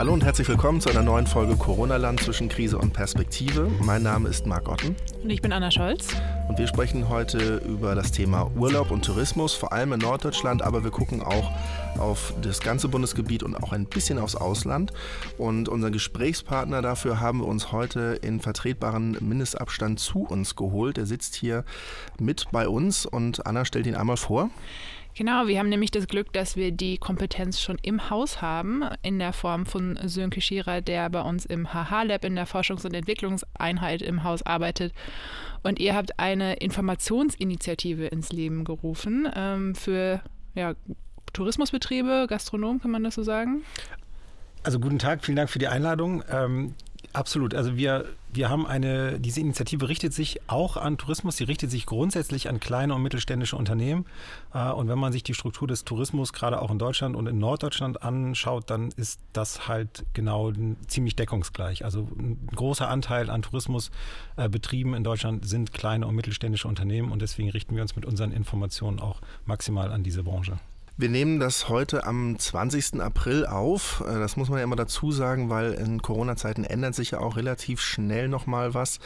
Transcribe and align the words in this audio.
Hallo 0.00 0.14
und 0.14 0.24
herzlich 0.24 0.48
willkommen 0.48 0.80
zu 0.80 0.88
einer 0.88 1.02
neuen 1.02 1.26
Folge 1.26 1.56
Corona-Land 1.56 2.20
zwischen 2.20 2.48
Krise 2.48 2.78
und 2.78 2.94
Perspektive. 2.94 3.70
Mein 3.82 4.02
Name 4.02 4.30
ist 4.30 4.46
Marc 4.46 4.66
Otten. 4.66 4.96
Und 5.22 5.28
ich 5.28 5.42
bin 5.42 5.52
Anna 5.52 5.70
Scholz. 5.70 6.08
Und 6.48 6.58
wir 6.58 6.66
sprechen 6.66 7.10
heute 7.10 7.56
über 7.56 7.94
das 7.94 8.10
Thema 8.10 8.50
Urlaub 8.56 8.92
und 8.92 9.04
Tourismus, 9.04 9.52
vor 9.52 9.74
allem 9.74 9.92
in 9.92 10.00
Norddeutschland, 10.00 10.62
aber 10.62 10.84
wir 10.84 10.90
gucken 10.90 11.22
auch 11.22 11.52
auf 11.98 12.32
das 12.40 12.60
ganze 12.60 12.88
Bundesgebiet 12.88 13.42
und 13.42 13.54
auch 13.54 13.74
ein 13.74 13.84
bisschen 13.84 14.18
aufs 14.18 14.36
Ausland. 14.36 14.90
Und 15.36 15.68
unseren 15.68 15.92
Gesprächspartner 15.92 16.80
dafür 16.80 17.20
haben 17.20 17.40
wir 17.40 17.46
uns 17.46 17.70
heute 17.70 18.18
in 18.22 18.40
vertretbaren 18.40 19.18
Mindestabstand 19.20 20.00
zu 20.00 20.20
uns 20.20 20.56
geholt. 20.56 20.96
Er 20.96 21.04
sitzt 21.04 21.34
hier 21.34 21.62
mit 22.18 22.46
bei 22.52 22.66
uns 22.68 23.04
und 23.04 23.46
Anna 23.46 23.66
stellt 23.66 23.86
ihn 23.86 23.96
einmal 23.96 24.16
vor. 24.16 24.48
Genau, 25.16 25.46
wir 25.46 25.58
haben 25.58 25.68
nämlich 25.68 25.90
das 25.90 26.06
Glück, 26.06 26.32
dass 26.32 26.56
wir 26.56 26.72
die 26.72 26.98
Kompetenz 26.98 27.60
schon 27.60 27.78
im 27.82 28.10
Haus 28.10 28.40
haben, 28.40 28.84
in 29.02 29.18
der 29.18 29.32
Form 29.32 29.66
von 29.66 29.98
Sönke 30.04 30.40
Schierer, 30.40 30.80
der 30.80 31.10
bei 31.10 31.20
uns 31.20 31.44
im 31.46 31.72
HH-Lab 31.72 32.24
in 32.24 32.36
der 32.36 32.46
Forschungs- 32.46 32.86
und 32.86 32.94
Entwicklungseinheit 32.94 34.02
im 34.02 34.24
Haus 34.24 34.42
arbeitet. 34.42 34.92
Und 35.62 35.78
ihr 35.78 35.94
habt 35.94 36.18
eine 36.18 36.54
Informationsinitiative 36.54 38.06
ins 38.06 38.32
Leben 38.32 38.64
gerufen 38.64 39.28
ähm, 39.34 39.74
für 39.74 40.22
ja, 40.54 40.74
Tourismusbetriebe, 41.32 42.26
Gastronomen, 42.28 42.80
kann 42.80 42.90
man 42.90 43.04
das 43.04 43.16
so 43.16 43.22
sagen? 43.22 43.62
Also 44.62 44.78
guten 44.78 44.98
Tag, 44.98 45.24
vielen 45.24 45.36
Dank 45.36 45.50
für 45.50 45.58
die 45.58 45.68
Einladung. 45.68 46.22
Ähm, 46.30 46.74
Absolut. 47.12 47.54
Also 47.54 47.76
wir, 47.76 48.06
wir 48.32 48.48
haben 48.48 48.66
eine, 48.66 49.18
diese 49.18 49.40
Initiative 49.40 49.88
richtet 49.88 50.14
sich 50.14 50.40
auch 50.46 50.76
an 50.76 50.98
Tourismus, 50.98 51.36
sie 51.36 51.44
richtet 51.44 51.70
sich 51.70 51.86
grundsätzlich 51.86 52.48
an 52.48 52.60
kleine 52.60 52.94
und 52.94 53.02
mittelständische 53.02 53.56
Unternehmen. 53.56 54.06
Äh, 54.54 54.70
und 54.70 54.88
wenn 54.88 54.98
man 54.98 55.12
sich 55.12 55.22
die 55.22 55.34
Struktur 55.34 55.66
des 55.66 55.84
Tourismus 55.84 56.32
gerade 56.32 56.62
auch 56.62 56.70
in 56.70 56.78
Deutschland 56.78 57.16
und 57.16 57.26
in 57.26 57.38
Norddeutschland 57.38 58.02
anschaut, 58.02 58.70
dann 58.70 58.90
ist 58.96 59.20
das 59.32 59.68
halt 59.68 60.04
genau 60.14 60.52
ziemlich 60.86 61.16
deckungsgleich. 61.16 61.84
Also 61.84 62.08
ein 62.18 62.48
großer 62.54 62.88
Anteil 62.88 63.30
an 63.30 63.42
Tourismusbetrieben 63.42 64.94
in 64.94 65.04
Deutschland 65.04 65.46
sind 65.46 65.72
kleine 65.72 66.06
und 66.06 66.14
mittelständische 66.14 66.68
Unternehmen 66.68 67.12
und 67.12 67.22
deswegen 67.22 67.50
richten 67.50 67.74
wir 67.74 67.82
uns 67.82 67.96
mit 67.96 68.04
unseren 68.04 68.32
Informationen 68.32 69.00
auch 69.00 69.20
maximal 69.44 69.92
an 69.92 70.02
diese 70.02 70.22
Branche. 70.22 70.58
Wir 71.00 71.08
nehmen 71.08 71.40
das 71.40 71.70
heute 71.70 72.04
am 72.04 72.38
20. 72.38 73.00
April 73.00 73.46
auf. 73.46 74.04
Äh, 74.06 74.18
das 74.18 74.36
muss 74.36 74.50
man 74.50 74.58
ja 74.58 74.64
immer 74.64 74.76
dazu 74.76 75.12
sagen, 75.12 75.48
weil 75.48 75.72
in 75.72 76.02
Corona-Zeiten 76.02 76.62
ändert 76.62 76.94
sich 76.94 77.12
ja 77.12 77.20
auch 77.20 77.38
relativ 77.38 77.80
schnell 77.80 78.28
nochmal 78.28 78.74
was. 78.74 78.98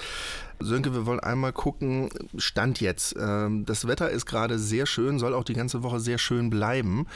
Sönke, 0.59 0.93
wir 0.93 1.07
wollen 1.07 1.21
einmal 1.21 1.53
gucken, 1.53 2.11
Stand 2.37 2.81
jetzt. 2.81 3.15
Ähm, 3.17 3.65
das 3.65 3.87
Wetter 3.87 4.11
ist 4.11 4.27
gerade 4.27 4.59
sehr 4.59 4.87
schön, 4.87 5.21
soll 5.21 5.35
auch 5.35 5.45
die 5.45 5.55
ganze 5.55 5.85
Woche 5.85 6.01
sehr 6.01 6.19
schön 6.19 6.51
bleiben. 6.51 7.07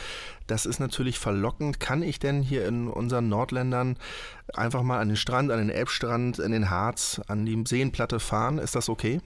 Das 0.46 0.64
ist 0.64 0.78
natürlich 0.78 1.18
verlockend. 1.18 1.80
Kann 1.80 2.04
ich 2.04 2.20
denn 2.20 2.40
hier 2.40 2.64
in 2.64 2.86
unseren 2.86 3.28
Nordländern 3.28 3.96
einfach 4.54 4.84
mal 4.84 5.00
an 5.00 5.08
den 5.08 5.16
Strand, 5.16 5.50
an 5.50 5.58
den 5.58 5.70
Elbstrand, 5.70 6.38
in 6.38 6.52
den 6.52 6.70
Harz, 6.70 7.20
an 7.26 7.44
die 7.46 7.60
Seenplatte 7.66 8.20
fahren? 8.20 8.58
Ist 8.58 8.76
das 8.76 8.88
okay? 8.88 9.20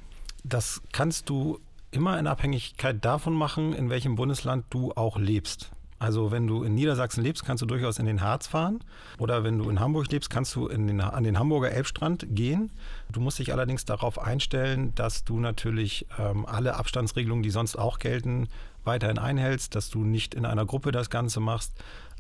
Das 0.44 0.80
kannst 0.92 1.28
du 1.28 1.60
immer 1.92 2.18
in 2.18 2.26
Abhängigkeit 2.26 3.04
davon 3.04 3.34
machen, 3.34 3.72
in 3.72 3.90
welchem 3.90 4.16
Bundesland 4.16 4.64
du 4.70 4.92
auch 4.92 5.18
lebst. 5.18 5.70
Also 6.02 6.32
wenn 6.32 6.48
du 6.48 6.64
in 6.64 6.74
Niedersachsen 6.74 7.22
lebst, 7.22 7.44
kannst 7.44 7.62
du 7.62 7.66
durchaus 7.66 8.00
in 8.00 8.06
den 8.06 8.22
Harz 8.22 8.48
fahren. 8.48 8.80
Oder 9.18 9.44
wenn 9.44 9.58
du 9.58 9.70
in 9.70 9.78
Hamburg 9.78 10.10
lebst, 10.10 10.30
kannst 10.30 10.56
du 10.56 10.66
den, 10.66 11.00
an 11.00 11.22
den 11.22 11.38
Hamburger 11.38 11.70
Elbstrand 11.70 12.26
gehen. 12.30 12.72
Du 13.12 13.20
musst 13.20 13.38
dich 13.38 13.52
allerdings 13.52 13.84
darauf 13.84 14.18
einstellen, 14.18 14.92
dass 14.96 15.22
du 15.22 15.38
natürlich 15.38 16.08
ähm, 16.18 16.44
alle 16.44 16.74
Abstandsregelungen, 16.74 17.44
die 17.44 17.50
sonst 17.50 17.76
auch 17.76 18.00
gelten, 18.00 18.48
weiterhin 18.82 19.18
einhältst, 19.18 19.76
dass 19.76 19.90
du 19.90 20.00
nicht 20.00 20.34
in 20.34 20.44
einer 20.44 20.66
Gruppe 20.66 20.90
das 20.90 21.08
Ganze 21.08 21.38
machst. 21.38 21.72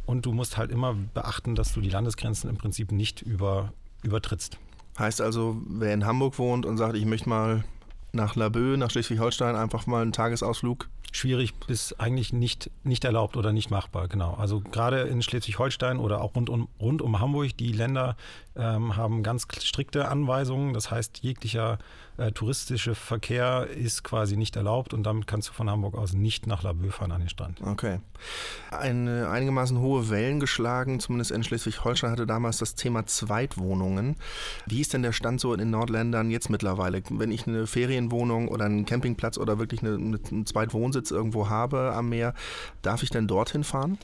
Und 0.06 0.26
du 0.26 0.32
musst 0.32 0.56
halt 0.56 0.70
immer 0.70 0.94
beachten, 0.94 1.56
dass 1.56 1.72
du 1.72 1.80
die 1.80 1.90
Landesgrenzen 1.90 2.48
im 2.48 2.56
Prinzip 2.56 2.92
nicht 2.92 3.20
über, 3.20 3.72
übertrittst. 4.04 4.58
Heißt 4.96 5.20
also, 5.20 5.60
wer 5.66 5.92
in 5.92 6.06
Hamburg 6.06 6.38
wohnt 6.38 6.66
und 6.66 6.76
sagt, 6.76 6.94
ich 6.94 7.04
möchte 7.04 7.28
mal 7.28 7.64
nach 8.12 8.36
Laboe, 8.36 8.76
nach 8.76 8.90
Schleswig-Holstein 8.90 9.56
einfach 9.56 9.86
mal 9.86 10.02
einen 10.02 10.12
Tagesausflug? 10.12 10.88
Schwierig 11.14 11.54
bis 11.66 11.92
eigentlich 11.94 12.32
nicht, 12.32 12.70
nicht 12.84 13.04
erlaubt 13.04 13.36
oder 13.36 13.52
nicht 13.52 13.70
machbar, 13.70 14.08
genau. 14.08 14.34
Also 14.34 14.60
gerade 14.60 15.02
in 15.02 15.22
Schleswig-Holstein 15.22 15.98
oder 15.98 16.22
auch 16.22 16.34
rund 16.34 16.48
um, 16.48 16.68
rund 16.80 17.02
um 17.02 17.20
Hamburg, 17.20 17.56
die 17.56 17.72
Länder 17.72 18.16
ähm, 18.56 18.96
haben 18.96 19.22
ganz 19.22 19.46
strikte 19.62 20.08
Anweisungen. 20.08 20.72
Das 20.72 20.90
heißt, 20.90 21.18
jeglicher 21.18 21.78
äh, 22.18 22.32
touristische 22.32 22.94
Verkehr 22.94 23.66
ist 23.68 24.04
quasi 24.04 24.36
nicht 24.36 24.56
erlaubt 24.56 24.92
und 24.94 25.02
damit 25.04 25.26
kannst 25.26 25.48
du 25.48 25.52
von 25.52 25.70
Hamburg 25.70 25.96
aus 25.96 26.12
nicht 26.12 26.46
nach 26.46 26.62
Laboe 26.62 26.90
fahren 26.90 27.12
an 27.12 27.20
den 27.20 27.28
Strand. 27.28 27.60
Okay. 27.62 28.00
Eine 28.70 29.28
einigermaßen 29.28 29.78
hohe 29.78 30.10
Wellen 30.10 30.38
geschlagen, 30.38 31.00
zumindest 31.00 31.30
in 31.30 31.42
Schleswig-Holstein 31.42 32.10
hatte 32.10 32.26
damals 32.26 32.58
das 32.58 32.74
Thema 32.74 33.06
Zweitwohnungen. 33.06 34.16
Wie 34.66 34.80
ist 34.80 34.92
denn 34.92 35.02
der 35.02 35.12
Stand 35.12 35.40
so 35.40 35.52
in 35.52 35.58
den 35.58 35.70
Nordländern 35.70 36.30
jetzt 36.30 36.50
mittlerweile? 36.50 37.02
Wenn 37.10 37.32
ich 37.32 37.46
eine 37.46 37.66
Ferienwohnung 37.66 38.48
oder 38.48 38.66
einen 38.66 38.84
Campingplatz 38.84 39.38
oder 39.38 39.58
wirklich 39.58 39.82
eine, 39.82 39.94
einen 39.94 40.46
Zweitwohnsitz 40.46 41.01
irgendwo 41.10 41.48
habe 41.48 41.92
am 41.94 42.08
Meer, 42.08 42.34
darf 42.82 43.02
ich 43.02 43.10
denn 43.10 43.26
dorthin 43.26 43.64
fahren? 43.64 43.98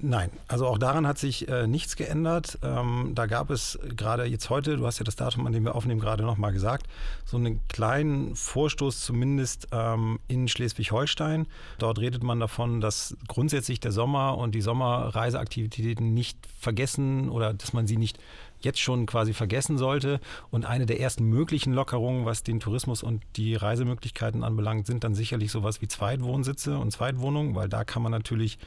Nein, 0.00 0.30
also 0.48 0.66
auch 0.66 0.76
daran 0.76 1.06
hat 1.06 1.18
sich 1.18 1.48
äh, 1.48 1.66
nichts 1.68 1.94
geändert. 1.96 2.58
Ähm, 2.62 3.12
da 3.14 3.26
gab 3.26 3.50
es 3.50 3.78
gerade 3.96 4.24
jetzt 4.24 4.50
heute, 4.50 4.76
du 4.76 4.86
hast 4.86 4.98
ja 4.98 5.04
das 5.04 5.14
Datum, 5.14 5.46
an 5.46 5.52
dem 5.52 5.64
wir 5.64 5.76
aufnehmen, 5.76 6.00
gerade 6.00 6.24
nochmal 6.24 6.52
gesagt, 6.52 6.88
so 7.24 7.36
einen 7.36 7.60
kleinen 7.68 8.34
Vorstoß 8.34 9.00
zumindest 9.00 9.68
ähm, 9.72 10.18
in 10.26 10.48
Schleswig-Holstein. 10.48 11.46
Dort 11.78 12.00
redet 12.00 12.24
man 12.24 12.40
davon, 12.40 12.80
dass 12.80 13.16
grundsätzlich 13.28 13.78
der 13.78 13.92
Sommer 13.92 14.36
und 14.36 14.54
die 14.54 14.60
Sommerreiseaktivitäten 14.60 16.12
nicht 16.12 16.38
vergessen 16.58 17.30
oder 17.30 17.54
dass 17.54 17.72
man 17.72 17.86
sie 17.86 17.96
nicht 17.96 18.18
jetzt 18.64 18.80
schon 18.80 19.06
quasi 19.06 19.32
vergessen 19.32 19.78
sollte. 19.78 20.20
Und 20.50 20.64
eine 20.64 20.86
der 20.86 21.00
ersten 21.00 21.24
möglichen 21.24 21.72
Lockerungen, 21.72 22.24
was 22.24 22.42
den 22.42 22.60
Tourismus 22.60 23.02
und 23.02 23.22
die 23.36 23.54
Reisemöglichkeiten 23.54 24.42
anbelangt, 24.42 24.86
sind 24.86 25.04
dann 25.04 25.14
sicherlich 25.14 25.50
sowas 25.50 25.80
wie 25.80 25.88
Zweitwohnsitze 25.88 26.78
und 26.78 26.90
Zweitwohnungen, 26.90 27.54
weil 27.54 27.68
da 27.68 27.84
kann 27.84 28.02
man 28.02 28.12
natürlich 28.12 28.58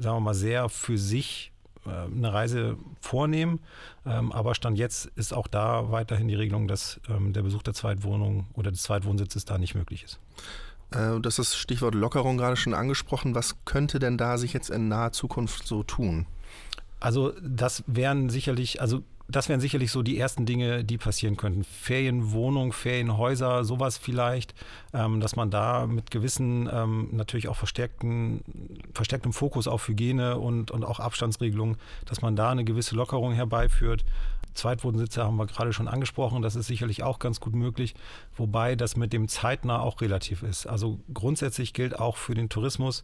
sagen 0.00 0.16
wir 0.16 0.20
mal, 0.20 0.34
sehr 0.34 0.68
für 0.68 0.98
sich 0.98 1.52
äh, 1.86 1.90
eine 1.90 2.32
Reise 2.32 2.76
vornehmen. 3.00 3.60
Ähm, 4.06 4.32
aber 4.32 4.54
Stand 4.54 4.78
jetzt 4.78 5.06
ist 5.16 5.32
auch 5.32 5.46
da 5.46 5.90
weiterhin 5.92 6.28
die 6.28 6.34
Regelung, 6.34 6.66
dass 6.66 7.00
ähm, 7.08 7.32
der 7.32 7.42
Besuch 7.42 7.62
der 7.62 7.74
Zweitwohnung 7.74 8.46
oder 8.54 8.70
des 8.70 8.82
Zweitwohnsitzes 8.82 9.44
da 9.44 9.58
nicht 9.58 9.74
möglich 9.74 10.04
ist. 10.04 10.18
Äh, 10.90 11.20
das 11.20 11.38
ist 11.38 11.54
Stichwort 11.56 11.94
Lockerung 11.94 12.38
gerade 12.38 12.56
schon 12.56 12.74
angesprochen. 12.74 13.34
Was 13.34 13.56
könnte 13.64 13.98
denn 13.98 14.18
da 14.18 14.38
sich 14.38 14.52
jetzt 14.52 14.70
in 14.70 14.88
naher 14.88 15.12
Zukunft 15.12 15.66
so 15.66 15.82
tun? 15.82 16.26
Also 17.00 17.32
das 17.42 17.82
wären 17.86 18.28
sicherlich, 18.28 18.80
also 18.80 19.02
das 19.30 19.48
wären 19.48 19.60
sicherlich 19.60 19.92
so 19.92 20.02
die 20.02 20.18
ersten 20.18 20.44
Dinge, 20.44 20.84
die 20.84 20.98
passieren 20.98 21.36
könnten. 21.36 21.64
Ferienwohnungen, 21.64 22.72
Ferienhäuser, 22.72 23.64
sowas 23.64 23.96
vielleicht, 23.96 24.54
ähm, 24.92 25.20
dass 25.20 25.36
man 25.36 25.50
da 25.50 25.86
mit 25.86 26.10
gewissen, 26.10 26.68
ähm, 26.72 27.08
natürlich 27.12 27.48
auch 27.48 27.56
verstärkten, 27.56 28.42
verstärktem 28.92 29.32
Fokus 29.32 29.68
auf 29.68 29.86
Hygiene 29.88 30.38
und, 30.38 30.70
und 30.70 30.84
auch 30.84 31.00
Abstandsregelungen, 31.00 31.76
dass 32.06 32.22
man 32.22 32.36
da 32.36 32.50
eine 32.50 32.64
gewisse 32.64 32.96
Lockerung 32.96 33.32
herbeiführt. 33.32 34.04
Zweitwohnsitze 34.60 35.24
haben 35.24 35.36
wir 35.36 35.46
gerade 35.46 35.72
schon 35.72 35.88
angesprochen, 35.88 36.42
das 36.42 36.56
ist 36.56 36.66
sicherlich 36.66 37.02
auch 37.02 37.18
ganz 37.18 37.40
gut 37.40 37.54
möglich, 37.54 37.94
wobei 38.36 38.76
das 38.76 38.96
mit 38.96 39.12
dem 39.12 39.28
zeitnah 39.28 39.80
auch 39.80 40.00
relativ 40.00 40.42
ist. 40.42 40.66
Also 40.66 41.00
grundsätzlich 41.12 41.72
gilt 41.72 41.98
auch 41.98 42.16
für 42.16 42.34
den 42.34 42.48
Tourismus, 42.48 43.02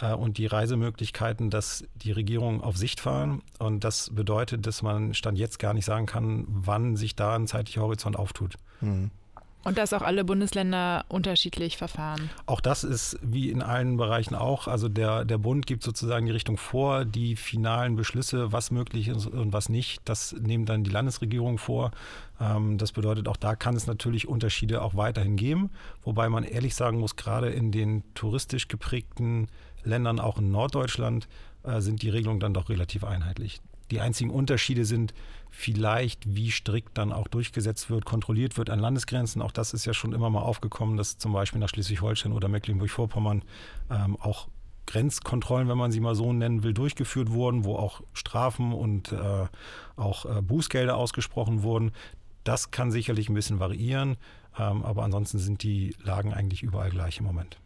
äh, 0.00 0.12
und 0.12 0.38
die 0.38 0.46
Reisemöglichkeiten, 0.46 1.50
dass 1.50 1.84
die 1.94 2.12
Regierungen 2.12 2.60
auf 2.60 2.76
Sicht 2.76 3.00
fahren. 3.00 3.42
Und 3.58 3.84
das 3.84 4.10
bedeutet, 4.12 4.66
dass 4.66 4.82
man 4.82 5.14
Stand 5.14 5.38
jetzt 5.38 5.58
gar 5.58 5.74
nicht 5.74 5.84
sagen 5.84 6.06
kann, 6.06 6.44
wann 6.48 6.96
sich 6.96 7.14
da 7.16 7.34
ein 7.36 7.46
zeitlicher 7.46 7.82
Horizont 7.82 8.16
auftut. 8.16 8.56
Mhm. 8.80 9.10
Und 9.64 9.78
dass 9.78 9.92
auch 9.92 10.02
alle 10.02 10.24
Bundesländer 10.24 11.04
unterschiedlich 11.08 11.76
verfahren. 11.76 12.30
Auch 12.46 12.60
das 12.60 12.84
ist 12.84 13.18
wie 13.22 13.50
in 13.50 13.62
allen 13.62 13.96
Bereichen 13.96 14.34
auch. 14.34 14.68
Also 14.68 14.88
der, 14.88 15.24
der 15.24 15.38
Bund 15.38 15.66
gibt 15.66 15.82
sozusagen 15.82 16.26
die 16.26 16.32
Richtung 16.32 16.56
vor, 16.56 17.04
die 17.04 17.34
finalen 17.36 17.96
Beschlüsse, 17.96 18.52
was 18.52 18.70
möglich 18.70 19.08
ist 19.08 19.26
und 19.26 19.52
was 19.52 19.68
nicht, 19.68 20.02
das 20.04 20.34
nehmen 20.38 20.66
dann 20.66 20.84
die 20.84 20.90
Landesregierung 20.90 21.58
vor. 21.58 21.90
Ähm, 22.40 22.78
das 22.78 22.92
bedeutet, 22.92 23.26
auch 23.28 23.36
da 23.36 23.56
kann 23.56 23.74
es 23.74 23.86
natürlich 23.86 24.28
Unterschiede 24.28 24.82
auch 24.82 24.94
weiterhin 24.94 25.36
geben. 25.36 25.70
Wobei 26.02 26.28
man 26.28 26.44
ehrlich 26.44 26.74
sagen 26.74 26.98
muss, 26.98 27.16
gerade 27.16 27.50
in 27.50 27.72
den 27.72 28.02
touristisch 28.14 28.68
geprägten 28.68 29.48
Ländern, 29.82 30.20
auch 30.20 30.38
in 30.38 30.50
Norddeutschland, 30.50 31.28
äh, 31.62 31.80
sind 31.80 32.02
die 32.02 32.10
Regelungen 32.10 32.40
dann 32.40 32.54
doch 32.54 32.68
relativ 32.68 33.04
einheitlich. 33.04 33.60
Die 33.90 34.00
einzigen 34.00 34.30
Unterschiede 34.30 34.84
sind 34.84 35.14
vielleicht, 35.56 36.34
wie 36.34 36.50
strikt 36.50 36.98
dann 36.98 37.12
auch 37.12 37.28
durchgesetzt 37.28 37.88
wird, 37.88 38.04
kontrolliert 38.04 38.58
wird 38.58 38.70
an 38.70 38.80
Landesgrenzen. 38.80 39.40
Auch 39.40 39.52
das 39.52 39.72
ist 39.72 39.84
ja 39.84 39.94
schon 39.94 40.12
immer 40.12 40.28
mal 40.28 40.40
aufgekommen, 40.40 40.96
dass 40.96 41.16
zum 41.16 41.32
Beispiel 41.32 41.60
nach 41.60 41.68
Schleswig-Holstein 41.68 42.32
oder 42.32 42.48
Mecklenburg-Vorpommern 42.48 43.42
ähm, 43.88 44.16
auch 44.20 44.48
Grenzkontrollen, 44.86 45.68
wenn 45.68 45.78
man 45.78 45.92
sie 45.92 46.00
mal 46.00 46.16
so 46.16 46.32
nennen 46.32 46.64
will, 46.64 46.74
durchgeführt 46.74 47.30
wurden, 47.30 47.64
wo 47.64 47.76
auch 47.76 48.02
Strafen 48.12 48.72
und 48.72 49.12
äh, 49.12 49.46
auch 49.96 50.26
äh, 50.26 50.42
Bußgelder 50.42 50.96
ausgesprochen 50.96 51.62
wurden. 51.62 51.92
Das 52.42 52.72
kann 52.72 52.90
sicherlich 52.90 53.28
ein 53.28 53.34
bisschen 53.34 53.60
variieren, 53.60 54.16
ähm, 54.58 54.84
aber 54.84 55.04
ansonsten 55.04 55.38
sind 55.38 55.62
die 55.62 55.94
Lagen 56.02 56.34
eigentlich 56.34 56.64
überall 56.64 56.90
gleich 56.90 57.18
im 57.18 57.24
Moment. 57.24 57.58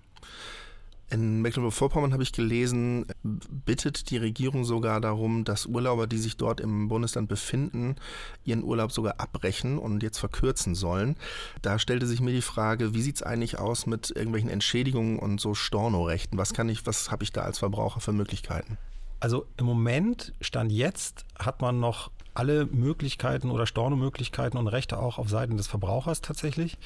In 1.10 1.40
Mecklenburg-Vorpommern 1.40 2.12
habe 2.12 2.22
ich 2.22 2.32
gelesen, 2.32 3.06
bittet 3.22 4.10
die 4.10 4.18
Regierung 4.18 4.64
sogar 4.64 5.00
darum, 5.00 5.44
dass 5.44 5.64
Urlauber, 5.64 6.06
die 6.06 6.18
sich 6.18 6.36
dort 6.36 6.60
im 6.60 6.88
Bundesland 6.88 7.28
befinden, 7.28 7.96
ihren 8.44 8.62
Urlaub 8.62 8.92
sogar 8.92 9.18
abbrechen 9.18 9.78
und 9.78 10.02
jetzt 10.02 10.18
verkürzen 10.18 10.74
sollen. 10.74 11.16
Da 11.62 11.78
stellte 11.78 12.06
sich 12.06 12.20
mir 12.20 12.32
die 12.32 12.42
Frage, 12.42 12.92
wie 12.92 13.00
sieht 13.00 13.16
es 13.16 13.22
eigentlich 13.22 13.58
aus 13.58 13.86
mit 13.86 14.10
irgendwelchen 14.10 14.50
Entschädigungen 14.50 15.18
und 15.18 15.40
so 15.40 15.54
Stornorechten? 15.54 16.36
Was 16.36 16.52
kann 16.52 16.68
ich, 16.68 16.86
was 16.86 17.10
habe 17.10 17.24
ich 17.24 17.32
da 17.32 17.40
als 17.40 17.58
Verbraucher 17.58 18.00
für 18.00 18.12
Möglichkeiten? 18.12 18.76
Also 19.20 19.46
im 19.56 19.64
Moment, 19.64 20.34
Stand 20.42 20.70
jetzt, 20.70 21.24
hat 21.38 21.62
man 21.62 21.80
noch 21.80 22.10
alle 22.34 22.66
Möglichkeiten 22.66 23.50
oder 23.50 23.66
Stornomöglichkeiten 23.66 24.58
und 24.58 24.68
Rechte 24.68 24.98
auch 24.98 25.18
auf 25.18 25.28
Seiten 25.28 25.56
des 25.56 25.66
Verbrauchers 25.66 26.20
tatsächlich. 26.20 26.76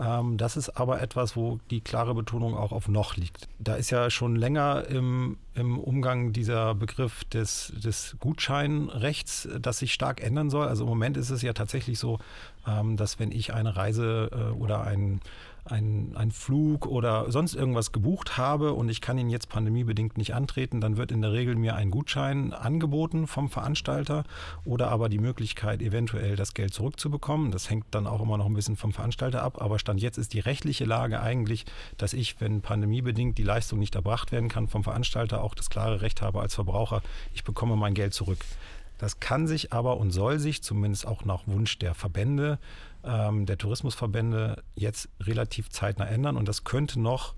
Ähm, 0.00 0.38
das 0.38 0.56
ist 0.56 0.70
aber 0.70 1.02
etwas, 1.02 1.36
wo 1.36 1.58
die 1.70 1.80
klare 1.80 2.14
Betonung 2.14 2.56
auch 2.56 2.72
auf 2.72 2.88
noch 2.88 3.16
liegt. 3.16 3.48
Da 3.58 3.74
ist 3.74 3.90
ja 3.90 4.08
schon 4.08 4.34
länger 4.34 4.86
im, 4.88 5.36
im 5.54 5.78
Umgang 5.78 6.32
dieser 6.32 6.74
Begriff 6.74 7.24
des, 7.24 7.72
des 7.76 8.16
Gutscheinrechts, 8.18 9.48
das 9.60 9.78
sich 9.78 9.92
stark 9.92 10.22
ändern 10.22 10.48
soll. 10.48 10.66
Also 10.66 10.84
im 10.84 10.88
Moment 10.88 11.16
ist 11.18 11.30
es 11.30 11.42
ja 11.42 11.52
tatsächlich 11.52 11.98
so, 11.98 12.18
ähm, 12.66 12.96
dass 12.96 13.18
wenn 13.18 13.30
ich 13.30 13.52
eine 13.52 13.76
Reise 13.76 14.30
äh, 14.32 14.58
oder 14.58 14.82
ein 14.82 15.20
einen, 15.64 16.16
einen 16.16 16.30
Flug 16.30 16.86
oder 16.86 17.30
sonst 17.30 17.54
irgendwas 17.54 17.92
gebucht 17.92 18.36
habe 18.36 18.72
und 18.72 18.88
ich 18.88 19.00
kann 19.00 19.18
ihn 19.18 19.30
jetzt 19.30 19.48
pandemiebedingt 19.48 20.16
nicht 20.16 20.34
antreten, 20.34 20.80
dann 20.80 20.96
wird 20.96 21.12
in 21.12 21.22
der 21.22 21.32
Regel 21.32 21.56
mir 21.56 21.76
ein 21.76 21.90
Gutschein 21.90 22.52
angeboten 22.52 23.26
vom 23.26 23.48
Veranstalter 23.48 24.24
oder 24.64 24.90
aber 24.90 25.08
die 25.08 25.18
Möglichkeit, 25.18 25.82
eventuell 25.82 26.36
das 26.36 26.54
Geld 26.54 26.74
zurückzubekommen. 26.74 27.50
Das 27.50 27.70
hängt 27.70 27.86
dann 27.90 28.06
auch 28.06 28.20
immer 28.20 28.38
noch 28.38 28.46
ein 28.46 28.54
bisschen 28.54 28.76
vom 28.76 28.92
Veranstalter 28.92 29.42
ab. 29.42 29.60
Aber 29.60 29.78
Stand 29.78 30.00
jetzt 30.00 30.18
ist 30.18 30.32
die 30.32 30.40
rechtliche 30.40 30.84
Lage 30.84 31.20
eigentlich, 31.20 31.64
dass 31.96 32.12
ich, 32.12 32.40
wenn 32.40 32.60
pandemiebedingt 32.60 33.38
die 33.38 33.42
Leistung 33.42 33.78
nicht 33.78 33.94
erbracht 33.94 34.32
werden 34.32 34.48
kann, 34.48 34.68
vom 34.68 34.84
Veranstalter 34.84 35.42
auch 35.42 35.54
das 35.54 35.70
klare 35.70 36.00
Recht 36.00 36.22
habe 36.22 36.40
als 36.40 36.54
Verbraucher, 36.54 37.02
ich 37.34 37.44
bekomme 37.44 37.76
mein 37.76 37.94
Geld 37.94 38.14
zurück. 38.14 38.38
Das 39.00 39.18
kann 39.18 39.46
sich 39.46 39.72
aber 39.72 39.96
und 39.96 40.10
soll 40.10 40.38
sich, 40.38 40.62
zumindest 40.62 41.06
auch 41.06 41.24
nach 41.24 41.46
Wunsch 41.46 41.78
der 41.78 41.94
Verbände, 41.94 42.58
ähm, 43.02 43.46
der 43.46 43.56
Tourismusverbände, 43.56 44.62
jetzt 44.74 45.08
relativ 45.20 45.70
zeitnah 45.70 46.04
ändern. 46.04 46.36
Und 46.36 46.46
das 46.48 46.64
könnte 46.64 47.00
noch 47.00 47.34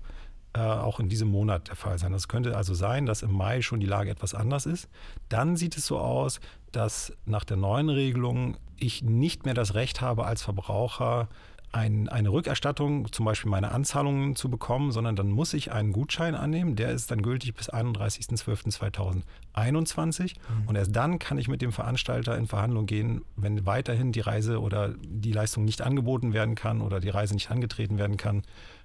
äh, 0.51 0.59
auch 0.59 0.99
in 0.99 1.07
diesem 1.07 1.29
Monat 1.29 1.69
der 1.69 1.77
Fall 1.77 1.97
sein. 1.97 2.11
Das 2.11 2.27
könnte 2.27 2.57
also 2.57 2.73
sein, 2.73 3.05
dass 3.05 3.21
im 3.21 3.31
Mai 3.31 3.61
schon 3.61 3.79
die 3.79 3.85
Lage 3.87 4.09
etwas 4.09 4.33
anders 4.33 4.65
ist. 4.65 4.89
Dann 5.29 5.55
sieht 5.55 5.77
es 5.77 5.87
so 5.87 5.99
aus, 5.99 6.41
dass 6.73 7.13
nach 7.25 7.45
der 7.45 7.55
neuen 7.55 7.87
Regelung 7.87 8.57
ich 8.75 9.01
nicht 9.01 9.45
mehr 9.45 9.53
das 9.53 9.73
Recht 9.73 10.01
habe, 10.01 10.25
als 10.25 10.41
Verbraucher 10.41 11.29
ein, 11.73 12.07
eine 12.07 12.29
Rückerstattung, 12.29 13.11
zum 13.11 13.25
Beispiel 13.25 13.49
meine 13.49 13.71
Anzahlungen 13.71 14.35
zu 14.35 14.47
bekommen, 14.49 14.91
sondern 14.91 15.15
dann 15.15 15.29
muss 15.29 15.55
ich 15.55 15.71
einen 15.71 15.91
Gutschein 15.91 16.35
annehmen. 16.35 16.75
Der 16.75 16.91
ist 16.91 17.09
dann 17.09 17.23
gültig 17.23 17.55
bis 17.55 17.73
31.12.2021. 17.73 20.35
Mhm. 20.35 20.67
Und 20.67 20.75
erst 20.75 20.95
dann 20.95 21.17
kann 21.17 21.39
ich 21.39 21.47
mit 21.47 21.63
dem 21.63 21.71
Veranstalter 21.71 22.37
in 22.37 22.45
Verhandlung 22.45 22.85
gehen, 22.85 23.25
wenn 23.35 23.65
weiterhin 23.65 24.11
die 24.11 24.19
Reise 24.19 24.61
oder 24.61 24.93
die 25.03 25.31
Leistung 25.31 25.65
nicht 25.65 25.81
angeboten 25.81 26.31
werden 26.31 26.53
kann 26.53 26.79
oder 26.79 26.99
die 26.99 27.09
Reise 27.09 27.33
nicht 27.33 27.49
angetreten 27.49 27.97
werden 27.97 28.17
kann, 28.17 28.43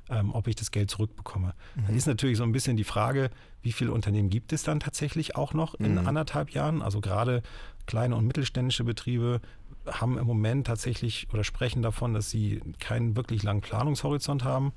ähm, 0.08 0.34
ob 0.34 0.48
ich 0.48 0.56
das 0.56 0.70
Geld 0.70 0.90
zurückbekomme. 0.90 1.52
Mhm. 1.76 1.82
Dann 1.86 1.94
ist 1.94 2.06
natürlich 2.06 2.38
so 2.38 2.44
ein 2.44 2.52
bisschen 2.52 2.78
die 2.78 2.84
Frage, 2.84 3.28
wie 3.60 3.72
viele 3.72 3.92
Unternehmen 3.92 4.30
gibt 4.30 4.54
es 4.54 4.62
dann 4.62 4.80
tatsächlich 4.80 5.36
auch 5.36 5.52
noch 5.52 5.74
in 5.74 5.92
mhm. 5.92 6.06
anderthalb 6.06 6.52
Jahren? 6.52 6.80
Also 6.80 7.02
gerade 7.02 7.42
kleine 7.84 8.16
und 8.16 8.26
mittelständische 8.26 8.84
Betriebe 8.84 9.42
haben 9.92 10.18
im 10.18 10.26
Moment 10.26 10.66
tatsächlich 10.66 11.26
oder 11.32 11.44
sprechen 11.44 11.82
davon, 11.82 12.14
dass 12.14 12.30
sie 12.30 12.60
keinen 12.78 13.16
wirklich 13.16 13.42
langen 13.42 13.60
Planungshorizont 13.60 14.44
haben. 14.44 14.72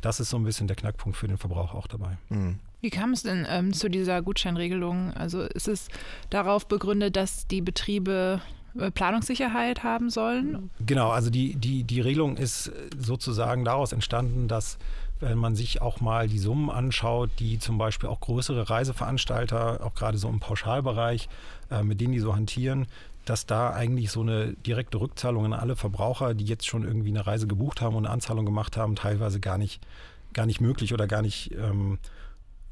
Das 0.00 0.20
ist 0.20 0.30
so 0.30 0.36
ein 0.36 0.44
bisschen 0.44 0.66
der 0.66 0.76
Knackpunkt 0.76 1.16
für 1.16 1.28
den 1.28 1.38
Verbraucher 1.38 1.76
auch 1.76 1.86
dabei. 1.86 2.18
Mhm. 2.28 2.58
Wie 2.80 2.90
kam 2.90 3.12
es 3.12 3.22
denn 3.22 3.46
ähm, 3.48 3.72
zu 3.72 3.88
dieser 3.88 4.22
Gutscheinregelung? 4.22 5.12
Also 5.14 5.42
ist 5.42 5.68
es 5.68 5.88
darauf 6.30 6.66
begründet, 6.66 7.14
dass 7.14 7.46
die 7.46 7.60
Betriebe 7.60 8.40
äh, 8.76 8.90
Planungssicherheit 8.90 9.84
haben 9.84 10.10
sollen? 10.10 10.70
Genau, 10.84 11.10
also 11.10 11.30
die, 11.30 11.54
die, 11.54 11.84
die 11.84 12.00
Regelung 12.00 12.36
ist 12.36 12.72
sozusagen 12.98 13.64
daraus 13.64 13.92
entstanden, 13.92 14.48
dass 14.48 14.78
wenn 15.20 15.38
man 15.38 15.54
sich 15.54 15.80
auch 15.80 16.00
mal 16.00 16.26
die 16.26 16.40
Summen 16.40 16.68
anschaut, 16.68 17.30
die 17.38 17.60
zum 17.60 17.78
Beispiel 17.78 18.08
auch 18.08 18.18
größere 18.20 18.68
Reiseveranstalter, 18.68 19.80
auch 19.84 19.94
gerade 19.94 20.18
so 20.18 20.28
im 20.28 20.40
Pauschalbereich, 20.40 21.28
äh, 21.70 21.84
mit 21.84 22.00
denen 22.00 22.12
die 22.12 22.18
so 22.18 22.34
hantieren, 22.34 22.86
dass 23.24 23.46
da 23.46 23.70
eigentlich 23.70 24.10
so 24.10 24.20
eine 24.20 24.52
direkte 24.54 25.00
Rückzahlung 25.00 25.44
an 25.44 25.52
alle 25.52 25.76
Verbraucher, 25.76 26.34
die 26.34 26.44
jetzt 26.44 26.66
schon 26.66 26.84
irgendwie 26.84 27.10
eine 27.10 27.26
Reise 27.26 27.46
gebucht 27.46 27.80
haben 27.80 27.96
und 27.96 28.06
eine 28.06 28.12
Anzahlung 28.12 28.44
gemacht 28.44 28.76
haben, 28.76 28.96
teilweise 28.96 29.40
gar 29.40 29.58
nicht, 29.58 29.86
gar 30.32 30.46
nicht 30.46 30.60
möglich 30.60 30.92
oder 30.92 31.06
gar 31.06 31.22
nicht 31.22 31.52
ähm, 31.52 31.98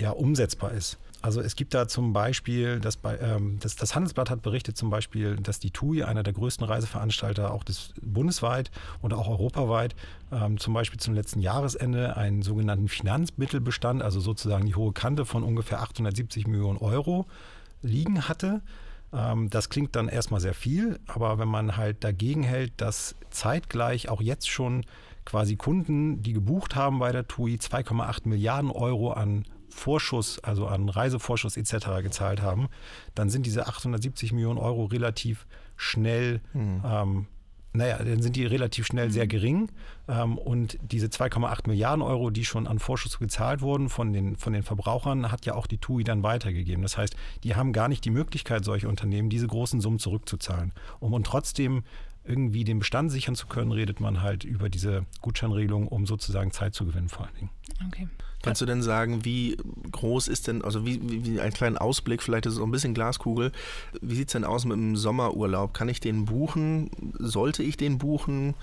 ja, 0.00 0.11
umsetzbar 0.11 0.73
ist. 0.73 0.99
Also 1.23 1.43
es 1.43 1.55
gibt 1.55 1.75
da 1.75 1.87
zum 1.87 2.14
Beispiel, 2.14 2.81
das, 2.81 2.99
ähm, 3.20 3.58
das, 3.61 3.76
das, 3.76 3.94
Handelsblatt 3.94 4.31
hat 4.31 4.41
berichtet 4.41 4.79
zum 4.79 4.88
Beispiel, 4.88 5.37
dass 5.37 5.58
die 5.58 5.70
TUI, 5.70 6.02
einer 6.02 6.23
der 6.23 6.32
größten 6.32 6.67
Reiseveranstalter, 6.67 7.52
auch 7.52 7.62
des, 7.62 7.93
bundesweit 8.00 8.70
oder 9.02 9.19
auch 9.19 9.29
europaweit, 9.29 9.94
ähm, 10.32 10.58
zum 10.58 10.73
Beispiel 10.73 10.99
zum 10.99 11.12
letzten 11.12 11.41
Jahresende 11.41 12.17
einen 12.17 12.41
sogenannten 12.41 12.88
Finanzmittelbestand, 12.88 14.02
also 14.02 14.19
sozusagen 14.19 14.64
die 14.64 14.75
hohe 14.75 14.93
Kante 14.93 15.26
von 15.26 15.43
ungefähr 15.43 15.82
870 15.82 16.47
Millionen 16.47 16.79
Euro 16.79 17.26
liegen 17.82 18.26
hatte. 18.26 18.62
Ähm, 19.12 19.51
das 19.51 19.69
klingt 19.69 19.97
dann 19.97 20.09
erstmal 20.09 20.41
sehr 20.41 20.55
viel, 20.55 21.01
aber 21.07 21.39
wenn 21.39 21.49
man 21.49 21.77
halt 21.77 22.05
dagegen 22.05 22.43
hält, 22.43 22.73
dass 22.81 23.17
zeitgleich 23.31 24.09
auch 24.09 24.21
jetzt 24.21 24.49
schon 24.49 24.85
quasi 25.25 25.57
Kunden, 25.57 26.23
die 26.23 26.33
gebucht 26.33 26.75
haben 26.75 26.99
bei 26.99 27.12
der 27.12 27.27
TUI, 27.27 27.57
2,8 27.57 28.29
Milliarden 28.29 28.71
Euro 28.71 29.12
an 29.12 29.45
Vorschuss, 29.69 30.39
also 30.41 30.67
an 30.67 30.89
Reisevorschuss 30.89 31.57
etc. 31.57 32.03
gezahlt 32.03 32.43
haben, 32.43 32.69
dann 33.15 33.31
sind 33.31 33.47
diese 33.47 33.67
870 33.67 34.33
Millionen 34.33 34.59
Euro 34.59 34.85
relativ 34.85 35.47
schnell 35.77 36.41
mhm. 36.53 36.83
ähm, 36.85 37.27
naja, 37.73 37.99
dann 37.99 38.21
sind 38.21 38.37
die 38.37 38.47
relativ 38.47 38.87
schnell 38.87 39.09
mhm. 39.09 39.13
sehr 39.13 39.27
gering. 39.27 39.71
Ähm, 40.09 40.39
und 40.39 40.79
diese 40.83 41.07
2,8 41.07 41.69
Milliarden 41.69 42.03
Euro, 42.03 42.31
die 42.31 42.45
schon 42.45 42.67
an 42.67 42.79
Vorschuss 42.79 43.19
gezahlt 43.19 43.61
wurden 43.61 43.89
von 43.89 44.13
den, 44.13 44.37
von 44.37 44.53
den 44.53 44.63
Verbrauchern, 44.63 45.31
hat 45.31 45.47
ja 45.47 45.55
auch 45.55 45.67
die 45.67 45.79
TUI 45.79 46.05
dann 46.05 46.23
weitergegeben. 46.23 46.83
Das 46.83 46.97
heißt, 46.97 47.17
die 47.45 47.55
haben 47.55 47.73
gar 47.73 47.89
nicht 47.89 48.05
die 48.05 48.11
Möglichkeit, 48.11 48.65
solche 48.65 48.89
Unternehmen 48.89 49.31
diese 49.31 49.47
großen 49.47 49.81
Summen 49.81 49.99
zurückzuzahlen. 49.99 50.73
Um 50.99 51.13
und 51.13 51.27
trotzdem 51.27 51.85
irgendwie 52.25 52.65
den 52.65 52.81
Bestand 52.81 53.11
sichern 53.11 53.35
zu 53.35 53.47
können, 53.47 53.73
redet 53.73 54.01
man 54.01 54.21
halt 54.23 54.45
über 54.45 54.69
diese 54.69 55.07
Gutscheinregelung, 55.21 55.89
um 55.89 56.07
sozusagen 56.07 56.51
Zeit 56.51 56.75
zu 56.75 56.85
gewinnen 56.85 57.09
vor 57.09 57.27
allen 57.27 57.37
Dingen. 57.37 57.51
Okay. 57.87 58.09
Kannst 58.43 58.61
du 58.63 58.67
denn 58.67 58.83
sagen, 58.83 59.25
wie 59.25 59.57
groß 59.93 60.29
ist 60.29 60.47
denn, 60.49 60.63
also 60.63 60.87
wie, 60.87 61.01
wie, 61.03 61.25
wie 61.27 61.41
einen 61.41 61.53
kleinen 61.53 61.77
Ausblick, 61.77 62.23
vielleicht 62.23 62.47
ist 62.47 62.55
es 62.55 62.59
auch 62.59 62.64
ein 62.64 62.71
bisschen 62.71 62.95
Glaskugel, 62.95 63.53
wie 64.00 64.14
sieht 64.14 64.29
es 64.29 64.33
denn 64.33 64.45
aus 64.45 64.64
mit 64.64 64.76
dem 64.76 64.97
Sommerurlaub? 64.97 65.75
Kann 65.75 65.88
ich 65.88 66.00
den 66.00 66.25
buchen? 66.25 66.91
Sollte 67.19 67.62
ich 67.62 67.76
den 67.76 67.99
buchen? 67.99 68.55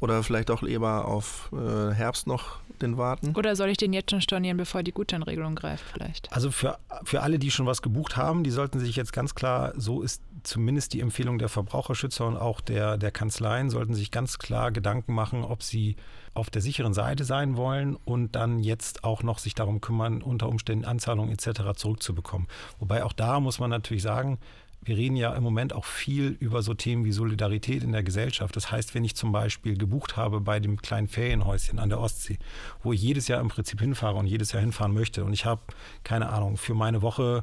Oder 0.00 0.22
vielleicht 0.22 0.50
auch 0.50 0.62
lieber 0.62 1.06
auf 1.06 1.50
äh, 1.52 1.92
Herbst 1.92 2.26
noch 2.26 2.60
den 2.80 2.96
warten? 2.96 3.34
Oder 3.36 3.56
soll 3.56 3.68
ich 3.68 3.76
den 3.76 3.92
jetzt 3.92 4.10
schon 4.10 4.20
stornieren, 4.20 4.56
bevor 4.56 4.82
die 4.82 4.92
Gutscheinregelung 4.92 5.54
greift 5.54 5.84
vielleicht? 5.92 6.32
Also 6.32 6.50
für, 6.50 6.78
für 7.04 7.22
alle, 7.22 7.38
die 7.38 7.50
schon 7.50 7.66
was 7.66 7.82
gebucht 7.82 8.16
haben, 8.16 8.42
die 8.42 8.50
sollten 8.50 8.80
sich 8.80 8.96
jetzt 8.96 9.12
ganz 9.12 9.34
klar, 9.34 9.72
so 9.76 10.02
ist 10.02 10.22
zumindest 10.42 10.92
die 10.94 11.00
Empfehlung 11.00 11.38
der 11.38 11.48
Verbraucherschützer 11.48 12.26
und 12.26 12.36
auch 12.36 12.60
der, 12.60 12.96
der 12.96 13.10
Kanzleien, 13.10 13.68
sollten 13.68 13.94
sich 13.94 14.10
ganz 14.10 14.38
klar 14.38 14.70
Gedanken 14.70 15.12
machen, 15.12 15.44
ob 15.44 15.62
sie 15.62 15.96
auf 16.36 16.50
der 16.50 16.62
sicheren 16.62 16.94
Seite 16.94 17.24
sein 17.24 17.56
wollen 17.56 17.96
und 18.04 18.36
dann 18.36 18.60
jetzt 18.60 19.04
auch 19.04 19.22
noch 19.22 19.38
sich 19.38 19.54
darum 19.54 19.80
kümmern, 19.80 20.22
unter 20.22 20.48
Umständen 20.48 20.84
Anzahlungen 20.84 21.32
etc. 21.32 21.72
zurückzubekommen. 21.76 22.46
Wobei 22.78 23.04
auch 23.04 23.12
da 23.12 23.40
muss 23.40 23.58
man 23.58 23.70
natürlich 23.70 24.02
sagen, 24.02 24.38
wir 24.86 24.96
reden 24.96 25.16
ja 25.16 25.34
im 25.34 25.42
Moment 25.42 25.72
auch 25.72 25.84
viel 25.84 26.36
über 26.38 26.62
so 26.62 26.72
Themen 26.72 27.04
wie 27.04 27.12
Solidarität 27.12 27.82
in 27.82 27.92
der 27.92 28.04
Gesellschaft. 28.04 28.54
Das 28.54 28.70
heißt, 28.70 28.94
wenn 28.94 29.04
ich 29.04 29.16
zum 29.16 29.32
Beispiel 29.32 29.76
gebucht 29.76 30.16
habe 30.16 30.40
bei 30.40 30.60
dem 30.60 30.80
kleinen 30.80 31.08
Ferienhäuschen 31.08 31.80
an 31.80 31.88
der 31.88 32.00
Ostsee, 32.00 32.38
wo 32.82 32.92
ich 32.92 33.02
jedes 33.02 33.26
Jahr 33.26 33.40
im 33.40 33.48
Prinzip 33.48 33.80
hinfahre 33.80 34.16
und 34.16 34.26
jedes 34.26 34.52
Jahr 34.52 34.60
hinfahren 34.60 34.94
möchte 34.94 35.24
und 35.24 35.32
ich 35.32 35.44
habe, 35.44 35.62
keine 36.04 36.28
Ahnung, 36.28 36.56
für 36.56 36.74
meine 36.74 37.02
Woche 37.02 37.42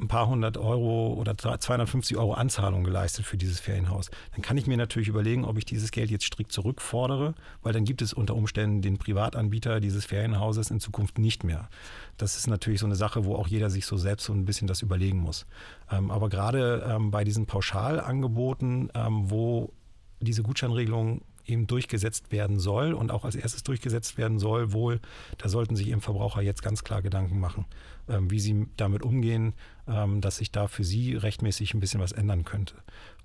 ein 0.00 0.08
paar 0.08 0.28
hundert 0.28 0.56
Euro 0.56 1.14
oder 1.14 1.36
250 1.36 2.16
Euro 2.16 2.32
Anzahlung 2.32 2.84
geleistet 2.84 3.26
für 3.26 3.36
dieses 3.36 3.60
Ferienhaus. 3.60 4.10
Dann 4.32 4.42
kann 4.42 4.56
ich 4.56 4.66
mir 4.66 4.76
natürlich 4.76 5.08
überlegen, 5.08 5.44
ob 5.44 5.58
ich 5.58 5.64
dieses 5.64 5.90
Geld 5.90 6.10
jetzt 6.10 6.24
strikt 6.24 6.52
zurückfordere, 6.52 7.34
weil 7.62 7.72
dann 7.72 7.84
gibt 7.84 8.02
es 8.02 8.12
unter 8.12 8.34
Umständen 8.34 8.82
den 8.82 8.98
Privatanbieter 8.98 9.80
dieses 9.80 10.06
Ferienhauses 10.06 10.70
in 10.70 10.80
Zukunft 10.80 11.18
nicht 11.18 11.44
mehr. 11.44 11.68
Das 12.16 12.36
ist 12.36 12.46
natürlich 12.46 12.80
so 12.80 12.86
eine 12.86 12.96
Sache, 12.96 13.24
wo 13.24 13.34
auch 13.34 13.48
jeder 13.48 13.70
sich 13.70 13.86
so 13.86 13.96
selbst 13.96 14.26
so 14.26 14.32
ein 14.32 14.44
bisschen 14.44 14.66
das 14.66 14.82
überlegen 14.82 15.18
muss. 15.18 15.46
Ähm, 15.90 16.10
aber 16.10 16.28
gerade 16.28 16.84
ähm, 16.88 17.10
bei 17.10 17.24
diesen 17.24 17.46
Pauschalangeboten, 17.46 18.90
ähm, 18.94 19.30
wo 19.30 19.72
diese 20.20 20.42
Gutscheinregelung 20.42 21.22
eben 21.50 21.66
durchgesetzt 21.66 22.32
werden 22.32 22.58
soll 22.58 22.92
und 22.94 23.10
auch 23.10 23.24
als 23.24 23.34
erstes 23.34 23.62
durchgesetzt 23.62 24.16
werden 24.16 24.38
soll, 24.38 24.72
wohl, 24.72 25.00
da 25.38 25.48
sollten 25.48 25.76
sich 25.76 25.88
eben 25.88 26.00
Verbraucher 26.00 26.42
jetzt 26.42 26.62
ganz 26.62 26.84
klar 26.84 27.02
Gedanken 27.02 27.40
machen, 27.40 27.66
ähm, 28.08 28.30
wie 28.30 28.40
sie 28.40 28.66
damit 28.76 29.02
umgehen, 29.02 29.54
ähm, 29.86 30.20
dass 30.20 30.36
sich 30.36 30.50
da 30.52 30.68
für 30.68 30.84
sie 30.84 31.14
rechtmäßig 31.14 31.74
ein 31.74 31.80
bisschen 31.80 32.00
was 32.00 32.12
ändern 32.12 32.44
könnte. 32.44 32.74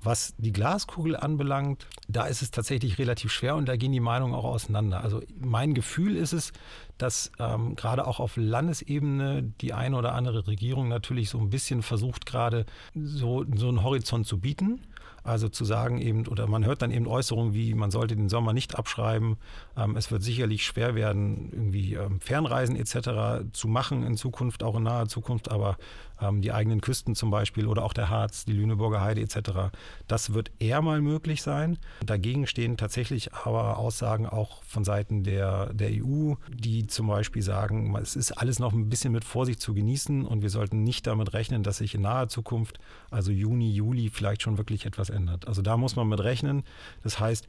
Was 0.02 0.36
die 0.38 0.52
Glaskugel 0.52 1.16
anbelangt, 1.16 1.88
da 2.08 2.26
ist 2.26 2.42
es 2.42 2.52
tatsächlich 2.52 3.00
relativ 3.00 3.32
schwer 3.32 3.56
und 3.56 3.68
da 3.68 3.76
gehen 3.76 3.92
die 3.92 4.00
Meinungen 4.00 4.36
auch 4.36 4.46
auseinander. 4.46 5.02
Also 5.02 5.22
mein 5.40 5.74
Gefühl 5.74 6.16
ist 6.16 6.34
es, 6.34 6.52
dass 6.98 7.32
ähm, 7.40 7.76
gerade 7.76 8.06
auch 8.06 8.20
auf 8.20 8.38
Landesebene 8.38 9.54
die 9.62 9.74
eine 9.74 9.98
oder 9.98 10.14
andere 10.14 10.48
Regierung 10.48 10.88
natürlich 10.88 11.30
so 11.30 11.40
ein 11.40 11.50
bisschen 11.50 11.82
versucht, 11.82 12.26
gerade 12.26 12.66
so, 12.94 13.46
so 13.56 13.68
einen 13.70 13.84
Horizont 13.84 14.28
zu 14.28 14.40
bieten. 14.40 14.82
Also 15.26 15.50
zu 15.50 15.66
sagen 15.66 16.00
eben, 16.00 16.28
oder 16.28 16.46
man 16.46 16.66
hört 16.66 16.84
dann 16.84 16.92
eben 16.92 17.08
Äußerungen 17.08 17.56
wie, 17.56 17.74
man 17.74 17.90
sollte 17.90 18.16
den 18.16 18.30
Sommer 18.30 18.54
nicht 18.54 18.78
abschreiben. 18.78 19.38
Ähm, 19.76 19.98
es 19.98 20.12
wird 20.12 20.22
sicherlich 20.22 20.64
schwer 20.64 20.94
werden, 20.94 21.50
irgendwie 21.52 21.96
ähm, 21.96 22.22
Fernreisen 22.22 22.76
etc. 22.76 23.50
zu 23.52 23.68
machen 23.68 24.04
in 24.04 24.18
Zukunft, 24.18 24.62
auch 24.62 24.76
in 24.76 24.84
naher 24.84 25.08
Zukunft, 25.08 25.50
aber 25.50 25.78
ähm, 26.22 26.42
die 26.42 26.52
eigenen 26.52 26.82
Küsten 26.82 27.16
zum 27.16 27.32
Beispiel 27.32 27.68
oder 27.68 27.84
auch 27.84 27.94
der 27.94 28.10
Harz, 28.10 28.46
die 28.46 28.54
Lüneburger 28.54 29.02
Heide 29.02 29.22
etc. 29.22 29.72
Das 30.08 30.34
wird 30.34 30.52
eher 30.60 30.82
mal 30.82 31.02
möglich 31.02 31.42
sein. 31.42 31.78
Dagegen 32.06 32.48
stehen 32.48 32.78
tatsächlich 32.78 33.34
aber 33.34 33.78
Aussagen 33.78 34.26
auch 34.26 34.64
von 34.64 34.84
Seiten 34.84 35.24
der, 35.24 35.74
der 35.74 35.90
EU, 35.92 36.36
die 36.50 36.88
zum 36.88 37.08
Beispiel 37.08 37.42
sagen, 37.42 37.96
es 37.96 38.16
ist 38.16 38.32
alles 38.34 38.60
noch 38.60 38.74
ein 38.74 38.90
bisschen 38.90 39.12
mit 39.12 39.24
Vorsicht 39.26 39.60
zu 39.60 39.74
genießen 39.74 40.26
und 40.26 40.42
wir 40.42 40.50
sollten 40.50 40.84
nicht 40.84 41.08
damit 41.08 41.34
rechnen, 41.34 41.64
dass 41.64 41.78
sich 41.78 41.96
in 41.96 42.02
naher 42.02 42.28
Zukunft, 42.28 42.80
also 43.12 43.32
Juni, 43.32 43.72
Juli, 43.72 44.10
vielleicht 44.10 44.42
schon 44.42 44.58
wirklich 44.58 44.86
etwas 44.86 45.10
ändert. 45.10 45.48
Also 45.48 45.62
da 45.62 45.78
muss 45.78 45.96
man 45.96 46.08
mit 46.08 46.20
rechnen. 46.22 46.64
Das 47.04 47.20
heißt, 47.20 47.48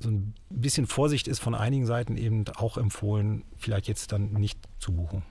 so 0.00 0.10
ein 0.10 0.34
bisschen 0.50 0.86
Vorsicht 0.86 1.26
ist 1.26 1.38
von 1.38 1.54
einigen 1.54 1.86
Seiten 1.86 2.16
eben 2.16 2.44
auch 2.56 2.76
empfohlen, 2.76 3.44
vielleicht 3.56 3.88
jetzt 3.88 4.12
dann 4.12 4.32
nicht 4.32 4.58
zu 4.78 4.92
buchen. 4.92 5.22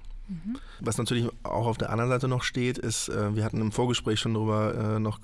Was 0.80 0.98
natürlich 0.98 1.28
auch 1.44 1.68
auf 1.68 1.78
der 1.78 1.92
anderen 1.92 2.10
Seite 2.10 2.28
noch 2.28 2.44
steht, 2.44 2.78
ist, 2.78 3.10
äh, 3.10 3.36
wir 3.36 3.44
hatten 3.44 3.62
im 3.62 3.72
Vorgespräch 3.72 4.20
schon 4.20 4.34
darüber 4.34 4.96
äh, 4.96 5.00
noch 5.00 5.20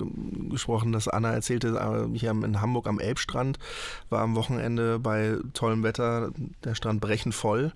gesprochen, 0.50 0.92
dass 0.92 1.08
Anna 1.08 1.32
erzählte, 1.32 1.70
äh, 1.70 2.18
hier 2.18 2.32
in 2.32 2.62
Hamburg 2.62 2.88
am 2.88 3.00
Elbstrand 3.00 3.58
war 4.10 4.22
am 4.22 4.36
Wochenende 4.36 5.00
bei 5.00 5.38
tollem 5.54 5.84
Wetter 5.84 6.32
der 6.64 6.76
Strand 6.76 7.02
brechend 7.02 7.34
voll. 7.34 7.74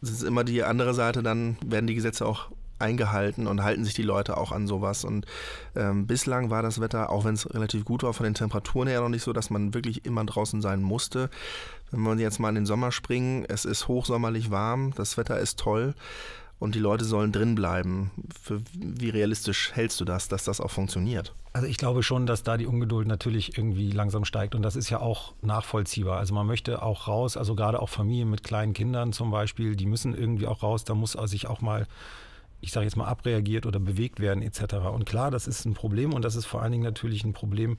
Das 0.00 0.10
ist 0.10 0.22
immer 0.22 0.44
die 0.44 0.62
andere 0.62 0.94
Seite, 0.94 1.24
dann 1.24 1.56
werden 1.64 1.88
die 1.88 1.96
Gesetze 1.96 2.24
auch 2.24 2.50
eingehalten 2.78 3.46
und 3.46 3.62
halten 3.62 3.84
sich 3.84 3.94
die 3.94 4.02
Leute 4.02 4.36
auch 4.36 4.52
an 4.52 4.66
sowas. 4.66 5.04
Und 5.04 5.26
ähm, 5.74 6.06
bislang 6.06 6.50
war 6.50 6.62
das 6.62 6.80
Wetter, 6.80 7.10
auch 7.10 7.24
wenn 7.24 7.34
es 7.34 7.52
relativ 7.52 7.84
gut 7.84 8.02
war, 8.02 8.14
von 8.14 8.24
den 8.24 8.34
Temperaturen 8.34 8.88
her 8.88 9.00
noch 9.00 9.08
nicht 9.08 9.22
so, 9.22 9.32
dass 9.32 9.50
man 9.50 9.74
wirklich 9.74 10.04
immer 10.04 10.24
draußen 10.24 10.60
sein 10.60 10.82
musste. 10.82 11.30
Wenn 11.90 12.04
wir 12.04 12.16
jetzt 12.16 12.38
mal 12.38 12.50
in 12.50 12.56
den 12.56 12.66
Sommer 12.66 12.92
springen, 12.92 13.44
es 13.48 13.64
ist 13.64 13.88
hochsommerlich 13.88 14.50
warm, 14.50 14.92
das 14.94 15.16
Wetter 15.16 15.38
ist 15.38 15.58
toll 15.58 15.94
und 16.58 16.74
die 16.74 16.80
Leute 16.80 17.04
sollen 17.04 17.32
drin 17.32 17.54
bleiben. 17.54 18.10
Für, 18.40 18.60
wie 18.74 19.10
realistisch 19.10 19.72
hältst 19.72 20.00
du 20.00 20.04
das, 20.04 20.28
dass 20.28 20.44
das 20.44 20.60
auch 20.60 20.70
funktioniert? 20.70 21.34
Also 21.52 21.66
ich 21.66 21.78
glaube 21.78 22.02
schon, 22.02 22.26
dass 22.26 22.42
da 22.42 22.56
die 22.56 22.66
Ungeduld 22.66 23.06
natürlich 23.06 23.56
irgendwie 23.56 23.90
langsam 23.90 24.24
steigt 24.24 24.54
und 24.54 24.62
das 24.62 24.76
ist 24.76 24.90
ja 24.90 25.00
auch 25.00 25.34
nachvollziehbar. 25.42 26.18
Also 26.18 26.34
man 26.34 26.46
möchte 26.46 26.82
auch 26.82 27.08
raus, 27.08 27.36
also 27.36 27.54
gerade 27.54 27.80
auch 27.80 27.88
Familien 27.88 28.30
mit 28.30 28.44
kleinen 28.44 28.74
Kindern 28.74 29.12
zum 29.12 29.30
Beispiel, 29.30 29.76
die 29.76 29.86
müssen 29.86 30.14
irgendwie 30.14 30.46
auch 30.46 30.62
raus, 30.62 30.84
da 30.84 30.94
muss 30.94 31.12
sich 31.12 31.46
auch 31.46 31.60
mal 31.60 31.86
ich 32.60 32.72
sage 32.72 32.84
jetzt 32.84 32.96
mal, 32.96 33.06
abreagiert 33.06 33.66
oder 33.66 33.80
bewegt 33.80 34.20
werden 34.20 34.42
etc. 34.42 34.74
Und 34.92 35.06
klar, 35.06 35.30
das 35.30 35.46
ist 35.46 35.64
ein 35.64 35.74
Problem 35.74 36.12
und 36.12 36.24
das 36.24 36.36
ist 36.36 36.46
vor 36.46 36.62
allen 36.62 36.72
Dingen 36.72 36.84
natürlich 36.84 37.24
ein 37.24 37.32
Problem 37.32 37.78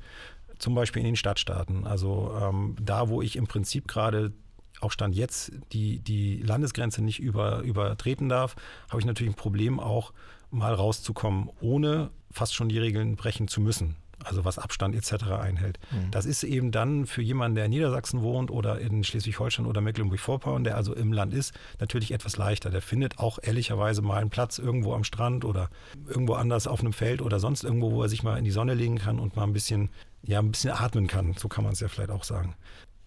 zum 0.58 0.76
Beispiel 0.76 1.02
in 1.02 1.08
den 1.08 1.16
Stadtstaaten. 1.16 1.86
Also 1.86 2.38
ähm, 2.42 2.76
da, 2.82 3.10
wo 3.10 3.22
ich 3.22 3.36
im 3.36 3.48
Prinzip 3.48 3.88
gerade 3.88 4.34
auch 4.82 4.92
Stand 4.92 5.16
jetzt 5.16 5.52
die, 5.74 6.00
die 6.00 6.38
Landesgrenze 6.38 7.02
nicht 7.02 7.20
über, 7.20 7.60
übertreten 7.62 8.30
darf, 8.30 8.56
habe 8.90 9.00
ich 9.00 9.06
natürlich 9.06 9.34
ein 9.34 9.38
Problem 9.38 9.80
auch 9.80 10.14
mal 10.52 10.74
rauszukommen, 10.74 11.50
ohne 11.60 12.12
fast 12.32 12.56
schon 12.56 12.70
die 12.70 12.80
Regeln 12.80 13.16
brechen 13.16 13.48
zu 13.48 13.62
müssen 13.62 13.96
also 14.24 14.46
was 14.46 14.60
Abstand 14.60 14.96
etc. 14.96 15.26
einhält. 15.32 15.80
Mhm. 15.92 16.12
Das 16.12 16.26
ist 16.26 16.44
eben 16.44 16.72
dann 16.72 17.06
für 17.06 17.22
jemanden, 17.22 17.56
der 17.56 17.66
in 17.66 17.72
Niedersachsen 17.72 18.22
wohnt 18.22 18.52
oder 18.52 18.80
in 18.80 19.04
Schleswig-Holstein 19.04 19.66
oder 19.66 19.82
Mecklenburg-Vorpommern, 19.82 20.64
der 20.64 20.76
also 20.76 20.94
im 20.94 21.14
Land 21.14 21.34
ist, 21.34 21.54
natürlich 21.80 22.12
etwas 22.12 22.38
leichter. 22.38 22.70
Der 22.70 22.82
findet 22.82 23.20
auch 23.20 23.40
ehrlicherweise 23.42 24.02
mal 24.02 24.20
einen 24.20 24.30
Platz 24.30 24.58
irgendwo 24.58 24.94
am 24.94 25.04
Strand 25.04 25.46
oder 25.46 25.70
irgendwo 26.08 26.34
anders 26.34 26.68
auf 26.68 26.82
einem 26.82 26.94
Feld 26.94 27.22
oder 27.22 27.40
sonst 27.40 27.64
irgendwo, 27.64 27.92
wo 27.92 28.04
er 28.04 28.10
sich 28.10 28.24
mal 28.24 28.38
in 28.38 28.46
die 28.46 28.52
Sonne 28.52 28.74
legen 28.74 28.98
kann 28.98 29.20
und 29.20 29.36
mal 29.36 29.44
ein 29.44 29.54
bisschen, 29.54 29.90
ja, 30.24 30.40
ein 30.40 30.52
bisschen 30.52 30.72
atmen 30.72 31.08
kann. 31.08 31.34
So 31.34 31.48
kann 31.48 31.64
man 31.64 31.74
es 31.74 31.80
ja 31.80 31.88
vielleicht 31.88 32.12
auch 32.12 32.24
sagen 32.24 32.56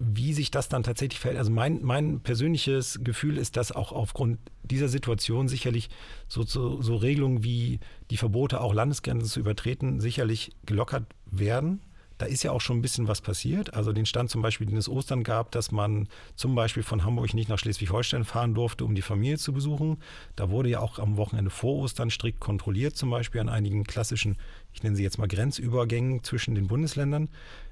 wie 0.04 0.32
sich 0.32 0.50
das 0.50 0.68
dann 0.68 0.82
tatsächlich 0.82 1.20
verhält. 1.20 1.38
Also 1.38 1.52
mein, 1.52 1.80
mein 1.82 2.20
persönliches 2.20 3.00
Gefühl 3.04 3.38
ist, 3.38 3.56
dass 3.56 3.70
auch 3.70 3.92
aufgrund 3.92 4.38
dieser 4.64 4.88
Situation 4.88 5.48
sicherlich 5.48 5.90
so, 6.28 6.42
so, 6.42 6.82
so 6.82 6.96
Regelungen 6.96 7.44
wie 7.44 7.78
die 8.12 8.18
Verbote, 8.18 8.60
auch 8.60 8.74
Landesgrenzen 8.74 9.26
zu 9.26 9.40
übertreten, 9.40 9.98
sicherlich 9.98 10.52
gelockert 10.66 11.06
werden. 11.24 11.80
Da 12.18 12.26
ist 12.26 12.42
ja 12.42 12.52
auch 12.52 12.60
schon 12.60 12.76
ein 12.76 12.82
bisschen 12.82 13.08
was 13.08 13.22
passiert. 13.22 13.72
Also 13.72 13.94
den 13.94 14.04
Stand 14.04 14.28
zum 14.28 14.42
Beispiel, 14.42 14.66
den 14.66 14.76
es 14.76 14.86
Ostern 14.86 15.22
gab, 15.24 15.50
dass 15.50 15.72
man 15.72 16.08
zum 16.36 16.54
Beispiel 16.54 16.82
von 16.82 17.04
Hamburg 17.04 17.32
nicht 17.32 17.48
nach 17.48 17.58
Schleswig-Holstein 17.58 18.24
fahren 18.24 18.52
durfte, 18.52 18.84
um 18.84 18.94
die 18.94 19.00
Familie 19.00 19.38
zu 19.38 19.54
besuchen. 19.54 19.96
Da 20.36 20.50
wurde 20.50 20.68
ja 20.68 20.80
auch 20.80 20.98
am 20.98 21.16
Wochenende 21.16 21.50
vor 21.50 21.76
Ostern 21.76 22.10
strikt 22.10 22.38
kontrolliert, 22.38 22.98
zum 22.98 23.08
Beispiel 23.08 23.40
an 23.40 23.48
einigen 23.48 23.84
klassischen, 23.84 24.36
ich 24.74 24.82
nenne 24.82 24.94
sie 24.94 25.02
jetzt 25.02 25.16
mal 25.16 25.26
Grenzübergängen 25.26 26.22
zwischen 26.22 26.54
den 26.54 26.66
Bundesländern. 26.66 27.30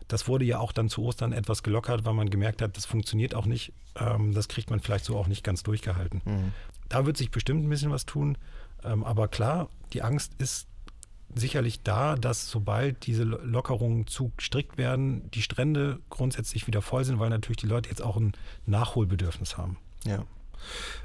Das 0.08 0.26
wurde 0.26 0.46
ja 0.46 0.58
auch 0.58 0.72
dann 0.72 0.88
zu 0.88 1.02
Ostern 1.02 1.34
etwas 1.34 1.62
gelockert, 1.62 2.06
weil 2.06 2.14
man 2.14 2.30
gemerkt 2.30 2.62
hat, 2.62 2.78
das 2.78 2.86
funktioniert 2.86 3.34
auch 3.34 3.44
nicht. 3.44 3.74
Ähm, 3.94 4.32
das 4.32 4.48
kriegt 4.48 4.70
man 4.70 4.80
vielleicht 4.80 5.04
so 5.04 5.18
auch 5.18 5.28
nicht 5.28 5.44
ganz 5.44 5.62
durchgehalten. 5.64 6.22
Mhm. 6.24 6.52
Da 6.88 7.04
wird 7.04 7.18
sich 7.18 7.30
bestimmt 7.30 7.62
ein 7.62 7.68
bisschen 7.68 7.90
was 7.90 8.06
tun. 8.06 8.38
Ähm, 8.84 9.04
aber 9.04 9.28
klar, 9.28 9.68
die 9.92 10.02
Angst 10.02 10.32
ist 10.38 10.66
sicherlich 11.34 11.82
da, 11.82 12.16
dass 12.16 12.50
sobald 12.50 13.06
diese 13.06 13.22
Lockerungen 13.22 14.06
zu 14.06 14.32
strikt 14.40 14.78
werden, 14.78 15.30
die 15.30 15.42
Strände 15.42 16.00
grundsätzlich 16.10 16.66
wieder 16.66 16.82
voll 16.82 17.04
sind, 17.04 17.18
weil 17.18 17.30
natürlich 17.30 17.58
die 17.58 17.66
Leute 17.66 17.88
jetzt 17.88 18.02
auch 18.02 18.16
ein 18.16 18.32
Nachholbedürfnis 18.66 19.56
haben. 19.56 19.76
Ja. 20.04 20.24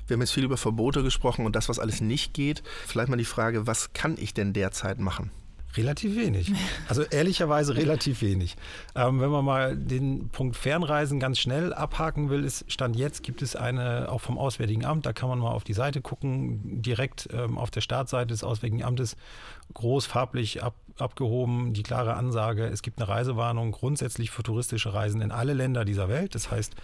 Wir 0.08 0.16
haben 0.16 0.22
jetzt 0.22 0.34
viel 0.34 0.44
über 0.44 0.58
Verbote 0.58 1.04
gesprochen 1.04 1.46
und 1.46 1.56
das, 1.56 1.70
was 1.70 1.80
alles 1.80 2.02
nicht 2.02 2.34
geht. 2.34 2.64
Vielleicht 2.86 3.10
mal 3.10 3.18
die 3.18 3.26
Frage, 3.26 3.68
was 3.68 3.94
kann 3.94 4.18
ich 4.20 4.34
denn 4.34 4.52
derzeit 4.54 5.00
machen? 5.00 5.32
Relativ 5.78 6.16
wenig. 6.16 6.52
Also 6.88 7.04
ehrlicherweise 7.04 7.76
relativ 7.78 8.22
wenig. 8.22 8.56
Ähm, 8.96 9.20
wenn 9.20 9.30
man 9.30 9.44
mal 9.44 9.76
den 9.76 10.30
Punkt 10.30 10.56
Fernreisen 10.56 11.20
ganz 11.20 11.40
schnell 11.40 11.74
abhaken 11.74 12.30
will, 12.30 12.44
ist 12.44 12.66
Stand 12.72 12.96
jetzt 12.96 13.24
gibt 13.24 13.42
es 13.42 13.56
eine, 13.56 14.10
auch 14.10 14.22
vom 14.22 14.38
Auswärtigen 14.38 14.86
Amt, 14.86 15.06
da 15.06 15.14
kann 15.14 15.30
man 15.30 15.40
mal 15.40 15.52
auf 15.52 15.64
die 15.64 15.74
Seite 15.74 16.02
gucken, 16.02 16.82
direkt 16.82 17.28
ähm, 17.34 17.58
auf 17.58 17.72
der 17.72 17.82
Startseite 17.82 18.28
des 18.28 18.44
Auswärtigen 18.44 18.84
Amtes, 18.84 19.18
groß 19.74 20.06
farblich 20.06 20.64
ab, 20.64 20.76
abgehoben, 20.98 21.74
die 21.74 21.84
klare 21.84 22.14
Ansage, 22.14 22.66
es 22.66 22.82
gibt 22.82 23.00
eine 23.00 23.10
Reisewarnung 23.10 23.72
grundsätzlich 23.72 24.32
für 24.32 24.44
touristische 24.44 24.94
Reisen 24.94 25.22
in 25.22 25.32
alle 25.32 25.54
Länder 25.54 25.84
dieser 25.84 26.08
Welt. 26.08 26.36
Das 26.36 26.52
heißt, 26.52 26.76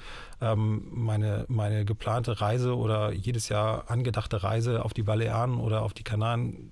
ähm, 0.41 0.87
meine, 0.91 1.45
meine 1.47 1.85
geplante 1.85 2.41
Reise 2.41 2.75
oder 2.75 3.13
jedes 3.13 3.47
Jahr 3.49 3.89
angedachte 3.89 4.43
Reise 4.43 4.83
auf 4.83 4.93
die 4.93 5.03
Balearen 5.03 5.59
oder 5.59 5.83
auf 5.83 5.93
die 5.93 6.03
Kanaren 6.03 6.71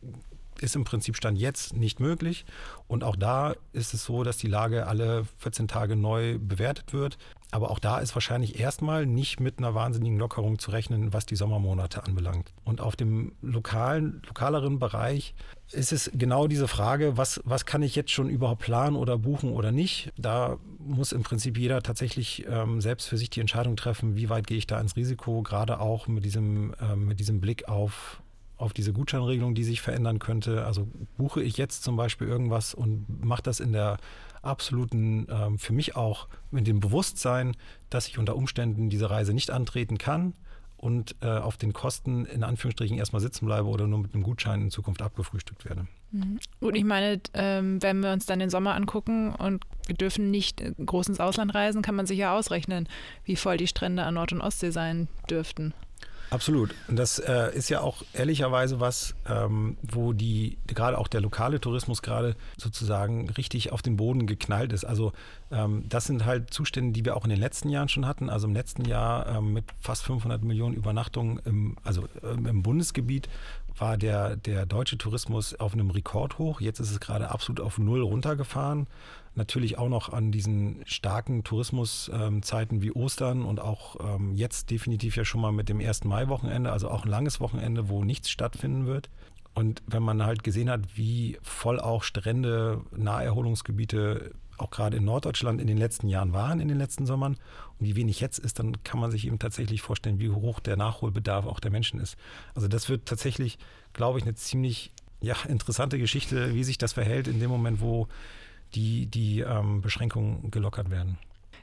ist 0.62 0.76
im 0.76 0.84
Prinzip 0.84 1.16
Stand 1.16 1.38
jetzt 1.38 1.76
nicht 1.76 2.00
möglich. 2.00 2.46
Und 2.88 3.04
auch 3.04 3.16
da 3.16 3.56
ist 3.74 3.94
es 3.94 4.04
so, 4.04 4.24
dass 4.24 4.38
die 4.38 4.48
Lage 4.48 4.88
alle 4.88 5.26
14 5.38 5.68
Tage 5.68 5.96
neu 5.96 6.38
bewertet 6.40 6.94
wird. 6.94 7.18
Aber 7.52 7.72
auch 7.72 7.80
da 7.80 7.98
ist 7.98 8.16
wahrscheinlich 8.16 8.60
erstmal 8.60 9.08
nicht 9.08 9.40
mit 9.40 9.58
einer 9.58 9.74
wahnsinnigen 9.74 10.20
Lockerung 10.20 10.60
zu 10.60 10.70
rechnen, 10.70 11.14
was 11.14 11.26
die 11.26 11.36
Sommermonate 11.36 12.04
anbelangt. 12.04 12.54
Und 12.64 12.80
auf 12.80 12.96
dem 12.96 13.34
lokalen, 13.42 14.22
lokaleren 14.28 14.78
Bereich 14.78 15.34
ist 15.72 15.92
es 15.92 16.12
genau 16.14 16.48
diese 16.48 16.68
Frage, 16.68 17.18
was, 17.18 17.42
was 17.46 17.66
kann 17.66 17.82
ich 17.82 17.96
jetzt 17.96 18.12
schon 18.12 18.30
überhaupt 18.30 18.62
planen 18.62 18.96
oder 18.96 19.18
buchen 19.18 19.52
oder 19.52 19.72
nicht? 19.72 20.12
Da 20.16 20.58
muss 20.78 21.12
im 21.12 21.24
Prinzip 21.24 21.58
jeder 21.58 21.82
tatsächlich 21.82 22.46
ähm, 22.48 22.82
selbst 22.82 23.08
für 23.08 23.18
sich 23.18 23.32
die 23.32 23.40
Entscheidung 23.42 23.76
treffen, 23.76 24.16
wie 24.16 24.30
weit 24.30 24.46
gehe 24.46 24.58
ich 24.58 24.68
da 24.68 24.80
ins 24.80 24.96
Risiko, 24.96 25.42
gerade 25.42 25.80
auch 25.80 26.08
mit 26.08 26.26
diesem, 26.26 26.76
ähm, 26.80 27.08
mit 27.08 27.20
diesem 27.20 27.42
Blick 27.42 27.68
auf 27.68 28.22
auf 28.60 28.74
diese 28.74 28.94
Gutscheinregelung, 28.94 29.56
die 29.56 29.64
sich 29.64 29.82
verändern 29.82 30.20
könnte. 30.20 30.66
Also 30.66 30.88
buche 31.18 31.42
ich 31.42 31.58
jetzt 31.58 31.84
zum 31.84 31.96
Beispiel 31.96 32.28
irgendwas 32.28 32.74
und 32.74 33.24
mache 33.24 33.42
das 33.42 33.60
in 33.60 33.72
der 33.72 33.98
absoluten, 34.42 35.28
ähm, 35.30 35.58
für 35.58 35.74
mich 35.74 35.96
auch 35.96 36.28
mit 36.52 36.68
dem 36.68 36.80
Bewusstsein, 36.80 37.56
dass 37.90 38.08
ich 38.08 38.20
unter 38.20 38.36
Umständen 38.36 38.90
diese 38.90 39.10
Reise 39.10 39.34
nicht 39.34 39.50
antreten 39.50 39.98
kann 39.98 40.34
und 40.76 41.16
äh, 41.22 41.28
auf 41.28 41.58
den 41.58 41.74
Kosten 41.74 42.26
in 42.26 42.44
Anführungsstrichen 42.44 42.98
erstmal 42.98 43.22
sitzen 43.22 43.46
bleibe 43.46 43.68
oder 43.68 43.88
nur 43.88 44.00
mit 44.00 44.14
einem 44.14 44.24
Gutschein 44.24 44.62
in 44.62 44.72
Zukunft 44.72 45.02
abgefrühstückt 45.02 45.66
werde. 45.66 45.88
Mhm. 46.12 46.40
Gut, 46.60 46.76
ich 46.76 46.84
meine, 46.84 47.22
ähm, 47.34 47.82
wenn 47.82 48.02
wir 48.02 48.12
uns 48.12 48.26
dann 48.26 48.40
den 48.40 48.50
Sommer 48.50 48.76
angucken 48.76 49.34
und 49.36 49.66
wir 49.88 49.96
dürfen 49.96 50.32
nicht 50.32 50.64
groß 50.86 51.08
ins 51.08 51.20
Ausland 51.20 51.54
reisen, 51.54 51.82
kann 51.82 51.96
man 51.96 52.06
sich 52.06 52.18
ja 52.18 52.38
ausrechnen, 52.38 52.88
wie 53.24 53.36
voll 53.36 53.58
die 53.58 53.68
Strände 53.68 54.04
an 54.04 54.16
Nord- 54.16 54.34
und 54.34 54.42
Ostsee 54.42 54.72
sein 54.72 55.08
dürften. 55.30 55.74
Absolut. 56.30 56.76
Und 56.88 56.96
das 56.98 57.18
äh, 57.20 57.56
ist 57.56 57.70
ja 57.70 57.82
auch 57.82 58.04
ehrlicherweise 58.14 58.80
was, 58.80 59.16
ähm, 59.28 59.78
wo 59.82 60.14
die 60.14 60.58
gerade 60.68 60.98
auch 60.98 61.08
der 61.08 61.22
lokale 61.22 61.60
Tourismus 61.60 62.02
gerade 62.02 62.36
sozusagen 62.58 63.30
richtig 63.32 63.72
auf 63.72 63.82
den 63.82 63.98
Boden 63.98 64.28
geknallt 64.28 64.72
ist. 64.72 64.86
Also 64.86 65.12
ähm, 65.52 65.86
das 65.90 66.06
sind 66.06 66.26
halt 66.26 66.54
Zustände, 66.54 66.94
die 66.94 67.04
wir 67.04 67.18
auch 67.18 67.24
in 67.24 67.32
den 67.32 67.40
letzten 67.40 67.70
Jahren 67.70 67.90
schon 67.90 68.06
hatten. 68.06 68.30
Also 68.30 68.48
im 68.48 68.54
letzten 68.54 68.86
Jahr 68.86 69.28
ähm, 69.28 69.54
mit 69.54 69.66
fast 69.80 70.04
500 70.04 70.44
Millionen 70.44 70.76
Übernachtungen 70.76 71.40
im, 71.46 71.78
also 71.84 72.08
ähm, 72.24 72.46
im 72.46 72.62
Bundesgebiet 72.62 73.28
war 73.78 73.98
der, 73.98 74.36
der 74.36 74.66
deutsche 74.66 74.98
Tourismus 74.98 75.56
auf 75.56 75.74
einem 75.74 75.90
Rekordhoch. 75.90 76.62
Jetzt 76.62 76.80
ist 76.80 76.92
es 76.92 77.00
gerade 77.00 77.32
absolut 77.32 77.60
auf 77.60 77.78
Null 77.78 78.02
runtergefahren. 78.02 78.88
Natürlich 79.36 79.78
auch 79.78 79.90
noch 79.90 80.10
an 80.12 80.32
diesen 80.32 80.82
starken 80.86 81.44
Tourismuszeiten 81.44 82.78
ähm, 82.78 82.84
wie 82.84 82.92
Ostern 82.92 83.44
und 83.44 83.60
auch 83.60 83.96
ähm, 84.16 84.34
jetzt 84.34 84.70
definitiv 84.70 85.16
ja 85.16 85.26
schon 85.26 85.42
mal 85.42 85.52
mit 85.52 85.70
dem 85.70 85.80
1. 85.80 86.04
Mai-Wochenende, 86.04 86.72
also 86.72 86.90
auch 86.90 87.06
ein 87.06 87.10
langes 87.10 87.40
Wochenende, 87.40 87.90
wo 87.90 88.04
nichts 88.04 88.30
stattfinden 88.30 88.86
wird. 88.86 89.10
Und 89.54 89.82
wenn 89.88 90.04
man 90.04 90.24
halt 90.24 90.44
gesehen 90.44 90.70
hat, 90.70 90.98
wie 90.98 91.38
voll 91.42 91.80
auch 91.80 92.04
Strände, 92.04 92.82
Naherholungsgebiete 92.96 94.32
auch 94.60 94.72
gerade 94.72 94.98
in 94.98 95.06
Norddeutschland 95.06 95.62
in 95.62 95.68
den 95.68 95.78
letzten 95.78 96.08
Jahren 96.08 96.34
waren, 96.34 96.60
in 96.60 96.68
den 96.68 96.78
letzten 96.78 97.06
Sommern 97.06 97.38
und 97.80 97.86
wie 97.86 97.96
wenig 97.96 98.20
jetzt 98.20 98.40
ist, 98.40 98.60
dann 98.60 98.84
kann 98.84 99.00
man 99.00 99.12
sich 99.12 99.26
eben 99.26 99.40
tatsächlich 99.40 99.82
vorstellen, 99.82 100.20
wie 100.20 100.30
hoch 100.30 100.60
der 100.60 100.78
Nachholbedarf 100.78 101.46
auch 101.46 101.60
der 101.60 101.72
Menschen 101.72 102.00
ist. 102.00 102.18
Also 102.56 102.68
das 102.68 102.90
wird 102.90 103.06
tatsächlich, 103.06 103.58
glaube 103.94 104.20
ich, 104.20 104.26
eine 104.26 104.36
ziemlich 104.36 104.92
ja, 105.22 105.36
interessante 105.48 105.98
Geschichte, 105.98 106.54
wie 106.54 106.64
sich 106.64 106.78
das 106.78 106.94
verhält 106.94 107.28
in 107.28 107.40
dem 107.40 107.50
Moment, 107.50 107.82
wo 107.82 108.08
die, 108.76 109.06
die 109.08 109.42
ähm, 109.42 109.82
Beschränkungen 109.82 110.52
gelockert 110.52 110.90
werden. 110.90 111.18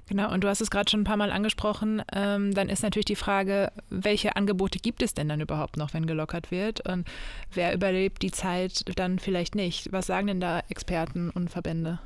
Genau, 0.09 0.33
und 0.33 0.45
du 0.45 0.49
hast 0.49 0.61
es 0.61 0.71
gerade 0.71 0.89
schon 0.89 1.01
ein 1.01 1.05
paar 1.05 1.17
Mal 1.17 1.33
angesprochen. 1.33 2.01
Ähm, 2.13 2.55
dann 2.55 2.69
ist 2.69 2.83
natürlich 2.83 3.07
die 3.07 3.17
Frage, 3.17 3.73
welche 3.91 4.37
Angebote 4.37 4.79
gibt 4.79 5.03
es 5.03 5.15
denn 5.15 5.29
dann 5.29 5.41
überhaupt 5.41 5.77
noch, 5.77 5.95
wenn 5.95 6.07
gelockert 6.07 6.53
wird? 6.53 6.89
Und 6.89 7.09
wer 7.53 7.75
überlebt 7.75 8.23
die 8.23 8.31
Zeit 8.31 8.85
dann 8.97 9.19
vielleicht 9.19 9.57
nicht? 9.57 9.93
Was 9.93 10.07
sagen 10.07 10.29
denn 10.29 10.41
da 10.41 10.61
Experten 10.69 11.31
und 11.31 11.51
Verbände? 11.51 11.99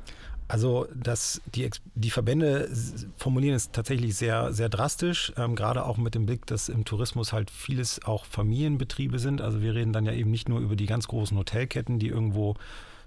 Also 0.47 0.87
das, 0.93 1.41
die, 1.55 1.69
die 1.95 2.09
Verbände 2.09 2.69
formulieren 3.17 3.55
es 3.55 3.71
tatsächlich 3.71 4.15
sehr, 4.15 4.51
sehr 4.51 4.67
drastisch, 4.67 5.31
ähm, 5.37 5.55
gerade 5.55 5.85
auch 5.85 5.97
mit 5.97 6.13
dem 6.13 6.25
Blick, 6.25 6.45
dass 6.47 6.67
im 6.69 6.83
Tourismus 6.83 7.31
halt 7.31 7.49
vieles 7.49 8.03
auch 8.03 8.25
Familienbetriebe 8.25 9.17
sind. 9.17 9.41
Also 9.41 9.61
wir 9.61 9.75
reden 9.75 9.93
dann 9.93 10.05
ja 10.05 10.11
eben 10.11 10.29
nicht 10.29 10.49
nur 10.49 10.59
über 10.59 10.75
die 10.75 10.87
ganz 10.87 11.07
großen 11.07 11.37
Hotelketten, 11.37 11.99
die 11.99 12.07
irgendwo 12.07 12.55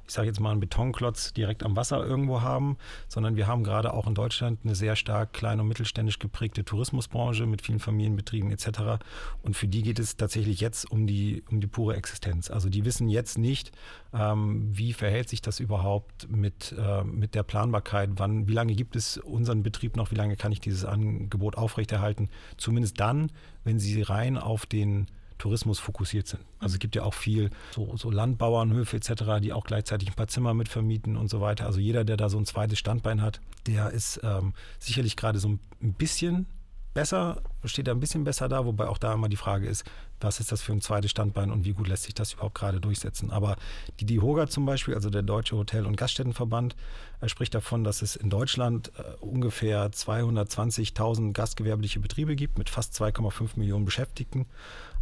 ich 0.07 0.13
sage 0.13 0.29
jetzt 0.29 0.41
mal, 0.41 0.51
einen 0.51 0.61
Betonklotz 0.61 1.33
direkt 1.33 1.63
am 1.63 1.77
Wasser 1.77 2.05
irgendwo 2.05 2.43
haben, 2.43 2.77
sondern 3.09 3.37
wir 3.37 3.47
haben 3.47 3.65
gerade 3.65 3.93
auch 3.95 4.07
in 4.07 4.15
Deutschland 4.15 4.61
eine 4.65 4.75
sehr 4.75 4.97
stark 4.97 5.33
klein- 5.33 5.61
und 5.61 5.69
mittelständisch 5.69 6.19
geprägte 6.19 6.65
Tourismusbranche 6.65 7.47
mit 7.47 7.63
vielen 7.63 7.79
Familienbetrieben 7.79 8.51
etc. 8.51 9.03
Und 9.43 9.57
für 9.57 9.69
die 9.69 9.83
geht 9.83 9.99
es 9.99 10.17
tatsächlich 10.17 10.61
jetzt 10.61 10.91
um 10.91 11.07
die, 11.07 11.43
um 11.51 11.61
die 11.61 11.67
pure 11.67 11.97
Existenz. 11.97 12.51
Also 12.51 12.69
die 12.69 12.85
wissen 12.85 13.09
jetzt 13.09 13.39
nicht, 13.39 13.73
ähm, 14.13 14.69
wie 14.73 14.93
verhält 14.93 15.29
sich 15.29 15.43
das 15.43 15.61
überhaupt 15.61 16.29
mit, 16.29 16.75
äh, 16.79 17.05
mit 17.05 17.35
der 17.35 17.43
Planbarkeit, 17.43 18.11
wann, 18.17 18.49
wie 18.49 18.53
lange 18.53 18.75
gibt 18.75 18.97
es 18.97 19.19
unseren 19.19 19.63
Betrieb 19.63 19.97
noch, 19.97 20.11
wie 20.11 20.17
lange 20.17 20.37
kann 20.37 20.53
ich 20.53 20.61
dieses 20.61 20.85
Angebot 20.85 21.57
aufrechterhalten. 21.57 22.29
Zumindest 22.57 23.01
dann, 23.01 23.31
wenn 23.65 23.79
sie 23.79 24.03
rein 24.03 24.37
auf 24.39 24.67
den 24.67 25.07
Tourismus 25.45 25.79
fokussiert 25.79 26.27
sind. 26.27 26.43
Also 26.59 26.77
es 26.77 26.79
gibt 26.79 26.97
ja 26.97 27.03
auch 27.03 27.13
viel 27.13 27.51
so, 27.71 27.95
so 27.99 28.11
Landbauernhöfe 28.11 28.97
etc., 28.97 29.43
die 29.43 29.53
auch 29.53 29.65
gleichzeitig 29.65 30.09
ein 30.09 30.15
paar 30.15 30.27
Zimmer 30.27 30.55
mitvermieten 30.55 31.19
und 31.19 31.29
so 31.29 31.43
weiter. 31.43 31.67
Also 31.67 31.81
jeder, 31.81 32.03
der 32.03 32.17
da 32.17 32.31
so 32.31 32.39
ein 32.39 32.47
zweites 32.47 32.79
Standbein 32.79 33.21
hat, 33.21 33.43
der 33.67 33.91
ist 33.91 34.21
ähm, 34.25 34.55
sicherlich 34.79 35.17
gerade 35.17 35.39
so 35.39 35.51
ein 35.51 35.61
bisschen 35.99 36.47
besser, 36.95 37.43
steht 37.65 37.89
da 37.89 37.93
ein 37.93 38.01
bisschen 38.01 38.25
besser 38.25 38.49
da, 38.49 38.65
wobei 38.65 38.87
auch 38.89 38.99
da 38.99 39.13
immer 39.13 39.29
die 39.29 39.37
Frage 39.37 39.67
ist, 39.67 39.85
was 40.21 40.41
ist 40.41 40.53
das 40.53 40.63
für 40.63 40.73
ein 40.73 40.81
zweites 40.81 41.11
Standbein 41.11 41.51
und 41.51 41.65
wie 41.65 41.73
gut 41.73 41.89
lässt 41.89 42.05
sich 42.05 42.15
das 42.15 42.33
überhaupt 42.33 42.55
gerade 42.55 42.81
durchsetzen. 42.81 43.31
Aber 43.31 43.57
die 44.01 44.07
DIHOGA 44.07 44.47
zum 44.47 44.65
Beispiel, 44.65 44.95
also 44.95 45.11
der 45.11 45.23
Deutsche 45.23 45.57
Hotel- 45.57 45.87
und 45.87 45.97
Gaststättenverband, 45.97 46.77
er 47.21 47.29
spricht 47.29 47.55
davon, 47.55 47.85
dass 47.85 48.01
es 48.01 48.17
in 48.17 48.31
Deutschland 48.31 48.93
äh, 48.97 49.03
ungefähr 49.21 49.91
220.000 49.91 51.33
gastgewerbliche 51.33 52.01
Betriebe 52.01 52.37
gibt 52.37 52.59
mit 52.59 52.71
fast 52.71 52.95
2,5 52.95 53.51
Millionen 53.57 53.85
Beschäftigten. 53.85 54.47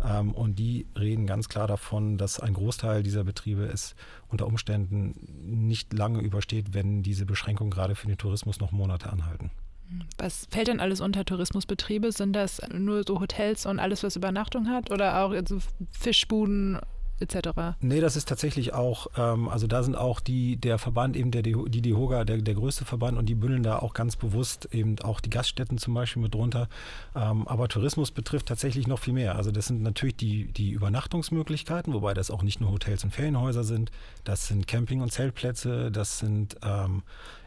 Ähm, 0.04 0.32
und 0.32 0.58
die 0.58 0.86
reden 0.98 1.26
ganz 1.26 1.48
klar 1.48 1.68
davon, 1.68 2.18
dass 2.18 2.40
ein 2.40 2.54
Großteil 2.54 3.02
dieser 3.02 3.24
Betriebe 3.24 3.66
es 3.66 3.94
unter 4.28 4.46
Umständen 4.46 5.14
nicht 5.68 5.92
lange 5.92 6.20
übersteht, 6.20 6.74
wenn 6.74 7.02
diese 7.02 7.26
Beschränkungen 7.26 7.70
gerade 7.70 7.94
für 7.94 8.06
den 8.06 8.18
Tourismus 8.18 8.58
noch 8.58 8.72
Monate 8.72 9.10
anhalten. 9.10 9.50
Was 10.18 10.46
fällt 10.50 10.68
denn 10.68 10.80
alles 10.80 11.00
unter 11.00 11.24
Tourismusbetriebe? 11.24 12.12
Sind 12.12 12.34
das 12.34 12.60
nur 12.72 13.02
so 13.06 13.20
Hotels 13.20 13.66
und 13.66 13.78
alles, 13.78 14.02
was 14.02 14.16
Übernachtung 14.16 14.68
hat? 14.68 14.90
Oder 14.90 15.24
auch 15.24 15.34
so 15.46 15.58
Fischbuden, 15.90 16.78
etc. 17.22 17.76
Nee, 17.80 18.00
das 18.00 18.16
ist 18.16 18.28
tatsächlich 18.28 18.74
auch, 18.74 19.06
ähm, 19.16 19.48
also 19.48 19.66
da 19.66 19.82
sind 19.82 19.96
auch 19.96 20.20
die, 20.20 20.56
der 20.56 20.78
Verband, 20.78 21.16
eben 21.16 21.30
der, 21.30 21.42
die 21.42 21.82
DEHOGA, 21.82 22.24
der, 22.24 22.38
der 22.38 22.54
größte 22.54 22.84
Verband 22.84 23.16
und 23.16 23.26
die 23.26 23.34
bündeln 23.34 23.62
da 23.62 23.78
auch 23.78 23.94
ganz 23.94 24.16
bewusst 24.16 24.68
eben 24.72 24.98
auch 25.00 25.20
die 25.20 25.30
Gaststätten 25.30 25.78
zum 25.78 25.94
Beispiel 25.94 26.22
mit 26.22 26.34
drunter. 26.34 26.68
Ähm, 27.14 27.46
aber 27.48 27.68
Tourismus 27.68 28.10
betrifft 28.10 28.46
tatsächlich 28.46 28.86
noch 28.86 28.98
viel 28.98 29.14
mehr. 29.14 29.36
Also 29.36 29.50
das 29.50 29.66
sind 29.66 29.82
natürlich 29.82 30.16
die, 30.16 30.52
die 30.52 30.70
Übernachtungsmöglichkeiten, 30.70 31.92
wobei 31.94 32.12
das 32.12 32.30
auch 32.30 32.42
nicht 32.42 32.60
nur 32.60 32.72
Hotels 32.72 33.04
und 33.04 33.10
Ferienhäuser 33.12 33.64
sind, 33.64 33.90
das 34.24 34.48
sind 34.48 34.66
Camping- 34.66 35.00
und 35.00 35.12
Zeltplätze, 35.12 35.90
das 35.90 36.18
sind 36.18 36.56
ähm, 36.62 37.02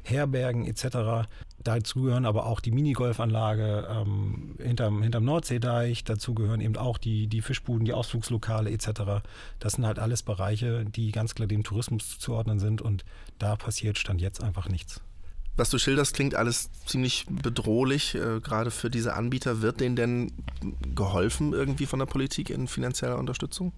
Herbergen 0.05 0.65
etc. 0.65 1.27
Dazu 1.63 2.03
gehören 2.03 2.25
aber 2.25 2.45
auch 2.45 2.59
die 2.59 2.71
Minigolfanlage 2.71 3.87
ähm, 3.89 4.55
hinterm, 4.61 5.01
hinterm 5.01 5.25
Nordseedeich. 5.25 6.03
Dazu 6.03 6.33
gehören 6.33 6.61
eben 6.61 6.77
auch 6.77 6.97
die, 6.97 7.27
die 7.27 7.41
Fischbuden, 7.41 7.85
die 7.85 7.93
Ausflugslokale 7.93 8.69
etc. 8.71 9.25
Das 9.59 9.73
sind 9.73 9.85
halt 9.85 9.99
alles 9.99 10.23
Bereiche, 10.23 10.85
die 10.85 11.11
ganz 11.11 11.35
klar 11.35 11.47
dem 11.47 11.63
Tourismus 11.63 12.09
zuzuordnen 12.09 12.59
sind 12.59 12.81
und 12.81 13.03
da 13.39 13.55
passiert 13.55 13.97
Stand 13.97 14.21
jetzt 14.21 14.43
einfach 14.43 14.69
nichts. 14.69 15.01
Was 15.57 15.69
du 15.69 15.77
schilderst, 15.77 16.13
klingt 16.13 16.35
alles 16.35 16.69
ziemlich 16.85 17.25
bedrohlich, 17.29 18.13
äh, 18.15 18.41
gerade 18.41 18.71
für 18.71 18.89
diese 18.89 19.13
Anbieter. 19.13 19.61
Wird 19.61 19.79
denen 19.79 19.95
denn 19.95 20.31
geholfen 20.93 21.53
irgendwie 21.53 21.85
von 21.85 21.99
der 21.99 22.07
Politik 22.07 22.49
in 22.49 22.67
finanzieller 22.67 23.17
Unterstützung? 23.17 23.71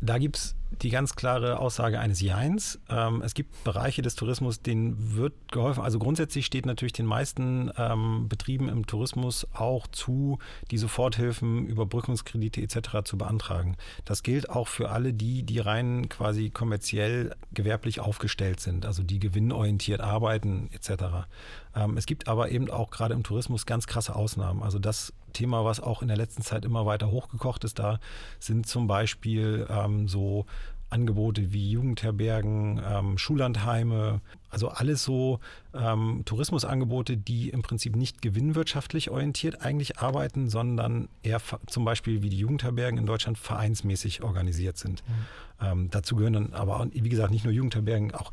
Da 0.00 0.18
gibt 0.18 0.36
es 0.36 0.54
die 0.82 0.90
ganz 0.90 1.16
klare 1.16 1.58
Aussage 1.58 1.98
eines 1.98 2.20
Jeins. 2.20 2.78
Ähm, 2.88 3.22
es 3.22 3.34
gibt 3.34 3.64
Bereiche 3.64 4.02
des 4.02 4.14
Tourismus, 4.14 4.60
denen 4.60 5.16
wird 5.16 5.32
geholfen. 5.50 5.82
Also 5.82 5.98
grundsätzlich 5.98 6.46
steht 6.46 6.66
natürlich 6.66 6.92
den 6.92 7.06
meisten 7.06 7.70
ähm, 7.76 8.28
Betrieben 8.28 8.68
im 8.68 8.86
Tourismus 8.86 9.46
auch 9.54 9.86
zu, 9.86 10.38
die 10.70 10.78
Soforthilfen, 10.78 11.66
Überbrückungskredite 11.66 12.60
etc. 12.60 13.04
zu 13.04 13.16
beantragen. 13.16 13.76
Das 14.04 14.22
gilt 14.22 14.50
auch 14.50 14.68
für 14.68 14.90
alle 14.90 15.14
die, 15.14 15.42
die 15.42 15.58
rein 15.58 16.08
quasi 16.08 16.50
kommerziell 16.50 17.34
gewerblich 17.52 18.00
aufgestellt 18.00 18.60
sind, 18.60 18.84
also 18.84 19.02
die 19.02 19.18
gewinnorientiert 19.18 20.00
arbeiten 20.00 20.68
etc. 20.72 21.26
Ähm, 21.74 21.96
es 21.96 22.06
gibt 22.06 22.28
aber 22.28 22.50
eben 22.50 22.70
auch 22.70 22.90
gerade 22.90 23.14
im 23.14 23.22
Tourismus 23.22 23.66
ganz 23.66 23.86
krasse 23.86 24.14
Ausnahmen. 24.14 24.62
Also 24.62 24.78
das 24.78 25.12
Thema, 25.32 25.64
was 25.64 25.80
auch 25.80 26.02
in 26.02 26.08
der 26.08 26.16
letzten 26.16 26.42
Zeit 26.42 26.64
immer 26.64 26.86
weiter 26.86 27.10
hochgekocht 27.10 27.64
ist, 27.64 27.78
da 27.78 28.00
sind 28.38 28.66
zum 28.66 28.86
Beispiel 28.86 29.66
ähm, 29.70 30.08
so 30.08 30.46
Angebote 30.90 31.52
wie 31.52 31.70
Jugendherbergen, 31.70 32.80
ähm, 32.84 33.18
Schullandheime, 33.18 34.20
also 34.48 34.68
alles 34.68 35.04
so 35.04 35.40
ähm, 35.74 36.22
Tourismusangebote, 36.24 37.16
die 37.16 37.50
im 37.50 37.62
Prinzip 37.62 37.94
nicht 37.94 38.22
gewinnwirtschaftlich 38.22 39.10
orientiert 39.10 39.60
eigentlich 39.60 39.98
arbeiten, 39.98 40.48
sondern 40.48 41.08
eher 41.22 41.40
zum 41.66 41.84
Beispiel 41.84 42.22
wie 42.22 42.30
die 42.30 42.38
Jugendherbergen 42.38 42.98
in 42.98 43.06
Deutschland 43.06 43.36
vereinsmäßig 43.36 44.22
organisiert 44.22 44.78
sind. 44.78 45.02
Mhm. 45.06 45.66
Ähm, 45.66 45.90
dazu 45.90 46.16
gehören 46.16 46.32
dann 46.32 46.52
aber, 46.54 46.86
wie 46.92 47.08
gesagt, 47.08 47.32
nicht 47.32 47.44
nur 47.44 47.52
Jugendherbergen, 47.52 48.14
auch 48.14 48.32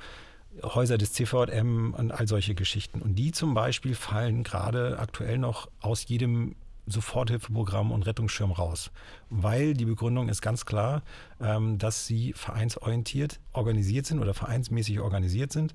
Häuser 0.63 0.97
des 0.97 1.11
CVM 1.11 1.93
und 1.97 2.11
all 2.11 2.27
solche 2.27 2.55
Geschichten. 2.55 3.01
Und 3.01 3.15
die 3.15 3.31
zum 3.33 3.53
Beispiel 3.53 3.95
fallen 3.95 4.43
gerade 4.43 4.99
aktuell 4.99 5.37
noch 5.37 5.69
aus 5.81 6.07
jedem 6.07 6.55
Soforthilfeprogramm 6.87 7.91
und 7.91 8.05
Rettungsschirm 8.05 8.51
raus. 8.51 8.91
Weil 9.29 9.73
die 9.73 9.85
Begründung 9.85 10.29
ist 10.29 10.41
ganz 10.41 10.65
klar, 10.65 11.03
ähm, 11.41 11.77
dass 11.77 12.05
sie 12.05 12.33
vereinsorientiert 12.33 13.39
organisiert 13.53 14.05
sind 14.05 14.19
oder 14.19 14.33
vereinsmäßig 14.33 14.99
organisiert 14.99 15.51
sind 15.51 15.73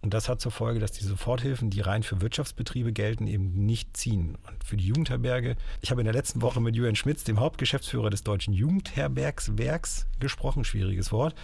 und 0.00 0.14
das 0.14 0.28
hat 0.28 0.40
zur 0.40 0.52
Folge, 0.52 0.78
dass 0.78 0.92
die 0.92 1.04
Soforthilfen, 1.04 1.70
die 1.70 1.80
rein 1.80 2.04
für 2.04 2.20
Wirtschaftsbetriebe 2.20 2.92
gelten, 2.92 3.26
eben 3.26 3.66
nicht 3.66 3.96
ziehen. 3.96 4.38
Und 4.46 4.62
für 4.62 4.76
die 4.76 4.86
Jugendherberge, 4.86 5.56
ich 5.80 5.90
habe 5.90 6.00
in 6.00 6.04
der 6.04 6.14
letzten 6.14 6.40
Woche 6.40 6.60
mit 6.60 6.76
Julian 6.76 6.94
Schmitz, 6.94 7.24
dem 7.24 7.40
Hauptgeschäftsführer 7.40 8.08
des 8.08 8.22
Deutschen 8.22 8.54
Jugendherbergswerks, 8.54 10.06
gesprochen, 10.20 10.64
schwieriges 10.64 11.10
Wort. 11.10 11.34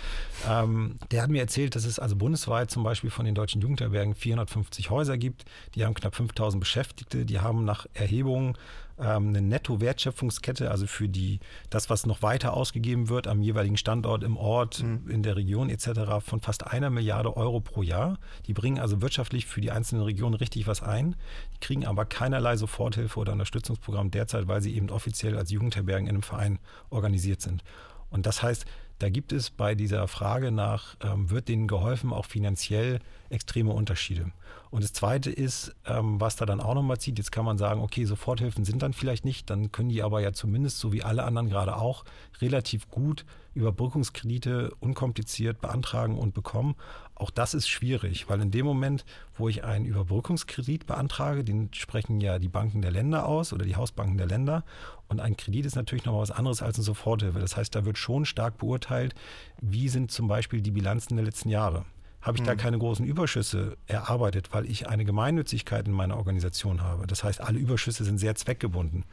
Ähm, 0.48 0.98
der 1.10 1.22
hat 1.22 1.30
mir 1.30 1.40
erzählt, 1.40 1.74
dass 1.74 1.84
es 1.84 1.98
also 1.98 2.14
bundesweit 2.14 2.70
zum 2.70 2.84
Beispiel 2.84 3.10
von 3.10 3.24
den 3.24 3.34
deutschen 3.34 3.60
Jugendherbergen 3.60 4.14
450 4.14 4.88
Häuser 4.88 5.18
gibt. 5.18 5.44
Die 5.74 5.84
haben 5.84 5.94
knapp 5.94 6.14
5000 6.14 6.60
Beschäftigte. 6.60 7.24
Die 7.24 7.40
haben 7.40 7.64
nach 7.64 7.86
Erhebungen 7.92 8.56
ähm, 8.98 9.28
eine 9.28 9.42
Netto-Wertschöpfungskette, 9.42 10.70
also 10.70 10.86
für 10.86 11.08
die, 11.08 11.40
das, 11.70 11.90
was 11.90 12.06
noch 12.06 12.22
weiter 12.22 12.54
ausgegeben 12.54 13.08
wird 13.08 13.26
am 13.26 13.42
jeweiligen 13.42 13.76
Standort, 13.76 14.22
im 14.22 14.36
Ort, 14.36 14.82
mhm. 14.82 15.08
in 15.08 15.22
der 15.22 15.36
Region 15.36 15.70
etc., 15.70 16.24
von 16.24 16.40
fast 16.40 16.66
einer 16.66 16.90
Milliarde 16.90 17.36
Euro 17.36 17.60
pro 17.60 17.82
Jahr. 17.82 18.18
Die 18.46 18.54
bringen 18.54 18.78
also 18.78 19.02
wirtschaftlich 19.02 19.46
für 19.46 19.60
die 19.60 19.70
einzelnen 19.70 20.04
Regionen 20.04 20.34
richtig 20.34 20.66
was 20.66 20.82
ein, 20.82 21.16
die 21.54 21.60
kriegen 21.60 21.86
aber 21.86 22.04
keinerlei 22.04 22.56
Soforthilfe 22.56 23.18
oder 23.18 23.32
Unterstützungsprogramm 23.32 24.10
derzeit, 24.10 24.48
weil 24.48 24.60
sie 24.60 24.74
eben 24.76 24.90
offiziell 24.90 25.36
als 25.36 25.50
Jugendherbergen 25.50 26.06
in 26.06 26.16
einem 26.16 26.22
Verein 26.22 26.58
organisiert 26.90 27.40
sind. 27.40 27.62
Und 28.10 28.26
das 28.26 28.42
heißt, 28.42 28.64
da 29.04 29.10
gibt 29.10 29.32
es 29.32 29.50
bei 29.50 29.74
dieser 29.74 30.08
Frage 30.08 30.50
nach, 30.50 30.96
ähm, 31.02 31.28
wird 31.28 31.48
denen 31.48 31.68
geholfen, 31.68 32.10
auch 32.10 32.24
finanziell 32.24 33.00
extreme 33.28 33.70
Unterschiede. 33.70 34.32
Und 34.70 34.82
das 34.82 34.94
Zweite 34.94 35.30
ist, 35.30 35.76
ähm, 35.84 36.22
was 36.22 36.36
da 36.36 36.46
dann 36.46 36.58
auch 36.58 36.72
nochmal 36.72 36.98
zieht, 36.98 37.18
jetzt 37.18 37.30
kann 37.30 37.44
man 37.44 37.58
sagen, 37.58 37.82
okay, 37.82 38.06
Soforthilfen 38.06 38.64
sind 38.64 38.80
dann 38.80 38.94
vielleicht 38.94 39.26
nicht, 39.26 39.50
dann 39.50 39.70
können 39.72 39.90
die 39.90 40.02
aber 40.02 40.22
ja 40.22 40.32
zumindest, 40.32 40.78
so 40.78 40.90
wie 40.94 41.02
alle 41.02 41.24
anderen 41.24 41.50
gerade 41.50 41.76
auch, 41.76 42.06
relativ 42.40 42.88
gut 42.88 43.26
Überbrückungskredite 43.52 44.72
unkompliziert 44.80 45.60
beantragen 45.60 46.16
und 46.16 46.32
bekommen. 46.32 46.74
Auch 47.16 47.30
das 47.30 47.54
ist 47.54 47.68
schwierig, 47.68 48.28
weil 48.28 48.40
in 48.40 48.50
dem 48.50 48.66
Moment, 48.66 49.04
wo 49.36 49.48
ich 49.48 49.62
einen 49.62 49.84
Überbrückungskredit 49.84 50.86
beantrage, 50.86 51.44
den 51.44 51.72
sprechen 51.72 52.20
ja 52.20 52.40
die 52.40 52.48
Banken 52.48 52.82
der 52.82 52.90
Länder 52.90 53.26
aus 53.26 53.52
oder 53.52 53.64
die 53.64 53.76
Hausbanken 53.76 54.16
der 54.16 54.26
Länder. 54.26 54.64
Und 55.08 55.20
ein 55.20 55.36
Kredit 55.36 55.64
ist 55.64 55.76
natürlich 55.76 56.04
noch 56.04 56.18
was 56.18 56.32
anderes 56.32 56.60
als 56.60 56.76
eine 56.76 56.84
Soforthilfe. 56.84 57.38
Das 57.38 57.56
heißt, 57.56 57.74
da 57.74 57.84
wird 57.84 57.98
schon 57.98 58.24
stark 58.24 58.58
beurteilt, 58.58 59.14
wie 59.60 59.88
sind 59.88 60.10
zum 60.10 60.26
Beispiel 60.26 60.60
die 60.60 60.72
Bilanzen 60.72 61.14
der 61.14 61.24
letzten 61.24 61.50
Jahre. 61.50 61.84
Habe 62.20 62.38
ich 62.38 62.42
da 62.42 62.52
hm. 62.52 62.58
keine 62.58 62.78
großen 62.78 63.04
Überschüsse 63.04 63.76
erarbeitet, 63.86 64.48
weil 64.52 64.64
ich 64.64 64.88
eine 64.88 65.04
Gemeinnützigkeit 65.04 65.86
in 65.86 65.92
meiner 65.92 66.16
Organisation 66.16 66.82
habe. 66.82 67.06
Das 67.06 67.22
heißt, 67.22 67.40
alle 67.40 67.58
Überschüsse 67.58 68.02
sind 68.02 68.18
sehr 68.18 68.34
zweckgebunden 68.34 69.04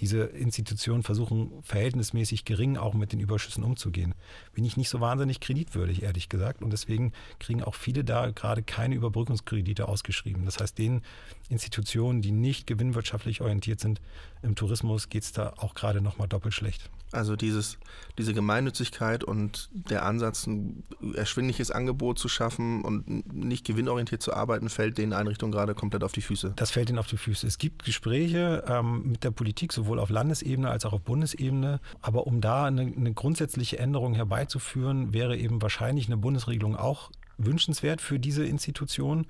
diese 0.00 0.24
Institutionen 0.24 1.02
versuchen 1.02 1.62
verhältnismäßig 1.62 2.44
gering 2.44 2.76
auch 2.76 2.94
mit 2.94 3.12
den 3.12 3.20
Überschüssen 3.20 3.64
umzugehen. 3.64 4.14
Bin 4.52 4.64
ich 4.64 4.76
nicht 4.76 4.88
so 4.88 5.00
wahnsinnig 5.00 5.40
kreditwürdig, 5.40 6.02
ehrlich 6.02 6.28
gesagt. 6.28 6.62
Und 6.62 6.72
deswegen 6.72 7.12
kriegen 7.38 7.62
auch 7.62 7.74
viele 7.74 8.04
da 8.04 8.30
gerade 8.30 8.62
keine 8.62 8.94
Überbrückungskredite 8.94 9.88
ausgeschrieben. 9.88 10.44
Das 10.44 10.60
heißt, 10.60 10.76
den 10.78 11.02
Institutionen, 11.48 12.20
die 12.20 12.32
nicht 12.32 12.66
gewinnwirtschaftlich 12.66 13.40
orientiert 13.40 13.80
sind 13.80 14.00
im 14.42 14.54
Tourismus, 14.54 15.08
geht 15.08 15.22
es 15.22 15.32
da 15.32 15.54
auch 15.56 15.74
gerade 15.74 16.00
nochmal 16.00 16.28
doppelt 16.28 16.54
schlecht. 16.54 16.90
Also 17.16 17.36
dieses, 17.36 17.78
diese 18.18 18.34
Gemeinnützigkeit 18.34 19.24
und 19.24 19.70
der 19.72 20.04
Ansatz, 20.04 20.46
ein 20.46 20.84
erschwingliches 21.14 21.70
Angebot 21.70 22.18
zu 22.18 22.28
schaffen 22.28 22.82
und 22.82 23.34
nicht 23.34 23.66
gewinnorientiert 23.66 24.22
zu 24.22 24.34
arbeiten, 24.34 24.68
fällt 24.68 24.98
den 24.98 25.12
Einrichtungen 25.12 25.52
gerade 25.52 25.74
komplett 25.74 26.04
auf 26.04 26.12
die 26.12 26.22
Füße. 26.22 26.52
Das 26.56 26.70
fällt 26.70 26.90
ihnen 26.90 26.98
auf 26.98 27.06
die 27.06 27.16
Füße. 27.16 27.46
Es 27.46 27.58
gibt 27.58 27.84
Gespräche 27.84 28.64
ähm, 28.68 29.12
mit 29.12 29.24
der 29.24 29.30
Politik, 29.30 29.72
sowohl 29.72 29.98
auf 29.98 30.10
Landesebene 30.10 30.70
als 30.70 30.84
auch 30.84 30.92
auf 30.92 31.02
Bundesebene. 31.02 31.80
Aber 32.02 32.26
um 32.26 32.40
da 32.40 32.64
eine, 32.64 32.82
eine 32.82 33.14
grundsätzliche 33.14 33.78
Änderung 33.78 34.14
herbeizuführen, 34.14 35.12
wäre 35.12 35.36
eben 35.36 35.62
wahrscheinlich 35.62 36.06
eine 36.06 36.16
Bundesregelung 36.16 36.76
auch 36.76 37.10
wünschenswert 37.38 38.00
für 38.00 38.18
diese 38.18 38.44
Institution. 38.44 39.26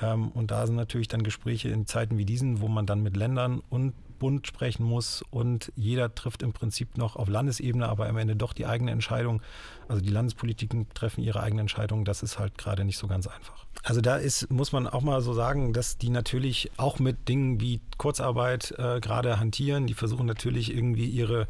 Ähm, 0.00 0.28
und 0.28 0.50
da 0.50 0.66
sind 0.66 0.76
natürlich 0.76 1.08
dann 1.08 1.22
Gespräche 1.22 1.68
in 1.68 1.86
Zeiten 1.86 2.18
wie 2.18 2.24
diesen, 2.24 2.60
wo 2.60 2.68
man 2.68 2.86
dann 2.86 3.02
mit 3.02 3.16
Ländern 3.16 3.62
und 3.68 3.94
Bund 4.18 4.46
sprechen 4.46 4.84
muss 4.84 5.22
und 5.30 5.72
jeder 5.76 6.14
trifft 6.14 6.42
im 6.42 6.52
Prinzip 6.52 6.96
noch 6.96 7.16
auf 7.16 7.28
Landesebene, 7.28 7.88
aber 7.88 8.08
am 8.08 8.16
Ende 8.16 8.36
doch 8.36 8.52
die 8.52 8.66
eigene 8.66 8.90
Entscheidung. 8.90 9.42
Also 9.88 10.02
die 10.02 10.10
Landespolitiken 10.10 10.88
treffen 10.94 11.22
ihre 11.22 11.40
eigene 11.40 11.62
Entscheidung. 11.62 12.04
Das 12.04 12.22
ist 12.22 12.38
halt 12.38 12.58
gerade 12.58 12.84
nicht 12.84 12.98
so 12.98 13.06
ganz 13.06 13.26
einfach. 13.26 13.66
Also 13.82 14.00
da 14.00 14.16
ist, 14.16 14.50
muss 14.50 14.72
man 14.72 14.86
auch 14.86 15.02
mal 15.02 15.20
so 15.22 15.32
sagen, 15.32 15.72
dass 15.72 15.98
die 15.98 16.10
natürlich 16.10 16.70
auch 16.76 16.98
mit 16.98 17.28
Dingen 17.28 17.60
wie 17.60 17.80
Kurzarbeit 17.96 18.74
äh, 18.76 19.00
gerade 19.00 19.38
hantieren. 19.38 19.86
Die 19.86 19.94
versuchen 19.94 20.26
natürlich 20.26 20.74
irgendwie 20.74 21.06
ihre 21.06 21.46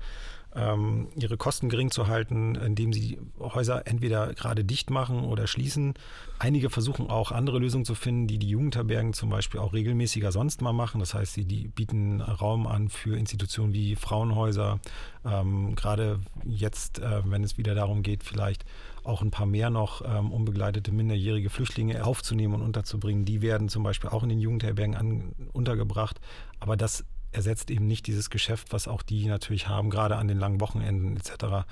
ähm, 0.59 1.09
ihre 1.15 1.37
Kosten 1.37 1.69
gering 1.69 1.91
zu 1.91 2.09
halten, 2.09 2.55
indem 2.57 2.93
sie 2.93 3.19
Häuser 3.39 3.87
entweder 3.87 4.35
gerade 4.35 4.65
dicht 4.65 4.91
machen 4.91 5.25
oder 5.25 5.47
schließen. 5.47 5.95
Einige 6.39 6.71
versuchen 6.71 7.09
auch 7.09 7.33
andere 7.33 7.59
Lösungen 7.59 7.85
zu 7.85 7.95
finden, 7.95 8.27
die 8.27 8.39
die 8.39 8.49
Jugendherbergen 8.49 9.13
zum 9.13 9.31
Beispiel 9.31 9.61
auch 9.61 9.73
regelmäßiger 9.73 10.33
sonst 10.33 10.61
mal 10.61 10.73
machen. 10.73 11.01
Das 11.01 11.15
heißt, 11.15 11.35
sie 11.35 11.45
die 11.45 11.69
bieten 11.69 12.21
Raum 12.21 12.67
an 12.67 12.89
für 12.89 13.17
Institutionen 13.17 13.73
wie 13.73 13.97
Frauenhäuser. 13.97 14.81
Ähm, 15.25 15.75
gerade 15.77 16.21
jetzt, 16.45 16.99
äh, 16.99 17.23
wenn 17.25 17.45
es 17.45 17.59
wieder 17.59 17.75
darum 17.75 18.03
geht, 18.03 18.25
vielleicht 18.25 18.65
auch 19.05 19.23
ein 19.23 19.31
paar 19.31 19.47
mehr 19.47 19.71
noch 19.71 20.03
ähm, 20.05 20.33
unbegleitete 20.33 20.93
minderjährige 20.93 21.51
Flüchtlinge 21.51 22.05
aufzunehmen 22.05 22.55
und 22.55 22.63
unterzubringen. 22.63 23.25
Die 23.25 23.43
werden 23.43 23.69
zum 23.69 23.83
Beispiel 23.83 24.11
auch 24.11 24.23
in 24.23 24.29
den 24.29 24.39
Jugendherbergen 24.41 24.97
an, 24.97 25.35
untergebracht. 25.53 26.21
Aber 26.61 26.77
das 26.77 27.05
ersetzt 27.33 27.71
eben 27.71 27.87
nicht 27.87 28.07
dieses 28.07 28.31
Geschäft, 28.31 28.73
was 28.73 28.89
auch 28.89 29.03
die 29.03 29.27
natürlich 29.27 29.69
haben, 29.69 29.91
gerade 29.91 30.17
an 30.17 30.29
den 30.29 30.39
langen 30.39 30.61
Wochenenden 30.61 31.17
etc. 31.17 31.67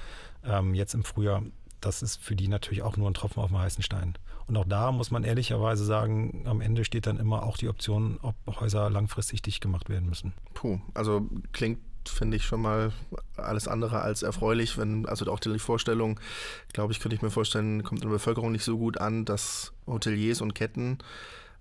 Ähm, 0.45 0.75
jetzt 0.75 0.95
im 0.95 1.05
Frühjahr. 1.05 1.43
Das 1.81 2.03
ist 2.03 2.23
für 2.23 2.35
die 2.35 2.49
natürlich 2.49 2.83
auch 2.83 2.97
nur 2.97 3.09
ein 3.11 3.15
Tropfen 3.15 3.43
auf 3.43 3.51
dem 3.51 3.59
heißen 3.59 3.83
Stein. 3.83 4.15
Und 4.47 4.57
auch 4.57 4.65
da 4.65 4.93
muss 4.93 5.11
man 5.11 5.25
ehrlicherweise 5.25 5.85
sagen, 5.85 6.45
am 6.47 6.61
Ende 6.61 6.85
steht 6.85 7.07
dann 7.07 7.19
immer 7.19 7.43
auch 7.43 7.57
die 7.57 7.69
Option, 7.69 8.19
ob 8.23 8.35
Häuser 8.61 8.89
langfristig 8.91 9.43
dicht 9.43 9.61
gemacht 9.61 9.89
werden 9.89 10.09
müssen. 10.09 10.33
Puh, 10.55 10.81
also 10.95 11.29
klingt 11.53 11.81
finde 12.09 12.37
ich 12.37 12.45
schon 12.45 12.63
mal 12.63 12.93
alles 13.37 13.67
andere 13.67 14.01
als 14.01 14.23
erfreulich, 14.23 14.79
wenn, 14.79 15.07
also 15.07 15.31
auch 15.31 15.41
die 15.41 15.59
Vorstellung, 15.59 16.21
glaube 16.73 16.93
ich, 16.93 17.01
könnte 17.01 17.17
ich 17.17 17.23
mir 17.23 17.31
vorstellen, 17.31 17.83
kommt 17.83 18.03
in 18.03 18.09
der 18.09 18.15
Bevölkerung 18.15 18.53
nicht 18.53 18.65
so 18.65 18.79
gut 18.79 18.99
an, 18.99 19.25
dass 19.25 19.73
Hoteliers 19.87 20.41
und 20.41 20.55
Ketten 20.55 20.99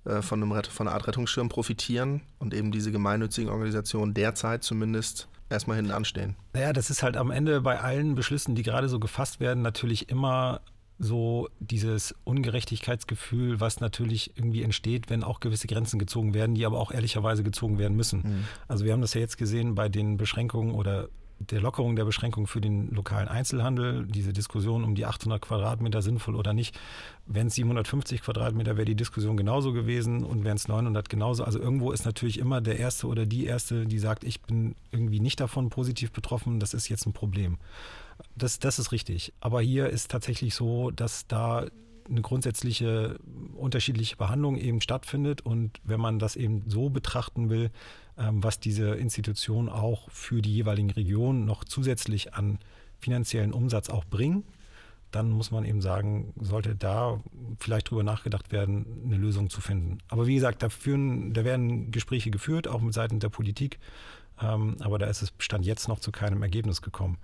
äh, 0.05 0.21
von, 0.21 0.41
einem, 0.41 0.63
von 0.63 0.87
einer 0.87 0.95
Art 0.95 1.07
Rettungsschirm 1.07 1.49
profitieren 1.49 2.21
und 2.39 2.53
eben 2.53 2.71
diese 2.71 2.91
gemeinnützigen 2.91 3.49
Organisationen 3.49 4.13
derzeit 4.13 4.63
zumindest 4.63 5.27
erstmal 5.49 5.77
hinten 5.77 5.91
anstehen. 5.91 6.35
Naja, 6.53 6.73
das 6.73 6.89
ist 6.89 7.03
halt 7.03 7.17
am 7.17 7.31
Ende 7.31 7.61
bei 7.61 7.79
allen 7.79 8.15
Beschlüssen, 8.15 8.55
die 8.55 8.63
gerade 8.63 8.89
so 8.89 8.99
gefasst 8.99 9.39
werden, 9.39 9.61
natürlich 9.61 10.09
immer 10.09 10.61
so 10.97 11.49
dieses 11.59 12.15
Ungerechtigkeitsgefühl, 12.23 13.59
was 13.59 13.81
natürlich 13.81 14.37
irgendwie 14.37 14.63
entsteht, 14.63 15.09
wenn 15.09 15.23
auch 15.23 15.41
gewisse 15.41 15.67
Grenzen 15.67 15.99
gezogen 15.99 16.33
werden, 16.33 16.55
die 16.55 16.65
aber 16.65 16.79
auch 16.79 16.91
ehrlicherweise 16.91 17.43
gezogen 17.43 17.77
werden 17.77 17.97
müssen. 17.97 18.21
Mhm. 18.21 18.43
Also 18.67 18.85
wir 18.85 18.93
haben 18.93 19.01
das 19.01 19.13
ja 19.13 19.21
jetzt 19.21 19.37
gesehen 19.37 19.75
bei 19.75 19.89
den 19.89 20.17
Beschränkungen 20.17 20.73
oder 20.73 21.09
der 21.39 21.61
Lockerung 21.61 21.95
der 21.95 22.05
Beschränkungen 22.05 22.47
für 22.47 22.61
den 22.61 22.89
lokalen 22.91 23.27
Einzelhandel, 23.27 24.05
diese 24.07 24.33
Diskussion 24.33 24.83
um 24.83 24.95
die 24.95 25.05
800 25.05 25.41
Quadratmeter 25.41 26.01
sinnvoll 26.01 26.35
oder 26.35 26.53
nicht. 26.53 26.77
Wären 27.25 27.47
es 27.47 27.55
750 27.55 28.21
Quadratmeter, 28.21 28.77
wäre 28.77 28.85
die 28.85 28.95
Diskussion 28.95 29.35
genauso 29.37 29.73
gewesen 29.73 30.23
und 30.23 30.43
wären 30.43 30.57
es 30.57 30.67
900 30.67 31.09
genauso. 31.09 31.43
Also 31.43 31.59
irgendwo 31.59 31.91
ist 31.91 32.05
natürlich 32.05 32.39
immer 32.39 32.61
der 32.61 32.79
Erste 32.79 33.07
oder 33.07 33.25
die 33.25 33.45
Erste, 33.45 33.85
die 33.85 33.99
sagt, 33.99 34.23
ich 34.23 34.41
bin 34.41 34.75
irgendwie 34.91 35.19
nicht 35.19 35.39
davon 35.39 35.69
positiv 35.69 36.11
betroffen, 36.11 36.59
das 36.59 36.73
ist 36.73 36.89
jetzt 36.89 37.05
ein 37.05 37.13
Problem. 37.13 37.57
Das, 38.35 38.59
das 38.59 38.79
ist 38.79 38.91
richtig. 38.91 39.33
Aber 39.41 39.61
hier 39.61 39.89
ist 39.89 40.11
tatsächlich 40.11 40.55
so, 40.55 40.91
dass 40.91 41.27
da 41.27 41.65
eine 42.09 42.21
grundsätzliche 42.21 43.17
unterschiedliche 43.55 44.15
Behandlung 44.15 44.57
eben 44.57 44.81
stattfindet. 44.81 45.41
Und 45.41 45.79
wenn 45.83 45.99
man 45.99 46.19
das 46.19 46.35
eben 46.35 46.63
so 46.67 46.89
betrachten 46.89 47.49
will, 47.49 47.71
was 48.17 48.59
diese 48.59 48.95
Institutionen 48.95 49.69
auch 49.69 50.09
für 50.09 50.41
die 50.41 50.53
jeweiligen 50.53 50.89
Regionen 50.89 51.45
noch 51.45 51.63
zusätzlich 51.63 52.33
an 52.33 52.59
finanziellen 52.99 53.53
Umsatz 53.53 53.89
auch 53.89 54.05
bringen, 54.05 54.43
dann 55.11 55.29
muss 55.29 55.51
man 55.51 55.63
eben 55.63 55.81
sagen, 55.81 56.33
sollte 56.39 56.75
da 56.75 57.21
vielleicht 57.59 57.89
drüber 57.89 58.03
nachgedacht 58.03 58.51
werden, 58.51 58.85
eine 59.05 59.17
Lösung 59.17 59.49
zu 59.49 59.61
finden. 59.61 59.99
Aber 60.09 60.27
wie 60.27 60.35
gesagt, 60.35 60.61
da, 60.61 60.69
führen, 60.69 61.33
da 61.33 61.45
werden 61.45 61.91
Gespräche 61.91 62.31
geführt, 62.31 62.67
auch 62.67 62.81
mit 62.81 62.93
Seiten 62.93 63.19
der 63.19 63.29
Politik. 63.29 63.79
Ähm, 64.41 64.75
aber 64.81 64.99
da 64.99 65.05
ist 65.05 65.21
es 65.21 65.33
Stand 65.37 65.65
jetzt 65.65 65.87
noch 65.87 65.99
zu 65.99 66.11
keinem 66.11 66.41
Ergebnis 66.43 66.81
gekommen. 66.81 67.17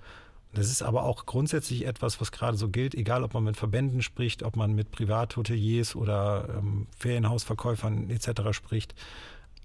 Das 0.54 0.70
ist 0.70 0.82
aber 0.82 1.04
auch 1.04 1.26
grundsätzlich 1.26 1.86
etwas, 1.86 2.20
was 2.20 2.32
gerade 2.32 2.58
so 2.58 2.70
gilt, 2.70 2.94
egal 2.94 3.24
ob 3.24 3.34
man 3.34 3.44
mit 3.44 3.58
Verbänden 3.58 4.02
spricht, 4.02 4.44
ob 4.44 4.58
man 4.58 4.74
mit 4.74 4.92
Privathoteliers 4.92 5.96
oder 5.96 6.48
ähm, 6.58 6.88
Ferienhausverkäufern 6.98 8.10
etc. 8.10 8.52
spricht. 8.52 8.94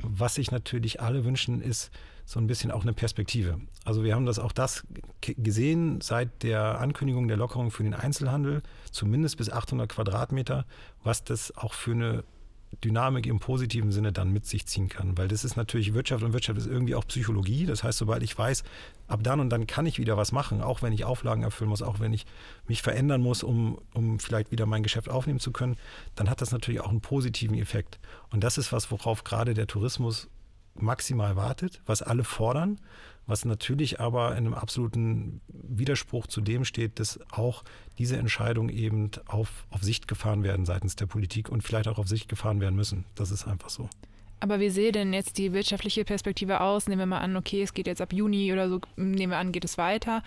Was 0.03 0.35
sich 0.35 0.51
natürlich 0.51 1.01
alle 1.01 1.25
wünschen, 1.25 1.61
ist 1.61 1.91
so 2.25 2.41
ein 2.41 2.47
bisschen 2.47 2.71
auch 2.71 2.83
eine 2.83 2.93
Perspektive. 2.93 3.61
Also 3.85 4.03
wir 4.03 4.15
haben 4.15 4.27
das 4.27 4.39
auch 4.39 4.53
das 4.53 4.85
gesehen 5.23 6.01
seit 6.01 6.43
der 6.43 6.81
Ankündigung 6.81 7.29
der 7.29 7.37
Lockerung 7.37 7.71
für 7.71 7.85
den 7.85 7.95
Einzelhandel, 7.95 8.63
zumindest 8.91 9.37
bis 9.37 9.49
800 9.49 9.89
Quadratmeter, 9.89 10.67
was 11.05 11.25
das 11.25 11.57
auch 11.57 11.73
für 11.73 11.93
eine 11.93 12.25
Dynamik 12.85 13.27
im 13.27 13.39
positiven 13.39 13.93
Sinne 13.93 14.13
dann 14.13 14.33
mit 14.33 14.47
sich 14.47 14.67
ziehen 14.67 14.89
kann. 14.89 15.17
Weil 15.17 15.29
das 15.29 15.45
ist 15.45 15.57
natürlich 15.57 15.95
Wirtschaft 15.95 16.23
und 16.23 16.33
Wirtschaft 16.33 16.59
ist 16.59 16.67
irgendwie 16.67 16.95
auch 16.95 17.07
Psychologie. 17.07 17.67
Das 17.67 17.83
heißt, 17.83 17.99
sobald 17.99 18.23
ich 18.23 18.37
weiß, 18.37 18.65
ab 19.09 19.21
dann 19.23 19.41
und 19.41 19.51
dann 19.51 19.67
kann 19.67 19.87
ich 19.87 19.99
wieder 19.99 20.17
was 20.17 20.33
machen, 20.33 20.63
auch 20.63 20.83
wenn 20.83 20.93
ich 20.93 21.05
Auflagen 21.05 21.43
erfüllen 21.43 21.71
muss, 21.71 21.83
auch 21.83 22.01
wenn 22.01 22.13
ich 22.13 22.27
mich 22.67 22.83
verändern 22.83 23.23
muss, 23.23 23.43
um, 23.43 23.79
um 23.95 24.19
vielleicht 24.19 24.51
wieder 24.51 24.67
mein 24.67 24.83
Geschäft 24.83 25.09
aufnehmen 25.09 25.41
zu 25.41 25.53
können, 25.53 25.77
dann 26.15 26.29
hat 26.31 26.41
das 26.41 26.53
natürlich 26.53 26.81
auch 26.81 26.91
einen 26.91 27.01
positiven 27.01 27.57
Effekt. 27.57 27.99
Und 28.31 28.45
das 28.45 28.59
ist 28.59 28.73
was, 28.73 28.91
worauf 28.91 29.25
gerade 29.25 29.55
der 29.55 29.67
Tourismus 29.67 30.29
maximal 30.75 31.37
wartet, 31.37 31.81
was 31.87 32.03
alle 32.03 32.25
fordern 32.25 32.79
was 33.27 33.45
natürlich 33.45 34.01
aber 34.01 34.33
in 34.33 34.39
einem 34.39 34.55
absoluten 34.55 35.41
Widerspruch 35.49 36.27
zu 36.27 36.41
dem 36.41 36.65
steht, 36.65 37.01
dass 37.01 37.19
auch 37.31 37.65
diese 37.99 38.17
Entscheidungen 38.17 38.69
eben 38.69 39.11
auf, 39.27 39.67
auf 39.71 39.83
Sicht 39.83 40.09
gefahren 40.09 40.43
werden 40.43 40.65
seitens 40.65 40.97
der 40.97 41.07
Politik 41.07 41.49
und 41.49 41.63
vielleicht 41.63 41.89
auch 41.89 41.99
auf 41.99 42.09
Sicht 42.09 42.29
gefahren 42.29 42.61
werden 42.61 42.77
müssen. 42.77 43.05
Das 43.15 43.31
ist 43.31 43.47
einfach 43.47 43.71
so. 43.71 43.89
Aber 44.39 44.61
wie 44.61 44.69
sehe 44.69 44.93
denn 44.93 45.13
jetzt 45.13 45.39
die 45.39 45.53
wirtschaftliche 45.53 46.05
Perspektive 46.05 46.61
aus? 46.61 46.89
Nehmen 46.89 47.01
wir 47.01 47.07
mal 47.07 47.21
an, 47.21 47.37
okay, 47.37 47.63
es 47.63 47.73
geht 47.73 47.87
jetzt 47.87 48.03
ab 48.03 48.13
Juni 48.13 48.53
oder 48.53 48.69
so, 48.69 48.81
nehmen 48.97 49.33
wir 49.33 49.39
an, 49.39 49.53
geht 49.53 49.65
es 49.65 49.79
weiter. 49.79 50.23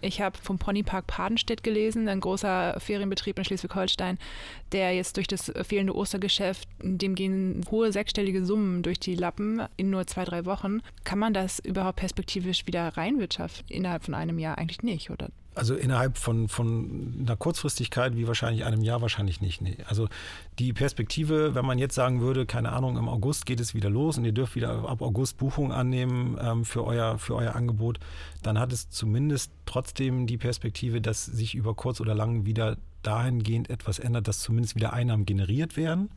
Ich 0.00 0.20
habe 0.20 0.36
vom 0.36 0.58
Ponypark 0.58 1.06
Padenstedt 1.06 1.62
gelesen, 1.62 2.08
ein 2.08 2.20
großer 2.20 2.78
Ferienbetrieb 2.78 3.38
in 3.38 3.44
Schleswig-Holstein, 3.44 4.18
der 4.72 4.94
jetzt 4.94 5.16
durch 5.16 5.26
das 5.26 5.50
fehlende 5.62 5.96
Ostergeschäft, 5.96 6.68
dem 6.82 7.14
gehen 7.14 7.64
hohe 7.70 7.90
sechsstellige 7.90 8.44
Summen 8.44 8.82
durch 8.82 9.00
die 9.00 9.14
Lappen 9.14 9.62
in 9.76 9.90
nur 9.90 10.06
zwei, 10.06 10.24
drei 10.24 10.44
Wochen. 10.44 10.80
Kann 11.04 11.18
man 11.18 11.32
das 11.32 11.58
überhaupt 11.58 11.96
perspektivisch 11.96 12.66
wieder 12.66 12.88
reinwirtschaften? 12.88 13.64
Innerhalb 13.68 14.04
von 14.04 14.14
einem 14.14 14.38
Jahr 14.38 14.58
eigentlich 14.58 14.82
nicht, 14.82 15.10
oder? 15.10 15.30
Also 15.54 15.74
innerhalb 15.74 16.18
von, 16.18 16.48
von 16.48 17.16
einer 17.20 17.36
Kurzfristigkeit 17.36 18.16
wie 18.16 18.26
wahrscheinlich 18.26 18.64
einem 18.64 18.82
Jahr 18.82 19.00
wahrscheinlich 19.02 19.40
nicht. 19.40 19.60
Nee. 19.60 19.76
Also 19.86 20.08
die 20.58 20.72
Perspektive, 20.72 21.54
wenn 21.54 21.64
man 21.64 21.78
jetzt 21.78 21.94
sagen 21.94 22.20
würde, 22.20 22.44
keine 22.44 22.72
Ahnung, 22.72 22.96
im 22.96 23.08
August 23.08 23.46
geht 23.46 23.60
es 23.60 23.74
wieder 23.74 23.88
los 23.88 24.18
und 24.18 24.24
ihr 24.24 24.32
dürft 24.32 24.56
wieder 24.56 24.88
ab 24.88 25.00
August 25.00 25.38
Buchungen 25.38 25.70
annehmen 25.70 26.36
ähm, 26.40 26.64
für, 26.64 26.84
euer, 26.84 27.18
für 27.18 27.36
euer 27.36 27.54
Angebot, 27.54 28.00
dann 28.42 28.58
hat 28.58 28.72
es 28.72 28.90
zumindest 28.90 29.52
trotzdem 29.64 30.26
die 30.26 30.38
Perspektive, 30.38 31.00
dass 31.00 31.24
sich 31.24 31.54
über 31.54 31.74
kurz 31.74 32.00
oder 32.00 32.14
lang 32.14 32.46
wieder 32.46 32.76
dahingehend 33.02 33.70
etwas 33.70 33.98
ändert, 33.98 34.26
dass 34.26 34.40
zumindest 34.40 34.74
wieder 34.74 34.92
Einnahmen 34.92 35.24
generiert 35.24 35.76
werden. 35.76 36.10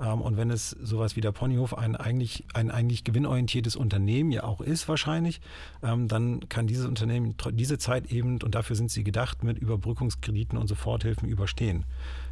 Ähm, 0.00 0.20
und 0.20 0.36
wenn 0.36 0.50
es 0.50 0.70
sowas 0.70 1.16
wie 1.16 1.20
der 1.20 1.32
Ponyhof 1.32 1.76
ein 1.76 1.96
eigentlich, 1.96 2.44
ein 2.54 2.70
eigentlich 2.70 3.04
gewinnorientiertes 3.04 3.76
Unternehmen 3.76 4.30
ja 4.30 4.44
auch 4.44 4.60
ist 4.60 4.88
wahrscheinlich, 4.88 5.40
ähm, 5.82 6.08
dann 6.08 6.48
kann 6.48 6.66
dieses 6.66 6.86
Unternehmen 6.86 7.34
diese 7.52 7.78
Zeit 7.78 8.12
eben, 8.12 8.42
und 8.42 8.54
dafür 8.54 8.76
sind 8.76 8.90
sie 8.90 9.04
gedacht, 9.04 9.42
mit 9.44 9.58
Überbrückungskrediten 9.58 10.58
und 10.58 10.68
Soforthilfen 10.68 11.28
überstehen. 11.28 11.84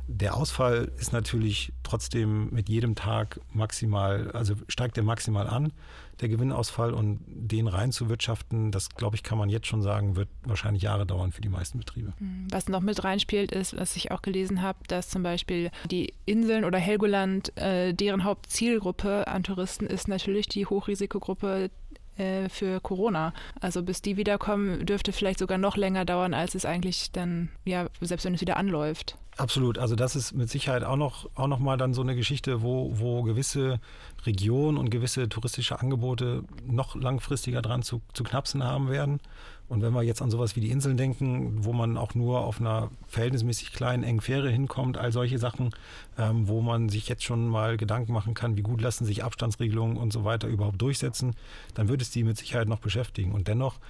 Der 0.09 0.37
Ausfall 0.37 0.93
ist 0.99 1.13
natürlich 1.13 1.73
trotzdem 1.83 2.49
mit 2.51 2.69
jedem 2.69 2.95
Tag 2.95 3.41
maximal, 3.53 4.31
also 4.31 4.55
steigt 4.69 4.97
der 4.97 5.03
maximal 5.03 5.49
an, 5.49 5.73
der 6.21 6.29
Gewinnausfall 6.29 6.93
und 6.95 7.21
den 7.27 7.69
reinzuwirtschaften, 7.69 8.73
das 8.73 8.91
glaube 8.91 9.17
ich, 9.17 9.23
kann 9.23 9.39
man 9.39 9.49
jetzt 9.49 9.67
schon 9.67 9.83
sagen, 9.83 10.17
wird 10.17 10.29
wahrscheinlich 10.45 10.83
Jahre 10.83 11.07
dauern 11.07 11.33
für 11.33 11.41
die 11.41 11.49
meisten 11.49 11.79
Betriebe. 11.79 12.13
Hm, 12.19 12.49
was 12.51 12.69
noch 12.69 12.81
mit 12.81 13.05
reinspielt, 13.05 13.53
ist, 13.53 13.77
was 13.77 13.97
ich 13.97 14.11
auch 14.11 14.23
gelesen 14.23 14.63
habe, 14.63 14.79
dass 14.89 15.09
zum 15.09 15.23
Beispiel 15.23 15.71
die 15.91 16.15
Inseln 16.25 16.65
oder 16.65 16.79
Helgoland, 16.79 17.57
äh, 17.57 17.93
deren 17.93 18.25
Hauptzielgruppe 18.25 19.27
an 19.29 19.43
Touristen 19.43 19.87
ist 19.87 20.09
natürlich 20.09 20.49
die 20.49 20.67
Hochrisikogruppe 20.67 21.71
äh, 22.17 22.49
für 22.49 22.81
Corona. 22.81 23.35
Also 23.61 23.83
bis 23.83 24.01
die 24.01 24.17
wiederkommen, 24.17 24.87
dürfte 24.87 25.13
vielleicht 25.13 25.39
sogar 25.39 25.59
noch 25.59 25.77
länger 25.77 26.05
dauern, 26.05 26.35
als 26.35 26.55
es 26.55 26.65
eigentlich 26.65 27.13
dann, 27.13 27.51
ja, 27.65 27.89
selbst 28.01 28.25
wenn 28.25 28.35
es 28.35 28.41
wieder 28.41 28.57
anläuft. 28.57 29.17
Absolut. 29.39 29.77
Also 29.77 29.97
das 29.97 30.17
ist 30.17 30.33
mit 30.33 30.49
Sicherheit 30.49 30.83
auch 30.83 30.97
noch, 30.97 31.29
auch 31.35 31.47
noch 31.47 31.59
mal 31.59 31.77
dann 31.77 31.93
so 31.93 32.01
eine 32.01 32.17
Geschichte, 32.17 32.63
wo, 32.63 32.93
wo 32.95 33.23
gewisse 33.23 33.81
Regionen 34.25 34.79
und 34.79 34.89
gewisse 34.89 35.29
touristische 35.29 35.79
Angebote 35.79 36.43
noch 36.67 36.95
langfristiger 36.95 37.61
dran 37.61 37.83
zu, 37.83 38.01
zu 38.15 38.25
knapsen 38.25 38.65
haben 38.65 38.89
werden. 38.89 39.21
Und 39.69 39.83
wenn 39.83 39.93
wir 39.93 40.03
jetzt 40.03 40.23
an 40.23 40.31
sowas 40.31 40.57
wie 40.57 40.61
die 40.61 40.71
Inseln 40.71 40.97
denken, 40.97 41.65
wo 41.65 41.75
man 41.75 41.99
auch 41.99 42.15
nur 42.15 42.41
auf 42.43 42.61
einer 42.61 42.91
verhältnismäßig 43.09 43.73
kleinen, 43.73 44.05
engen 44.05 44.23
Fähre 44.23 44.49
hinkommt, 44.49 44.97
all 44.97 45.13
solche 45.13 45.39
Sachen, 45.39 45.71
ähm, 46.17 46.49
wo 46.49 46.63
man 46.63 46.89
sich 46.89 47.07
jetzt 47.09 47.25
schon 47.25 47.47
mal 47.47 47.77
Gedanken 47.77 48.15
machen 48.15 48.33
kann, 48.33 48.57
wie 48.57 48.63
gut 48.63 48.81
lassen 48.81 49.05
sich 49.05 49.23
Abstandsregelungen 49.23 49.99
und 49.99 50.15
so 50.15 50.25
weiter 50.25 50.49
überhaupt 50.49 50.81
durchsetzen, 50.81 51.35
dann 51.75 51.89
wird 51.89 52.01
es 52.01 52.11
die 52.11 52.25
mit 52.25 52.39
Sicherheit 52.39 52.69
noch 52.69 52.79
beschäftigen. 52.79 53.33
Und 53.33 53.49
dennoch 53.49 53.81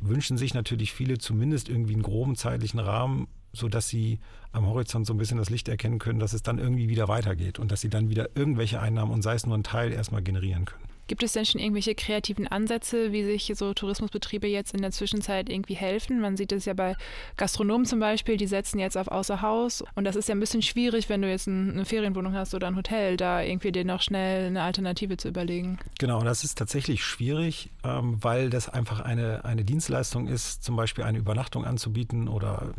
wünschen 0.00 0.36
sich 0.36 0.52
natürlich 0.52 0.92
viele 0.92 1.16
zumindest 1.16 1.70
irgendwie 1.70 1.94
einen 1.94 2.02
groben 2.02 2.36
zeitlichen 2.36 2.80
Rahmen, 2.80 3.28
sodass 3.56 3.88
sie 3.88 4.18
am 4.52 4.66
Horizont 4.66 5.06
so 5.06 5.14
ein 5.14 5.18
bisschen 5.18 5.38
das 5.38 5.50
Licht 5.50 5.68
erkennen 5.68 5.98
können, 5.98 6.18
dass 6.18 6.32
es 6.32 6.42
dann 6.42 6.58
irgendwie 6.58 6.88
wieder 6.88 7.08
weitergeht 7.08 7.58
und 7.58 7.72
dass 7.72 7.80
sie 7.80 7.90
dann 7.90 8.08
wieder 8.10 8.30
irgendwelche 8.34 8.80
Einnahmen 8.80 9.12
und 9.12 9.22
sei 9.22 9.34
es 9.34 9.46
nur 9.46 9.56
ein 9.56 9.64
Teil 9.64 9.92
erstmal 9.92 10.22
generieren 10.22 10.64
können. 10.64 10.95
Gibt 11.06 11.22
es 11.22 11.32
denn 11.32 11.44
schon 11.44 11.60
irgendwelche 11.60 11.94
kreativen 11.94 12.48
Ansätze, 12.48 13.12
wie 13.12 13.24
sich 13.24 13.52
so 13.54 13.74
Tourismusbetriebe 13.74 14.46
jetzt 14.46 14.74
in 14.74 14.82
der 14.82 14.90
Zwischenzeit 14.90 15.48
irgendwie 15.48 15.74
helfen? 15.74 16.20
Man 16.20 16.36
sieht 16.36 16.52
es 16.52 16.64
ja 16.64 16.74
bei 16.74 16.96
Gastronomen 17.36 17.86
zum 17.86 18.00
Beispiel, 18.00 18.36
die 18.36 18.46
setzen 18.46 18.78
jetzt 18.78 18.96
auf 18.96 19.08
Außerhaus. 19.08 19.84
Und 19.94 20.04
das 20.04 20.16
ist 20.16 20.28
ja 20.28 20.34
ein 20.34 20.40
bisschen 20.40 20.62
schwierig, 20.62 21.08
wenn 21.08 21.22
du 21.22 21.28
jetzt 21.28 21.46
eine 21.48 21.84
Ferienwohnung 21.84 22.34
hast 22.34 22.54
oder 22.54 22.66
ein 22.66 22.76
Hotel, 22.76 23.16
da 23.16 23.42
irgendwie 23.42 23.72
dir 23.72 23.84
noch 23.84 24.02
schnell 24.02 24.46
eine 24.46 24.62
Alternative 24.62 25.16
zu 25.16 25.28
überlegen. 25.28 25.78
Genau, 25.98 26.22
das 26.22 26.44
ist 26.44 26.58
tatsächlich 26.58 27.04
schwierig, 27.04 27.70
ähm, 27.84 28.18
weil 28.20 28.50
das 28.50 28.68
einfach 28.68 29.00
eine, 29.00 29.44
eine 29.44 29.64
Dienstleistung 29.64 30.26
ist, 30.26 30.64
zum 30.64 30.76
Beispiel 30.76 31.04
eine 31.04 31.18
Übernachtung 31.18 31.64
anzubieten 31.64 32.28
oder 32.28 32.74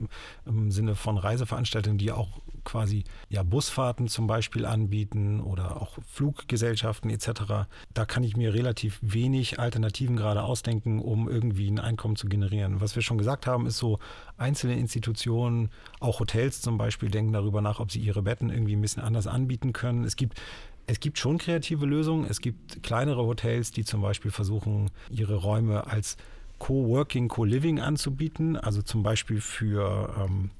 im 0.45 0.71
Sinne 0.71 0.95
von 0.95 1.17
Reiseveranstaltungen, 1.17 1.97
die 1.97 2.11
auch 2.11 2.41
quasi 2.67 3.05
ja, 3.29 3.43
Busfahrten 3.43 4.09
zum 4.09 4.27
Beispiel 4.27 4.65
anbieten 4.65 5.39
oder 5.39 5.81
auch 5.81 5.97
Fluggesellschaften 6.05 7.09
etc. 7.09 7.65
Da 7.93 8.05
kann 8.05 8.23
ich 8.23 8.35
mir 8.35 8.53
relativ 8.53 8.99
wenig 9.01 9.57
Alternativen 9.57 10.17
gerade 10.17 10.43
ausdenken, 10.43 10.99
um 10.99 11.29
irgendwie 11.29 11.71
ein 11.71 11.79
Einkommen 11.79 12.17
zu 12.17 12.27
generieren. 12.27 12.81
Was 12.81 12.95
wir 12.95 13.01
schon 13.01 13.17
gesagt 13.17 13.47
haben, 13.47 13.65
ist 13.65 13.77
so, 13.77 13.99
einzelne 14.37 14.77
Institutionen, 14.77 15.69
auch 16.01 16.19
Hotels 16.19 16.61
zum 16.61 16.77
Beispiel, 16.77 17.09
denken 17.09 17.31
darüber 17.33 17.61
nach, 17.61 17.79
ob 17.79 17.91
sie 17.91 17.99
ihre 17.99 18.21
Betten 18.21 18.49
irgendwie 18.49 18.75
ein 18.75 18.81
bisschen 18.81 19.01
anders 19.01 19.27
anbieten 19.27 19.71
können. 19.73 20.03
Es 20.03 20.15
gibt 20.15 20.39
es 20.89 21.01
gibt 21.01 21.19
schon 21.19 21.37
kreative 21.37 21.85
Lösungen. 21.85 22.25
Es 22.29 22.39
gibt 22.39 22.81
kleinere 22.81 23.25
Hotels, 23.25 23.71
die 23.71 23.83
zum 23.83 24.01
Beispiel 24.01 24.31
versuchen, 24.31 24.89
ihre 25.09 25.35
Räume 25.35 25.85
als 25.87 26.15
Co-working, 26.59 27.27
Co-living 27.27 27.81
anzubieten. 27.81 28.55
Also 28.55 28.81
zum 28.81 29.03
Beispiel 29.03 29.41
für 29.41 30.15
ähm, 30.17 30.51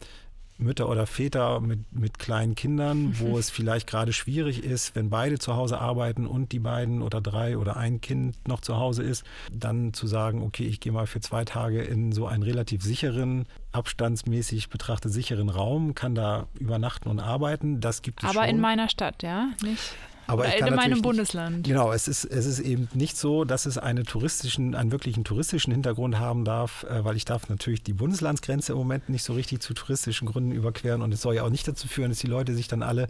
Mütter 0.57 0.89
oder 0.89 1.05
Väter 1.05 1.59
mit, 1.59 1.91
mit 1.91 2.19
kleinen 2.19 2.55
Kindern, 2.55 3.19
wo 3.19 3.37
es 3.39 3.49
vielleicht 3.49 3.87
gerade 3.87 4.13
schwierig 4.13 4.63
ist, 4.63 4.95
wenn 4.95 5.09
beide 5.09 5.39
zu 5.39 5.55
Hause 5.55 5.79
arbeiten 5.79 6.25
und 6.27 6.51
die 6.51 6.59
beiden 6.59 7.01
oder 7.01 7.21
drei 7.21 7.57
oder 7.57 7.77
ein 7.77 8.01
Kind 8.01 8.47
noch 8.47 8.61
zu 8.61 8.77
Hause 8.77 9.03
ist, 9.03 9.23
dann 9.51 9.93
zu 9.93 10.07
sagen, 10.07 10.41
okay, 10.41 10.65
ich 10.65 10.79
gehe 10.79 10.91
mal 10.91 11.07
für 11.07 11.19
zwei 11.19 11.45
Tage 11.45 11.81
in 11.81 12.11
so 12.11 12.27
einen 12.27 12.43
relativ 12.43 12.81
sicheren, 12.81 13.45
abstandsmäßig 13.71 14.69
betrachtet 14.69 15.11
sicheren 15.13 15.49
Raum, 15.49 15.95
kann 15.95 16.15
da 16.15 16.47
übernachten 16.59 17.09
und 17.09 17.19
arbeiten. 17.19 17.79
Das 17.79 18.01
gibt 18.01 18.23
es 18.23 18.29
Aber 18.29 18.41
schon. 18.41 18.55
in 18.55 18.59
meiner 18.59 18.89
Stadt, 18.89 19.23
ja? 19.23 19.49
Nicht 19.61 19.93
aber 20.27 20.47
ich 20.47 20.57
kann 20.57 20.69
in 20.69 20.75
meinem 20.75 20.93
nicht, 20.93 21.03
Bundesland. 21.03 21.65
Genau, 21.65 21.91
es 21.91 22.07
ist, 22.07 22.25
es 22.25 22.45
ist 22.45 22.59
eben 22.59 22.89
nicht 22.93 23.17
so, 23.17 23.45
dass 23.45 23.65
es 23.65 23.77
eine 23.77 24.03
touristischen, 24.03 24.75
einen 24.75 24.91
wirklichen 24.91 25.23
touristischen 25.23 25.71
Hintergrund 25.71 26.19
haben 26.19 26.45
darf, 26.45 26.83
äh, 26.83 27.03
weil 27.03 27.15
ich 27.15 27.25
darf 27.25 27.49
natürlich 27.49 27.81
die 27.83 27.93
Bundeslandsgrenze 27.93 28.73
im 28.73 28.77
Moment 28.77 29.09
nicht 29.09 29.23
so 29.23 29.33
richtig 29.33 29.61
zu 29.61 29.73
touristischen 29.73 30.27
Gründen 30.27 30.51
überqueren 30.51 31.01
und 31.01 31.13
es 31.13 31.21
soll 31.21 31.35
ja 31.35 31.43
auch 31.43 31.49
nicht 31.49 31.67
dazu 31.67 31.87
führen, 31.87 32.09
dass 32.09 32.19
die 32.19 32.27
Leute 32.27 32.53
sich 32.53 32.67
dann 32.67 32.83
alle 32.83 33.07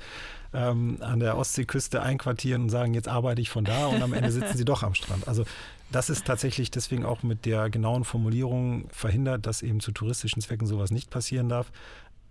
ähm, 0.53 0.97
an 1.01 1.19
der 1.19 1.37
Ostseeküste 1.37 2.01
einquartieren 2.01 2.63
und 2.63 2.69
sagen, 2.69 2.93
jetzt 2.93 3.07
arbeite 3.07 3.41
ich 3.41 3.49
von 3.49 3.65
da 3.65 3.87
und 3.87 4.01
am 4.01 4.13
Ende 4.13 4.31
sitzen 4.31 4.57
sie 4.57 4.65
doch 4.65 4.83
am 4.83 4.93
Strand. 4.93 5.27
Also 5.27 5.43
das 5.91 6.09
ist 6.09 6.25
tatsächlich 6.25 6.69
deswegen 6.69 7.05
auch 7.05 7.23
mit 7.23 7.45
der 7.45 7.69
genauen 7.69 8.03
Formulierung 8.03 8.89
verhindert, 8.89 9.45
dass 9.45 9.61
eben 9.61 9.79
zu 9.79 9.91
touristischen 9.91 10.41
Zwecken 10.41 10.67
sowas 10.67 10.91
nicht 10.91 11.09
passieren 11.09 11.47
darf. 11.47 11.71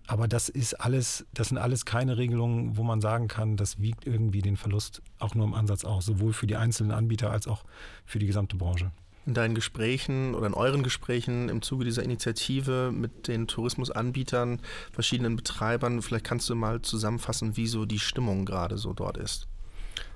Aber 0.07 0.29
das 0.29 0.47
ist 0.47 0.73
alles, 0.75 1.25
das 1.33 1.49
sind 1.49 1.57
alles 1.57 1.85
keine 1.85 2.17
Regelungen, 2.17 2.77
wo 2.77 2.83
man 2.83 3.01
sagen 3.01 3.27
kann, 3.27 3.57
das 3.57 3.81
wiegt 3.81 4.07
irgendwie 4.07 4.41
den 4.41 4.55
Verlust 4.55 5.01
auch 5.19 5.35
nur 5.35 5.45
im 5.45 5.53
Ansatz 5.53 5.83
aus, 5.83 6.05
sowohl 6.05 6.31
für 6.31 6.47
die 6.47 6.55
einzelnen 6.55 6.91
Anbieter 6.91 7.29
als 7.29 7.45
auch 7.45 7.63
für 8.05 8.17
die 8.17 8.25
gesamte 8.25 8.55
Branche. 8.55 8.91
In 9.25 9.33
deinen 9.33 9.53
Gesprächen 9.53 10.33
oder 10.33 10.47
in 10.47 10.53
euren 10.53 10.81
Gesprächen 10.81 11.49
im 11.49 11.61
Zuge 11.61 11.83
dieser 11.83 12.03
Initiative 12.03 12.93
mit 12.93 13.27
den 13.27 13.47
Tourismusanbietern, 13.47 14.61
verschiedenen 14.93 15.35
Betreibern, 15.35 16.01
vielleicht 16.01 16.23
kannst 16.23 16.49
du 16.49 16.55
mal 16.55 16.81
zusammenfassen, 16.81 17.57
wie 17.57 17.67
so 17.67 17.85
die 17.85 17.99
Stimmung 17.99 18.45
gerade 18.45 18.77
so 18.77 18.93
dort 18.93 19.17
ist. 19.17 19.49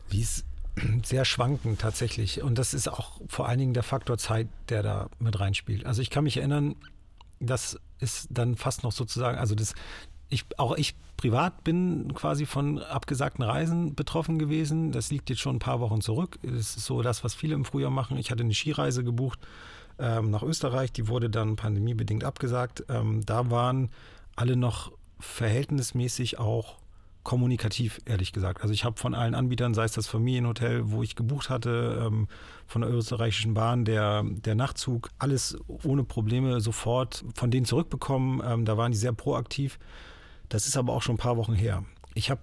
Wie 0.09 0.21
es 0.21 0.45
sehr 1.03 1.25
schwankend 1.25 1.81
tatsächlich. 1.81 2.41
Und 2.41 2.57
das 2.57 2.73
ist 2.73 2.87
auch 2.87 3.19
vor 3.27 3.49
allen 3.49 3.59
Dingen 3.59 3.73
der 3.73 3.83
Faktor 3.83 4.17
Zeit, 4.17 4.47
der 4.69 4.83
da 4.83 5.09
mit 5.19 5.37
reinspielt. 5.37 5.85
Also 5.85 6.01
ich 6.01 6.09
kann 6.09 6.23
mich 6.23 6.37
erinnern, 6.37 6.77
das 7.41 7.77
ist 8.01 8.27
dann 8.29 8.55
fast 8.55 8.83
noch 8.83 8.91
sozusagen, 8.91 9.37
also 9.37 9.55
das, 9.55 9.73
ich, 10.29 10.45
auch 10.57 10.75
ich 10.75 10.95
privat 11.17 11.63
bin 11.63 12.13
quasi 12.15 12.45
von 12.45 12.79
abgesagten 12.79 13.43
Reisen 13.43 13.93
betroffen 13.93 14.39
gewesen. 14.39 14.91
Das 14.91 15.11
liegt 15.11 15.29
jetzt 15.29 15.39
schon 15.39 15.57
ein 15.57 15.59
paar 15.59 15.79
Wochen 15.79 16.01
zurück. 16.01 16.39
Das 16.41 16.75
ist 16.75 16.85
so 16.85 17.01
das, 17.01 17.23
was 17.23 17.35
viele 17.35 17.53
im 17.53 17.63
Frühjahr 17.63 17.91
machen. 17.91 18.17
Ich 18.17 18.31
hatte 18.31 18.43
eine 18.43 18.53
Skireise 18.53 19.03
gebucht 19.03 19.39
ähm, 19.99 20.31
nach 20.31 20.41
Österreich, 20.41 20.91
die 20.91 21.07
wurde 21.07 21.29
dann 21.29 21.55
pandemiebedingt 21.55 22.23
abgesagt. 22.23 22.83
Ähm, 22.89 23.23
da 23.25 23.51
waren 23.51 23.89
alle 24.35 24.55
noch 24.55 24.91
verhältnismäßig 25.19 26.39
auch 26.39 26.77
kommunikativ, 27.23 28.01
ehrlich 28.05 28.33
gesagt. 28.33 28.61
Also 28.61 28.73
ich 28.73 28.83
habe 28.83 28.99
von 28.99 29.13
allen 29.13 29.35
Anbietern, 29.35 29.73
sei 29.73 29.83
es 29.83 29.91
das 29.91 30.07
Familienhotel, 30.07 30.91
wo 30.91 31.03
ich 31.03 31.15
gebucht 31.15 31.49
hatte, 31.49 32.03
ähm, 32.05 32.27
von 32.65 32.81
der 32.81 32.91
österreichischen 32.91 33.53
Bahn, 33.53 33.85
der, 33.85 34.23
der 34.23 34.55
Nachtzug, 34.55 35.09
alles 35.19 35.57
ohne 35.83 36.03
Probleme 36.03 36.61
sofort 36.61 37.23
von 37.35 37.51
denen 37.51 37.65
zurückbekommen. 37.65 38.41
Ähm, 38.45 38.65
da 38.65 38.77
waren 38.77 38.91
die 38.91 38.97
sehr 38.97 39.13
proaktiv. 39.13 39.77
Das 40.49 40.67
ist 40.67 40.77
aber 40.77 40.93
auch 40.93 41.01
schon 41.01 41.15
ein 41.15 41.19
paar 41.19 41.37
Wochen 41.37 41.53
her. 41.53 41.85
Ich 42.13 42.29
habe 42.29 42.41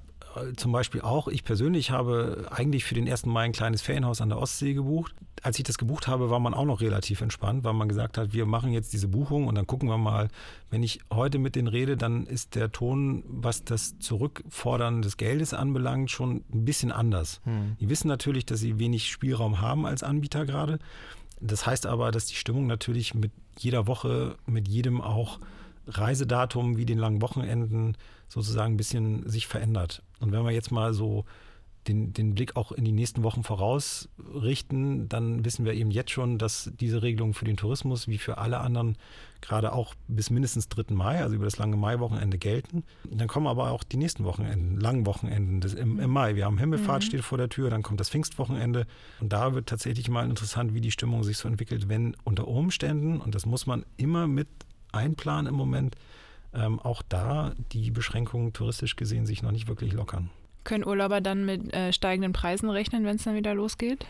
zum 0.56 0.72
Beispiel 0.72 1.00
auch, 1.00 1.28
ich 1.28 1.44
persönlich 1.44 1.90
habe 1.90 2.48
eigentlich 2.50 2.84
für 2.84 2.94
den 2.94 3.08
1. 3.08 3.26
Mai 3.26 3.44
ein 3.44 3.52
kleines 3.52 3.82
Ferienhaus 3.82 4.20
an 4.20 4.28
der 4.28 4.38
Ostsee 4.38 4.74
gebucht. 4.74 5.14
Als 5.42 5.58
ich 5.58 5.64
das 5.64 5.78
gebucht 5.78 6.08
habe, 6.08 6.30
war 6.30 6.40
man 6.40 6.54
auch 6.54 6.64
noch 6.64 6.80
relativ 6.80 7.20
entspannt, 7.20 7.64
weil 7.64 7.72
man 7.72 7.88
gesagt 7.88 8.18
hat, 8.18 8.32
wir 8.32 8.46
machen 8.46 8.72
jetzt 8.72 8.92
diese 8.92 9.08
Buchung 9.08 9.46
und 9.46 9.54
dann 9.54 9.66
gucken 9.66 9.88
wir 9.88 9.98
mal. 9.98 10.28
Wenn 10.70 10.82
ich 10.82 11.00
heute 11.12 11.38
mit 11.38 11.54
denen 11.54 11.68
rede, 11.68 11.96
dann 11.96 12.26
ist 12.26 12.54
der 12.54 12.72
Ton, 12.72 13.22
was 13.26 13.64
das 13.64 13.98
Zurückfordern 13.98 15.02
des 15.02 15.16
Geldes 15.16 15.54
anbelangt, 15.54 16.10
schon 16.10 16.44
ein 16.52 16.64
bisschen 16.64 16.92
anders. 16.92 17.40
Hm. 17.44 17.76
Die 17.80 17.88
wissen 17.88 18.08
natürlich, 18.08 18.46
dass 18.46 18.60
sie 18.60 18.78
wenig 18.78 19.08
Spielraum 19.08 19.60
haben 19.60 19.86
als 19.86 20.02
Anbieter 20.02 20.44
gerade. 20.44 20.78
Das 21.40 21.66
heißt 21.66 21.86
aber, 21.86 22.10
dass 22.10 22.26
die 22.26 22.34
Stimmung 22.34 22.66
natürlich 22.66 23.14
mit 23.14 23.30
jeder 23.58 23.86
Woche, 23.86 24.36
mit 24.46 24.68
jedem 24.68 25.00
auch 25.00 25.38
Reisedatum 25.88 26.76
wie 26.76 26.86
den 26.86 26.98
langen 26.98 27.22
Wochenenden 27.22 27.96
sozusagen 28.28 28.74
ein 28.74 28.76
bisschen 28.76 29.28
sich 29.28 29.46
verändert. 29.46 30.02
Und 30.20 30.32
wenn 30.32 30.44
wir 30.44 30.52
jetzt 30.52 30.70
mal 30.70 30.94
so 30.94 31.24
den, 31.88 32.12
den 32.12 32.34
Blick 32.34 32.56
auch 32.56 32.72
in 32.72 32.84
die 32.84 32.92
nächsten 32.92 33.22
Wochen 33.22 33.42
vorausrichten, 33.42 35.08
dann 35.08 35.44
wissen 35.44 35.64
wir 35.64 35.72
eben 35.72 35.90
jetzt 35.90 36.10
schon, 36.10 36.38
dass 36.38 36.70
diese 36.78 37.02
Regelungen 37.02 37.34
für 37.34 37.44
den 37.44 37.56
Tourismus 37.56 38.08
wie 38.08 38.18
für 38.18 38.38
alle 38.38 38.60
anderen 38.60 38.96
gerade 39.40 39.72
auch 39.72 39.94
bis 40.08 40.30
mindestens 40.30 40.68
3. 40.68 40.94
Mai, 40.94 41.22
also 41.22 41.36
über 41.36 41.44
das 41.44 41.58
lange 41.58 41.76
Mai-Wochenende 41.76 42.38
gelten. 42.38 42.84
Dann 43.10 43.28
kommen 43.28 43.46
aber 43.46 43.70
auch 43.70 43.84
die 43.84 43.96
nächsten 43.96 44.24
Wochenenden, 44.24 44.78
langen 44.78 45.06
Wochenenden 45.06 45.60
des, 45.60 45.74
im, 45.74 45.98
im, 45.98 46.10
Mai. 46.10 46.34
Wir 46.34 46.44
haben 46.44 46.58
Himmelfahrt 46.58 47.02
mhm. 47.02 47.06
steht 47.06 47.22
vor 47.22 47.38
der 47.38 47.48
Tür, 47.48 47.70
dann 47.70 47.82
kommt 47.82 48.00
das 48.00 48.10
Pfingstwochenende 48.10 48.86
und 49.20 49.32
da 49.32 49.54
wird 49.54 49.68
tatsächlich 49.68 50.08
mal 50.08 50.28
interessant, 50.28 50.74
wie 50.74 50.80
die 50.80 50.90
Stimmung 50.90 51.22
sich 51.22 51.38
so 51.38 51.48
entwickelt, 51.48 51.88
wenn 51.88 52.16
unter 52.24 52.48
Umständen, 52.48 53.20
und 53.20 53.34
das 53.34 53.46
muss 53.46 53.66
man 53.66 53.86
immer 53.96 54.26
mit 54.26 54.48
einplanen 54.92 55.46
im 55.46 55.54
Moment, 55.54 55.96
ähm, 56.54 56.80
auch 56.80 57.02
da 57.08 57.52
die 57.72 57.90
Beschränkungen 57.90 58.52
touristisch 58.52 58.96
gesehen 58.96 59.26
sich 59.26 59.42
noch 59.42 59.52
nicht 59.52 59.68
wirklich 59.68 59.92
lockern. 59.92 60.30
Können 60.64 60.84
Urlauber 60.84 61.20
dann 61.20 61.44
mit 61.44 61.72
äh, 61.74 61.92
steigenden 61.92 62.32
Preisen 62.32 62.70
rechnen, 62.70 63.04
wenn 63.04 63.16
es 63.16 63.24
dann 63.24 63.34
wieder 63.34 63.54
losgeht? 63.54 64.06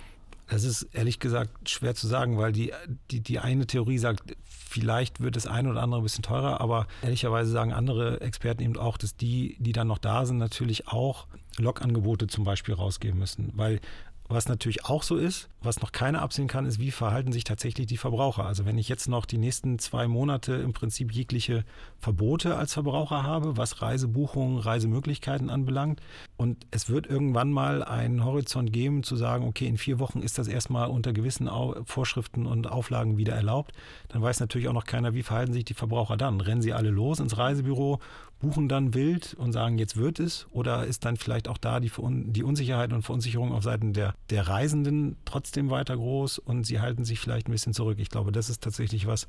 Das 0.49 0.65
ist 0.65 0.83
ehrlich 0.93 1.19
gesagt 1.19 1.69
schwer 1.69 1.95
zu 1.95 2.07
sagen, 2.07 2.39
weil 2.39 2.53
die, 2.53 2.73
die, 3.11 3.21
die 3.21 3.39
eine 3.39 3.67
Theorie 3.67 3.99
sagt, 3.99 4.35
vielleicht 4.45 5.21
wird 5.21 5.37
das 5.37 5.47
eine 5.47 5.71
oder 5.71 5.83
andere 5.83 6.01
ein 6.01 6.05
bisschen 6.05 6.23
teurer, 6.23 6.61
aber 6.61 6.87
ehrlicherweise 7.03 7.51
sagen 7.51 7.73
andere 7.73 8.23
Experten 8.23 8.63
eben 8.63 8.77
auch, 8.79 8.97
dass 8.97 9.15
die, 9.15 9.57
die 9.59 9.73
dann 9.73 9.89
noch 9.89 9.99
da 9.99 10.25
sind, 10.25 10.39
natürlich 10.39 10.89
auch 10.89 11.27
Logangebote 11.59 12.29
zum 12.29 12.45
Beispiel 12.45 12.75
rausgeben 12.75 13.19
müssen. 13.19 13.53
Weil 13.57 13.81
was 14.29 14.49
natürlich 14.49 14.85
auch 14.85 15.03
so 15.03 15.17
ist, 15.17 15.49
was 15.63 15.81
noch 15.81 15.91
keiner 15.91 16.21
absehen 16.23 16.49
kann, 16.49 16.67
ist, 16.67 16.79
wie 16.79 16.91
verhalten 16.91 17.33
sich 17.33 17.45
tatsächlich 17.45 17.87
die 17.87 17.97
Verbraucher. 17.97 18.45
Also 18.45 18.67
wenn 18.67 18.77
ich 18.79 18.89
jetzt 18.89 19.09
noch 19.09 19.25
die 19.25 19.39
nächsten 19.39 19.79
zwei 19.79 20.07
Monate 20.07 20.55
im 20.55 20.73
Prinzip 20.73 21.13
jegliche 21.13 21.65
Verbote 21.99 22.57
als 22.57 22.75
Verbraucher 22.75 23.23
habe, 23.23 23.57
was 23.57 23.81
Reisebuchungen, 23.81 24.59
Reisemöglichkeiten 24.59 25.49
anbelangt, 25.51 26.01
und 26.37 26.67
es 26.71 26.89
wird 26.89 27.07
irgendwann 27.07 27.51
mal 27.51 27.83
einen 27.83 28.25
Horizont 28.25 28.73
geben, 28.73 29.03
zu 29.03 29.17
sagen, 29.17 29.47
okay, 29.47 29.67
in 29.67 29.79
vier 29.79 29.99
Wochen 29.99 30.21
ist 30.21 30.39
das 30.39 30.47
erstmal 30.47 30.91
unter 30.91 31.13
gewissen 31.13 31.51
Vorschriften 31.85 32.47
und 32.47 32.71
Auflagen 32.71 33.17
wieder 33.17 33.35
erlaubt, 33.35 33.73
dann 34.09 34.23
weiß 34.23 34.41
natürlich 34.41 34.69
auch 34.69 34.75
noch 34.75 34.85
keiner, 34.85 35.15
wie 35.15 35.23
verhalten 35.23 35.53
sich 35.55 35.65
die 35.65 35.75
Verbraucher 35.75 36.17
dann. 36.17 36.41
Rennen 36.41 36.63
sie 36.63 36.75
alle 36.75 36.91
los 36.91 37.19
ins 37.19 37.39
Reisebüro, 37.39 37.99
buchen 38.41 38.69
dann 38.69 38.95
wild 38.95 39.35
und 39.35 39.53
sagen, 39.53 39.79
jetzt 39.79 39.97
wird 39.97 40.21
es? 40.21 40.47
Oder 40.51 40.87
ist 40.87 41.05
dann 41.05 41.17
vielleicht 41.17 41.49
auch 41.49 41.59
da 41.59 41.81
die, 41.81 41.91
die 41.99 42.43
Unsicherheit 42.43 42.93
und 42.93 43.03
Verunsicherung 43.03 43.53
auf 43.53 43.65
Seiten 43.65 43.93
der, 43.93 44.15
der 44.31 44.47
Reisenden 44.47 45.17
trotzdem 45.25 45.71
weiter 45.71 45.97
groß 45.97 46.39
und 46.39 46.65
sie 46.65 46.81
halten 46.81 47.05
sich 47.05 47.19
vielleicht 47.19 47.49
ein 47.49 47.53
bisschen 47.53 47.75
zurück? 47.75 47.99
Ich 47.99 48.11
glaube, 48.11 48.33
das 48.33 48.49
ist 48.49 48.63
tatsächlich 48.63 49.07
was, 49.07 49.29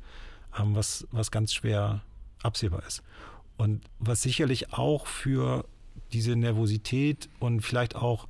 ähm, 0.58 0.76
was, 0.76 1.08
was 1.12 1.32
ganz 1.32 1.54
schwer 1.54 2.02
absehbar 2.43 2.84
ist. 2.88 3.02
Und 3.58 3.82
was 4.00 4.22
sicherlich 4.22 4.74
auch 4.74 5.08
für 5.08 5.65
diese 6.13 6.36
Nervosität 6.36 7.30
und 7.39 7.62
vielleicht 7.62 7.95
auch 7.95 8.28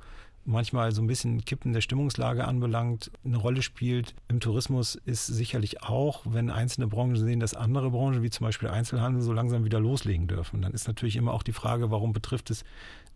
manchmal 0.50 0.92
so 0.92 1.00
ein 1.02 1.06
bisschen 1.06 1.44
Kippen 1.44 1.72
der 1.72 1.80
Stimmungslage 1.80 2.46
anbelangt, 2.46 3.10
eine 3.24 3.36
Rolle 3.36 3.62
spielt. 3.62 4.14
Im 4.28 4.40
Tourismus 4.40 4.94
ist 4.94 5.26
sicherlich 5.26 5.82
auch, 5.82 6.22
wenn 6.28 6.50
einzelne 6.50 6.86
Branchen 6.86 7.16
sehen, 7.16 7.40
dass 7.40 7.54
andere 7.54 7.90
Branchen, 7.90 8.22
wie 8.22 8.30
zum 8.30 8.46
Beispiel 8.46 8.68
Einzelhandel, 8.68 9.22
so 9.22 9.32
langsam 9.32 9.64
wieder 9.64 9.80
loslegen 9.80 10.26
dürfen. 10.26 10.62
Dann 10.62 10.72
ist 10.72 10.86
natürlich 10.86 11.16
immer 11.16 11.32
auch 11.32 11.42
die 11.42 11.52
Frage, 11.52 11.90
warum 11.90 12.12
betrifft 12.12 12.50
es 12.50 12.64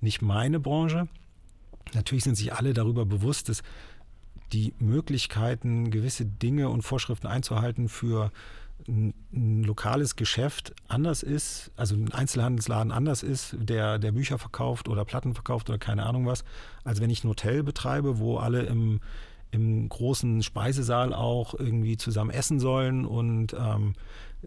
nicht 0.01 0.23
meine 0.23 0.61
Branche? 0.61 1.09
Natürlich 1.93 2.25
sind 2.25 2.37
sich 2.37 2.55
alle 2.55 2.73
darüber 2.73 3.05
bewusst, 3.05 3.49
dass 3.49 3.63
die 4.53 4.73
Möglichkeiten, 4.79 5.91
gewisse 5.91 6.25
Dinge 6.25 6.69
und 6.69 6.83
Vorschriften 6.83 7.27
einzuhalten 7.27 7.89
für 7.89 8.31
ein, 8.89 9.63
lokales 9.65 10.17
Geschäft 10.17 10.75
anders 10.89 11.23
ist, 11.23 11.71
also 11.77 11.95
ein 11.95 12.13
Einzelhandelsladen 12.13 12.93
anders 12.93 13.23
ist, 13.23 13.57
der, 13.59 13.99
der 13.99 14.13
Bücher 14.13 14.39
verkauft 14.39 14.89
oder 14.89 15.05
Platten 15.05 15.35
verkauft 15.35 15.69
oder 15.69 15.79
keine 15.79 16.07
Ahnung 16.07 16.27
was, 16.27 16.45
als 16.85 17.01
wenn 17.01 17.11
ich 17.11 17.25
ein 17.25 17.29
Hotel 17.29 17.63
betreibe, 17.63 18.19
wo 18.19 18.37
alle 18.37 18.63
im, 18.63 19.01
im 19.51 19.89
großen 19.89 20.43
Speisesaal 20.43 21.13
auch 21.15 21.55
irgendwie 21.55 21.97
zusammen 21.97 22.31
essen 22.31 22.61
sollen 22.61 23.05
und 23.05 23.55
ähm, 23.55 23.95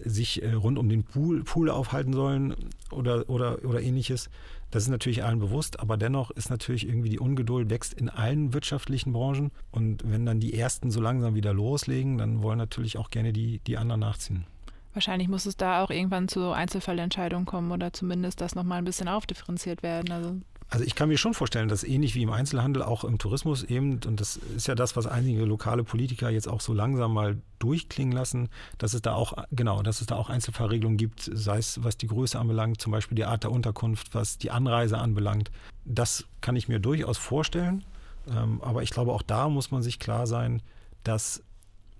sich 0.03 0.43
äh, 0.43 0.53
rund 0.53 0.77
um 0.77 0.89
den 0.89 1.03
Pool, 1.03 1.43
Pool 1.43 1.69
aufhalten 1.69 2.13
sollen 2.13 2.55
oder, 2.91 3.29
oder, 3.29 3.63
oder 3.63 3.81
ähnliches. 3.81 4.29
Das 4.71 4.83
ist 4.83 4.89
natürlich 4.89 5.23
allen 5.23 5.39
bewusst, 5.39 5.79
aber 5.79 5.95
dennoch 5.95 6.31
ist 6.31 6.49
natürlich 6.49 6.87
irgendwie 6.87 7.09
die 7.09 7.19
Ungeduld 7.19 7.69
wächst 7.69 7.93
in 7.93 8.09
allen 8.09 8.53
wirtschaftlichen 8.53 9.13
Branchen. 9.13 9.51
Und 9.71 10.03
wenn 10.09 10.25
dann 10.25 10.39
die 10.39 10.53
Ersten 10.53 10.91
so 10.91 10.99
langsam 10.99 11.35
wieder 11.35 11.53
loslegen, 11.53 12.17
dann 12.17 12.41
wollen 12.41 12.57
natürlich 12.57 12.97
auch 12.97 13.09
gerne 13.09 13.31
die, 13.31 13.59
die 13.59 13.77
anderen 13.77 14.01
nachziehen. 14.01 14.45
Wahrscheinlich 14.93 15.29
muss 15.29 15.45
es 15.45 15.55
da 15.55 15.83
auch 15.83 15.91
irgendwann 15.91 16.27
zu 16.27 16.51
Einzelfallentscheidungen 16.51 17.45
kommen 17.45 17.71
oder 17.71 17.93
zumindest 17.93 18.41
das 18.41 18.55
nochmal 18.55 18.79
ein 18.79 18.85
bisschen 18.85 19.07
aufdifferenziert 19.07 19.83
werden. 19.83 20.11
Also 20.11 20.37
also 20.69 20.83
ich 20.83 20.95
kann 20.95 21.07
mir 21.07 21.17
schon 21.17 21.33
vorstellen, 21.33 21.69
dass 21.69 21.83
ähnlich 21.83 22.13
wie 22.15 22.23
im 22.23 22.31
Einzelhandel 22.31 22.83
auch 22.83 23.05
im 23.05 23.17
Tourismus 23.17 23.63
eben, 23.63 23.99
und 24.05 24.19
das 24.19 24.35
ist 24.35 24.67
ja 24.67 24.75
das, 24.75 24.97
was 24.97 25.07
einige 25.07 25.45
lokale 25.45 25.83
Politiker 25.83 26.29
jetzt 26.29 26.47
auch 26.47 26.59
so 26.59 26.73
langsam 26.73 27.13
mal 27.13 27.37
durchklingen 27.59 28.11
lassen, 28.11 28.49
dass 28.77 28.93
es 28.93 29.01
da 29.01 29.13
auch, 29.13 29.33
genau, 29.51 29.81
dass 29.81 30.01
es 30.01 30.07
da 30.07 30.15
auch 30.15 30.29
Einzelfallregelungen 30.29 30.97
gibt, 30.97 31.29
sei 31.33 31.57
es 31.57 31.83
was 31.83 31.97
die 31.97 32.07
Größe 32.07 32.37
anbelangt, 32.37 32.81
zum 32.81 32.91
Beispiel 32.91 33.15
die 33.15 33.23
Art 33.23 33.43
der 33.43 33.51
Unterkunft, 33.51 34.13
was 34.13 34.37
die 34.37 34.51
Anreise 34.51 34.97
anbelangt. 34.97 35.51
Das 35.85 36.25
kann 36.41 36.57
ich 36.57 36.67
mir 36.67 36.79
durchaus 36.79 37.17
vorstellen. 37.17 37.85
Ähm, 38.29 38.61
aber 38.61 38.83
ich 38.83 38.89
glaube, 38.89 39.13
auch 39.13 39.21
da 39.21 39.47
muss 39.47 39.71
man 39.71 39.81
sich 39.81 39.99
klar 39.99 40.27
sein, 40.27 40.61
dass 41.03 41.43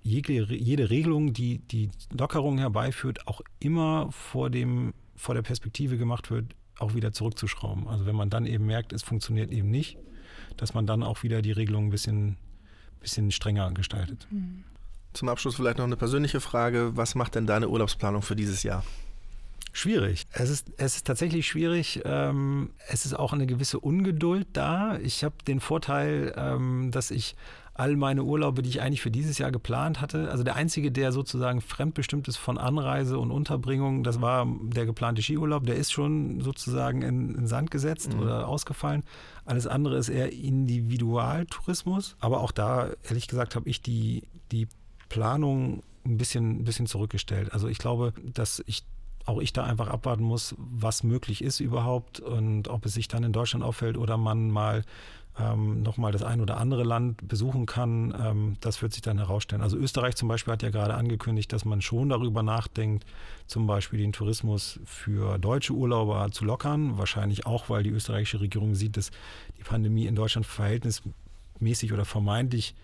jede, 0.02 0.32
jede 0.54 0.90
Regelung, 0.90 1.32
die 1.32 1.58
die 1.58 1.90
Lockerung 2.10 2.58
herbeiführt, 2.58 3.26
auch 3.26 3.40
immer 3.60 4.10
vor 4.12 4.50
dem 4.50 4.92
vor 5.16 5.34
der 5.34 5.42
Perspektive 5.42 5.98
gemacht 5.98 6.30
wird, 6.30 6.54
auch 6.78 6.94
wieder 6.94 7.12
zurückzuschrauben. 7.12 7.88
Also 7.88 8.06
wenn 8.06 8.16
man 8.16 8.30
dann 8.30 8.46
eben 8.46 8.66
merkt, 8.66 8.92
es 8.92 9.02
funktioniert 9.02 9.50
eben 9.50 9.70
nicht, 9.70 9.98
dass 10.56 10.74
man 10.74 10.86
dann 10.86 11.02
auch 11.02 11.22
wieder 11.22 11.42
die 11.42 11.52
Regelung 11.52 11.86
ein 11.86 11.90
bisschen, 11.90 12.36
bisschen 13.00 13.30
strenger 13.30 13.70
gestaltet. 13.72 14.26
Mhm. 14.30 14.64
Zum 15.12 15.28
Abschluss 15.28 15.56
vielleicht 15.56 15.78
noch 15.78 15.84
eine 15.84 15.96
persönliche 15.96 16.40
Frage. 16.40 16.92
Was 16.94 17.14
macht 17.14 17.34
denn 17.34 17.46
deine 17.46 17.68
Urlaubsplanung 17.68 18.22
für 18.22 18.36
dieses 18.36 18.62
Jahr? 18.62 18.84
Schwierig. 19.72 20.26
Es 20.32 20.50
ist, 20.50 20.72
es 20.76 20.96
ist 20.96 21.06
tatsächlich 21.06 21.46
schwierig. 21.46 22.02
Ähm, 22.04 22.70
es 22.88 23.06
ist 23.06 23.14
auch 23.14 23.32
eine 23.32 23.46
gewisse 23.46 23.78
Ungeduld 23.80 24.46
da. 24.52 24.98
Ich 24.98 25.24
habe 25.24 25.36
den 25.46 25.60
Vorteil, 25.60 26.34
ähm, 26.36 26.90
dass 26.90 27.10
ich 27.10 27.36
all 27.78 27.96
meine 27.96 28.24
Urlaube, 28.24 28.62
die 28.62 28.68
ich 28.68 28.82
eigentlich 28.82 29.00
für 29.00 29.10
dieses 29.10 29.38
Jahr 29.38 29.52
geplant 29.52 30.00
hatte. 30.00 30.30
Also 30.30 30.42
der 30.42 30.56
einzige, 30.56 30.90
der 30.90 31.12
sozusagen 31.12 31.60
fremdbestimmt 31.60 32.26
ist 32.26 32.36
von 32.36 32.58
Anreise 32.58 33.18
und 33.18 33.30
Unterbringung, 33.30 34.02
das 34.02 34.20
war 34.20 34.46
der 34.62 34.84
geplante 34.84 35.22
Skiurlaub. 35.22 35.64
Der 35.64 35.76
ist 35.76 35.92
schon 35.92 36.40
sozusagen 36.40 37.02
in, 37.02 37.36
in 37.36 37.46
Sand 37.46 37.70
gesetzt 37.70 38.12
mhm. 38.12 38.20
oder 38.20 38.48
ausgefallen. 38.48 39.04
Alles 39.44 39.68
andere 39.68 39.96
ist 39.96 40.08
eher 40.08 40.32
Individualtourismus. 40.32 42.16
Aber 42.18 42.40
auch 42.40 42.50
da, 42.50 42.90
ehrlich 43.08 43.28
gesagt, 43.28 43.54
habe 43.54 43.68
ich 43.68 43.80
die, 43.80 44.24
die 44.50 44.66
Planung 45.08 45.84
ein 46.04 46.18
bisschen, 46.18 46.60
ein 46.60 46.64
bisschen 46.64 46.86
zurückgestellt. 46.86 47.52
Also 47.52 47.68
ich 47.68 47.78
glaube, 47.78 48.12
dass 48.34 48.60
ich 48.66 48.82
auch 49.28 49.40
ich 49.40 49.52
da 49.52 49.64
einfach 49.64 49.88
abwarten 49.88 50.24
muss, 50.24 50.54
was 50.58 51.02
möglich 51.02 51.42
ist 51.42 51.60
überhaupt 51.60 52.20
und 52.20 52.68
ob 52.68 52.86
es 52.86 52.94
sich 52.94 53.08
dann 53.08 53.24
in 53.24 53.32
Deutschland 53.32 53.64
auffällt 53.64 53.96
oder 53.96 54.16
man 54.16 54.50
mal 54.50 54.84
ähm, 55.38 55.82
nochmal 55.82 56.12
das 56.12 56.22
ein 56.22 56.40
oder 56.40 56.58
andere 56.58 56.82
Land 56.82 57.28
besuchen 57.28 57.66
kann, 57.66 58.14
ähm, 58.18 58.56
das 58.60 58.82
wird 58.82 58.92
sich 58.92 59.02
dann 59.02 59.18
herausstellen. 59.18 59.62
Also 59.62 59.76
Österreich 59.76 60.16
zum 60.16 60.28
Beispiel 60.28 60.52
hat 60.52 60.62
ja 60.62 60.70
gerade 60.70 60.94
angekündigt, 60.94 61.52
dass 61.52 61.64
man 61.64 61.80
schon 61.80 62.08
darüber 62.08 62.42
nachdenkt, 62.42 63.04
zum 63.46 63.66
Beispiel 63.66 64.00
den 64.00 64.12
Tourismus 64.12 64.80
für 64.84 65.38
deutsche 65.38 65.74
Urlauber 65.74 66.30
zu 66.32 66.44
lockern. 66.44 66.98
Wahrscheinlich 66.98 67.46
auch, 67.46 67.68
weil 67.68 67.82
die 67.82 67.90
österreichische 67.90 68.40
Regierung 68.40 68.74
sieht, 68.74 68.96
dass 68.96 69.10
die 69.58 69.62
Pandemie 69.62 70.06
in 70.06 70.16
Deutschland 70.16 70.46
verhältnismäßig 70.46 71.92
oder 71.92 72.04
vermeintlich 72.04 72.74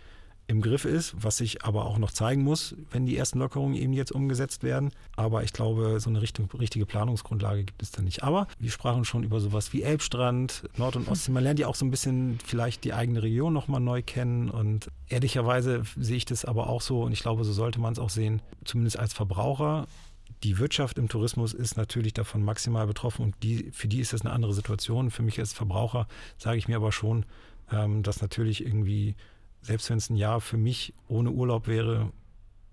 im 0.47 0.61
Griff 0.61 0.85
ist, 0.85 1.15
was 1.17 1.39
sich 1.39 1.65
aber 1.65 1.87
auch 1.87 1.99
noch 1.99 2.11
zeigen 2.11 2.43
muss, 2.43 2.77
wenn 2.91 3.07
die 3.07 3.17
ersten 3.17 3.39
Lockerungen 3.39 3.75
eben 3.75 3.93
jetzt 3.93 4.13
umgesetzt 4.13 4.63
werden. 4.63 4.91
Aber 5.17 5.43
ich 5.43 5.53
glaube, 5.53 5.99
so 6.01 6.11
eine 6.11 6.21
Richtung, 6.21 6.51
richtige 6.59 6.87
Planungsgrundlage 6.87 7.65
gibt 7.65 7.83
es 7.83 7.91
da 7.91 8.03
nicht. 8.03 8.23
Aber 8.23 8.47
wir 8.59 8.71
sprachen 8.71 9.05
schon 9.05 9.23
über 9.23 9.41
sowas 9.41 9.73
wie 9.73 9.83
Elbstrand, 9.83 10.65
Nord- 10.77 10.97
und 10.97 11.09
Ostsee. 11.11 11.33
Man 11.33 11.45
lernt 11.45 11.59
ja 11.59 11.67
auch 11.67 11.75
so 11.75 11.85
ein 11.85 11.91
bisschen 11.91 12.39
vielleicht 12.45 12.85
die 12.85 12.93
eigene 12.93 13.23
Region 13.23 13.53
nochmal 13.53 13.81
neu 13.81 14.03
kennen. 14.03 14.51
Und 14.51 14.91
ehrlicherweise 15.09 15.83
sehe 15.97 16.17
ich 16.17 16.27
das 16.27 16.45
aber 16.45 16.69
auch 16.69 16.83
so, 16.83 17.03
und 17.03 17.13
ich 17.13 17.21
glaube, 17.21 17.45
so 17.45 17.53
sollte 17.53 17.81
man 17.81 17.93
es 17.93 17.99
auch 17.99 18.11
sehen, 18.11 18.43
zumindest 18.65 18.99
als 18.99 19.15
Verbraucher 19.15 19.87
die 20.43 20.59
Wirtschaft 20.59 20.99
im 20.99 21.09
Tourismus 21.09 21.55
ist 21.55 21.79
natürlich 21.79 22.13
davon 22.13 22.45
maximal 22.45 22.87
betroffen 22.87 23.25
und 23.25 23.35
die, 23.43 23.71
für 23.73 23.89
die 23.89 24.01
ist 24.01 24.13
das 24.13 24.21
eine 24.21 24.33
andere 24.33 24.53
Situation. 24.53 25.11
Für 25.11 25.23
mich 25.23 25.39
als 25.39 25.55
Verbraucher 25.55 26.07
sage 26.37 26.59
ich 26.59 26.69
mir 26.69 26.77
aber 26.77 26.93
schon, 26.93 27.25
ähm, 27.73 28.03
dass 28.03 28.21
natürlich 28.21 28.65
irgendwie, 28.65 29.17
selbst 29.65 29.91
wenn 29.91 29.99
es 29.99 30.11
ein 30.11 30.17
Jahr 30.17 30.41
für 30.41 30.57
mich 30.57 30.95
ohne 31.09 31.31
Urlaub 31.31 31.67
wäre, 31.67 32.13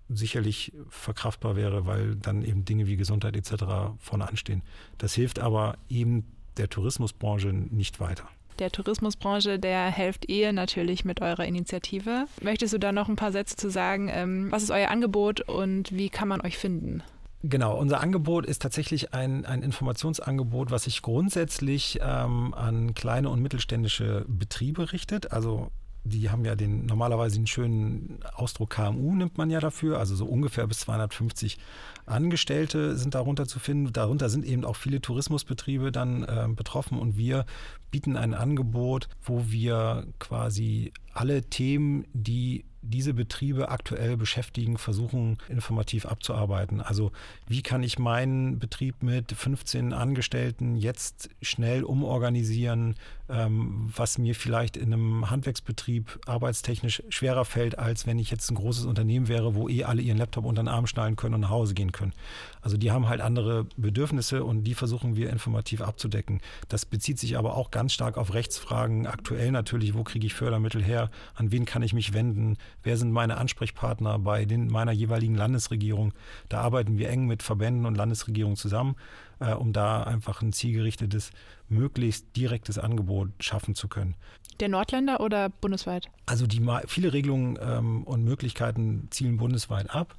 sicherlich 0.08 0.72
verkraftbar 0.88 1.56
wäre, 1.56 1.86
weil 1.86 2.16
dann 2.16 2.42
eben 2.42 2.64
Dinge 2.64 2.86
wie 2.86 2.96
Gesundheit 2.96 3.36
etc. 3.36 3.64
vorne 3.98 4.28
anstehen. 4.28 4.62
Das 4.98 5.14
hilft 5.14 5.38
aber 5.38 5.76
eben 5.88 6.24
der 6.58 6.68
Tourismusbranche 6.68 7.48
nicht 7.48 7.98
weiter 7.98 8.28
der 8.62 8.70
Tourismusbranche, 8.70 9.58
der 9.58 9.90
helft 9.90 10.28
ihr 10.28 10.52
natürlich 10.52 11.04
mit 11.04 11.20
eurer 11.20 11.44
Initiative. 11.44 12.26
Möchtest 12.40 12.72
du 12.72 12.78
da 12.78 12.92
noch 12.92 13.08
ein 13.08 13.16
paar 13.16 13.32
Sätze 13.32 13.56
zu 13.56 13.70
sagen? 13.70 14.08
Ähm, 14.08 14.50
was 14.50 14.62
ist 14.62 14.70
euer 14.70 14.88
Angebot 14.88 15.40
und 15.42 15.92
wie 15.92 16.08
kann 16.08 16.28
man 16.28 16.40
euch 16.40 16.56
finden? 16.56 17.02
Genau, 17.42 17.76
unser 17.76 18.00
Angebot 18.00 18.46
ist 18.46 18.62
tatsächlich 18.62 19.12
ein, 19.14 19.44
ein 19.44 19.62
Informationsangebot, 19.62 20.70
was 20.70 20.84
sich 20.84 21.02
grundsätzlich 21.02 21.98
ähm, 22.00 22.54
an 22.54 22.94
kleine 22.94 23.30
und 23.30 23.42
mittelständische 23.42 24.24
Betriebe 24.28 24.92
richtet. 24.92 25.32
Also 25.32 25.72
die 26.04 26.30
haben 26.30 26.44
ja 26.44 26.56
den 26.56 26.86
normalerweise 26.86 27.36
einen 27.36 27.46
schönen 27.46 28.18
Ausdruck 28.34 28.70
KMU 28.70 29.14
nimmt 29.14 29.38
man 29.38 29.50
ja 29.50 29.60
dafür, 29.60 29.98
also 29.98 30.16
so 30.16 30.26
ungefähr 30.26 30.66
bis 30.66 30.80
250 30.80 31.58
Angestellte 32.06 32.96
sind 32.96 33.14
darunter 33.14 33.46
zu 33.46 33.60
finden. 33.60 33.92
Darunter 33.92 34.28
sind 34.28 34.44
eben 34.44 34.64
auch 34.64 34.76
viele 34.76 35.00
Tourismusbetriebe 35.00 35.92
dann 35.92 36.24
äh, 36.24 36.48
betroffen 36.48 36.98
und 36.98 37.16
wir 37.16 37.46
bieten 37.90 38.16
ein 38.16 38.34
Angebot, 38.34 39.08
wo 39.22 39.44
wir 39.48 40.06
quasi 40.18 40.92
alle 41.12 41.42
Themen, 41.42 42.04
die 42.12 42.64
diese 42.82 43.14
Betriebe 43.14 43.68
aktuell 43.68 44.16
beschäftigen, 44.16 44.76
versuchen 44.76 45.38
informativ 45.48 46.04
abzuarbeiten. 46.04 46.80
Also 46.80 47.12
wie 47.46 47.62
kann 47.62 47.82
ich 47.82 47.98
meinen 47.98 48.58
Betrieb 48.58 49.02
mit 49.02 49.32
15 49.32 49.92
Angestellten 49.92 50.76
jetzt 50.76 51.30
schnell 51.40 51.84
umorganisieren, 51.84 52.96
ähm, 53.28 53.90
was 53.96 54.18
mir 54.18 54.34
vielleicht 54.34 54.76
in 54.76 54.92
einem 54.92 55.30
Handwerksbetrieb 55.30 56.20
arbeitstechnisch 56.26 57.02
schwerer 57.08 57.44
fällt, 57.44 57.78
als 57.78 58.06
wenn 58.06 58.18
ich 58.18 58.30
jetzt 58.30 58.50
ein 58.50 58.56
großes 58.56 58.84
Unternehmen 58.84 59.28
wäre, 59.28 59.54
wo 59.54 59.68
eh 59.68 59.84
alle 59.84 60.02
ihren 60.02 60.18
Laptop 60.18 60.44
unter 60.44 60.62
den 60.62 60.68
Arm 60.68 60.86
schnallen 60.86 61.16
können 61.16 61.34
und 61.34 61.40
nach 61.42 61.50
Hause 61.50 61.74
gehen 61.74 61.92
können. 61.92 62.12
Also 62.60 62.76
die 62.76 62.90
haben 62.90 63.08
halt 63.08 63.20
andere 63.20 63.64
Bedürfnisse 63.76 64.44
und 64.44 64.64
die 64.64 64.74
versuchen 64.74 65.16
wir 65.16 65.30
informativ 65.30 65.80
abzudecken. 65.80 66.40
Das 66.68 66.84
bezieht 66.84 67.18
sich 67.18 67.36
aber 67.36 67.56
auch 67.56 67.70
ganz 67.70 67.92
stark 67.92 68.18
auf 68.18 68.34
Rechtsfragen. 68.34 69.06
Aktuell 69.06 69.50
natürlich, 69.50 69.94
wo 69.94 70.02
kriege 70.04 70.26
ich 70.26 70.34
Fördermittel 70.34 70.82
her? 70.82 71.10
An 71.34 71.52
wen 71.52 71.64
kann 71.64 71.82
ich 71.82 71.94
mich 71.94 72.12
wenden? 72.12 72.56
Wer 72.82 72.96
sind 72.96 73.12
meine 73.12 73.36
Ansprechpartner 73.36 74.18
bei 74.18 74.44
den, 74.44 74.68
meiner 74.68 74.92
jeweiligen 74.92 75.34
Landesregierung? 75.34 76.12
Da 76.48 76.60
arbeiten 76.60 76.98
wir 76.98 77.08
eng 77.08 77.26
mit 77.26 77.42
Verbänden 77.42 77.86
und 77.86 77.96
Landesregierungen 77.96 78.56
zusammen, 78.56 78.96
äh, 79.40 79.52
um 79.52 79.72
da 79.72 80.02
einfach 80.02 80.42
ein 80.42 80.52
zielgerichtetes, 80.52 81.30
möglichst 81.68 82.36
direktes 82.36 82.78
Angebot 82.78 83.30
schaffen 83.40 83.74
zu 83.74 83.88
können. 83.88 84.14
Der 84.60 84.68
Nordländer 84.68 85.20
oder 85.20 85.48
bundesweit? 85.48 86.08
Also 86.26 86.46
die 86.46 86.64
viele 86.86 87.12
Regelungen 87.12 87.58
ähm, 87.60 88.04
und 88.04 88.24
Möglichkeiten 88.24 89.08
zielen 89.10 89.36
bundesweit 89.38 89.90
ab. 89.90 90.14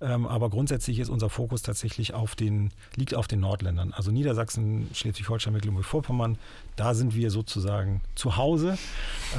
Ähm, 0.00 0.26
aber 0.26 0.50
grundsätzlich 0.50 0.98
ist 0.98 1.08
unser 1.08 1.30
Fokus 1.30 1.62
tatsächlich 1.62 2.14
auf 2.14 2.34
den, 2.34 2.70
liegt 2.96 3.14
auf 3.14 3.28
den 3.28 3.40
Nordländern. 3.40 3.92
Also 3.92 4.10
Niedersachsen, 4.10 4.90
Schleswig-Holstein, 4.92 5.52
Mecklenburg-Vorpommern, 5.52 6.36
da 6.76 6.94
sind 6.94 7.14
wir 7.14 7.30
sozusagen 7.30 8.00
zu 8.14 8.36
Hause. 8.36 8.76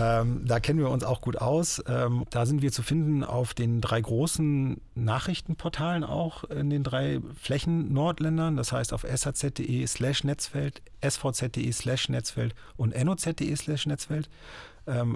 Ähm, 0.02 0.44
da 0.46 0.60
kennen 0.60 0.80
wir 0.80 0.90
uns 0.90 1.04
auch 1.04 1.22
gut 1.22 1.38
aus. 1.38 1.84
Ähm, 1.88 2.26
da 2.30 2.46
sind 2.46 2.62
wir 2.62 2.72
zu 2.72 2.84
finden 2.84 3.24
auf 3.24 3.54
den 3.54 3.82
drei 3.82 4.00
großen 4.00 4.80
Nachrichtenportalen 4.96 6.04
auch 6.04 6.46
in 6.46 6.70
den 6.70 6.84
drei 6.84 7.20
Flächen 7.40 7.94
Nordländern. 7.94 8.56
Das 8.56 8.72
heißt 8.72 8.94
auf 8.94 9.04
shz.de 9.04 9.86
slash 9.88 10.24
Netzfeld, 10.24 10.82
svz.de 11.02 11.72
slash 11.72 12.10
Netzfeld 12.10 12.56
und 12.78 12.96
noz.de 12.96 13.56
slash 13.56 13.86
Netzfeld. 13.86 14.30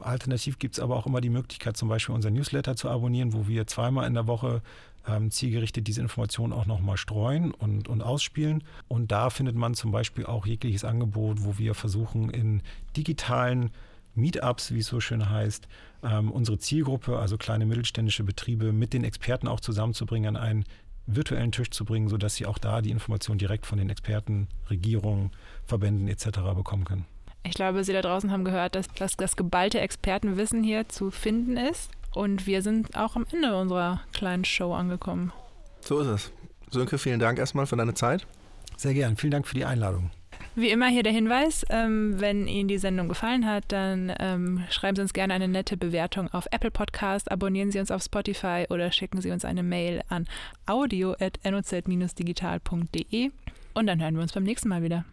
Alternativ 0.01 0.57
gibt 0.57 0.73
es 0.73 0.79
aber 0.79 0.95
auch 0.95 1.05
immer 1.05 1.21
die 1.21 1.29
Möglichkeit, 1.29 1.77
zum 1.77 1.89
Beispiel 1.89 2.15
unser 2.15 2.31
Newsletter 2.31 2.75
zu 2.75 2.89
abonnieren, 2.89 3.33
wo 3.33 3.47
wir 3.47 3.67
zweimal 3.67 4.07
in 4.07 4.15
der 4.15 4.25
Woche 4.25 4.63
ähm, 5.07 5.31
zielgerichtet 5.31 5.87
diese 5.87 6.01
Informationen 6.01 6.53
auch 6.53 6.65
nochmal 6.65 6.97
streuen 6.97 7.51
und, 7.51 7.87
und 7.87 8.01
ausspielen. 8.01 8.63
Und 8.87 9.11
da 9.11 9.29
findet 9.29 9.55
man 9.55 9.73
zum 9.73 9.91
Beispiel 9.91 10.25
auch 10.25 10.45
jegliches 10.45 10.83
Angebot, 10.83 11.43
wo 11.43 11.57
wir 11.57 11.73
versuchen, 11.73 12.29
in 12.29 12.61
digitalen 12.95 13.71
Meetups, 14.15 14.73
wie 14.73 14.79
es 14.79 14.87
so 14.87 14.99
schön 14.99 15.29
heißt, 15.29 15.67
ähm, 16.03 16.31
unsere 16.31 16.59
Zielgruppe, 16.59 17.17
also 17.17 17.37
kleine 17.37 17.65
mittelständische 17.65 18.23
Betriebe, 18.23 18.71
mit 18.71 18.93
den 18.93 19.03
Experten 19.03 19.47
auch 19.47 19.59
zusammenzubringen, 19.59 20.35
an 20.35 20.41
einen 20.41 20.65
virtuellen 21.05 21.51
Tisch 21.51 21.71
zu 21.71 21.85
bringen, 21.85 22.07
sodass 22.07 22.35
sie 22.35 22.45
auch 22.45 22.57
da 22.57 22.81
die 22.81 22.91
Informationen 22.91 23.39
direkt 23.39 23.65
von 23.65 23.77
den 23.77 23.89
Experten, 23.89 24.47
Regierungen, 24.69 25.31
Verbänden 25.65 26.07
etc. 26.07 26.39
bekommen 26.55 26.85
können. 26.85 27.05
Ich 27.43 27.53
glaube, 27.53 27.83
Sie 27.83 27.93
da 27.93 28.01
draußen 28.01 28.31
haben 28.31 28.43
gehört, 28.43 28.75
dass, 28.75 28.87
dass 28.89 29.15
das 29.15 29.35
geballte 29.35 29.79
Expertenwissen 29.79 30.61
hier 30.61 30.89
zu 30.89 31.09
finden 31.09 31.57
ist. 31.57 31.89
Und 32.19 32.45
wir 32.47 32.61
sind 32.61 32.97
auch 32.97 33.15
am 33.15 33.25
Ende 33.31 33.55
unserer 33.55 34.01
kleinen 34.11 34.43
Show 34.43 34.73
angekommen. 34.73 35.31
So 35.79 36.01
ist 36.01 36.07
es. 36.07 36.33
Sönke, 36.69 36.97
vielen 36.97 37.21
Dank 37.21 37.39
erstmal 37.39 37.65
für 37.65 37.77
deine 37.77 37.93
Zeit. 37.93 38.27
Sehr 38.75 38.93
gern. 38.93 39.15
Vielen 39.15 39.31
Dank 39.31 39.47
für 39.47 39.55
die 39.55 39.63
Einladung. 39.63 40.11
Wie 40.53 40.69
immer 40.69 40.89
hier 40.89 41.03
der 41.03 41.13
Hinweis, 41.13 41.65
ähm, 41.69 42.19
wenn 42.19 42.45
Ihnen 42.45 42.67
die 42.67 42.77
Sendung 42.77 43.07
gefallen 43.07 43.45
hat, 43.45 43.63
dann 43.69 44.11
ähm, 44.19 44.65
schreiben 44.69 44.97
Sie 44.97 45.01
uns 45.01 45.13
gerne 45.13 45.33
eine 45.33 45.47
nette 45.47 45.77
Bewertung 45.77 46.27
auf 46.33 46.45
Apple 46.51 46.71
Podcast, 46.71 47.31
abonnieren 47.31 47.71
Sie 47.71 47.79
uns 47.79 47.89
auf 47.89 48.03
Spotify 48.03 48.65
oder 48.69 48.91
schicken 48.91 49.21
Sie 49.21 49.31
uns 49.31 49.45
eine 49.45 49.63
Mail 49.63 50.01
an 50.09 50.27
audio.noz-digital.de 50.65 53.31
und 53.75 53.87
dann 53.87 54.01
hören 54.01 54.15
wir 54.15 54.23
uns 54.23 54.33
beim 54.33 54.43
nächsten 54.43 54.67
Mal 54.67 54.83
wieder. 54.83 55.05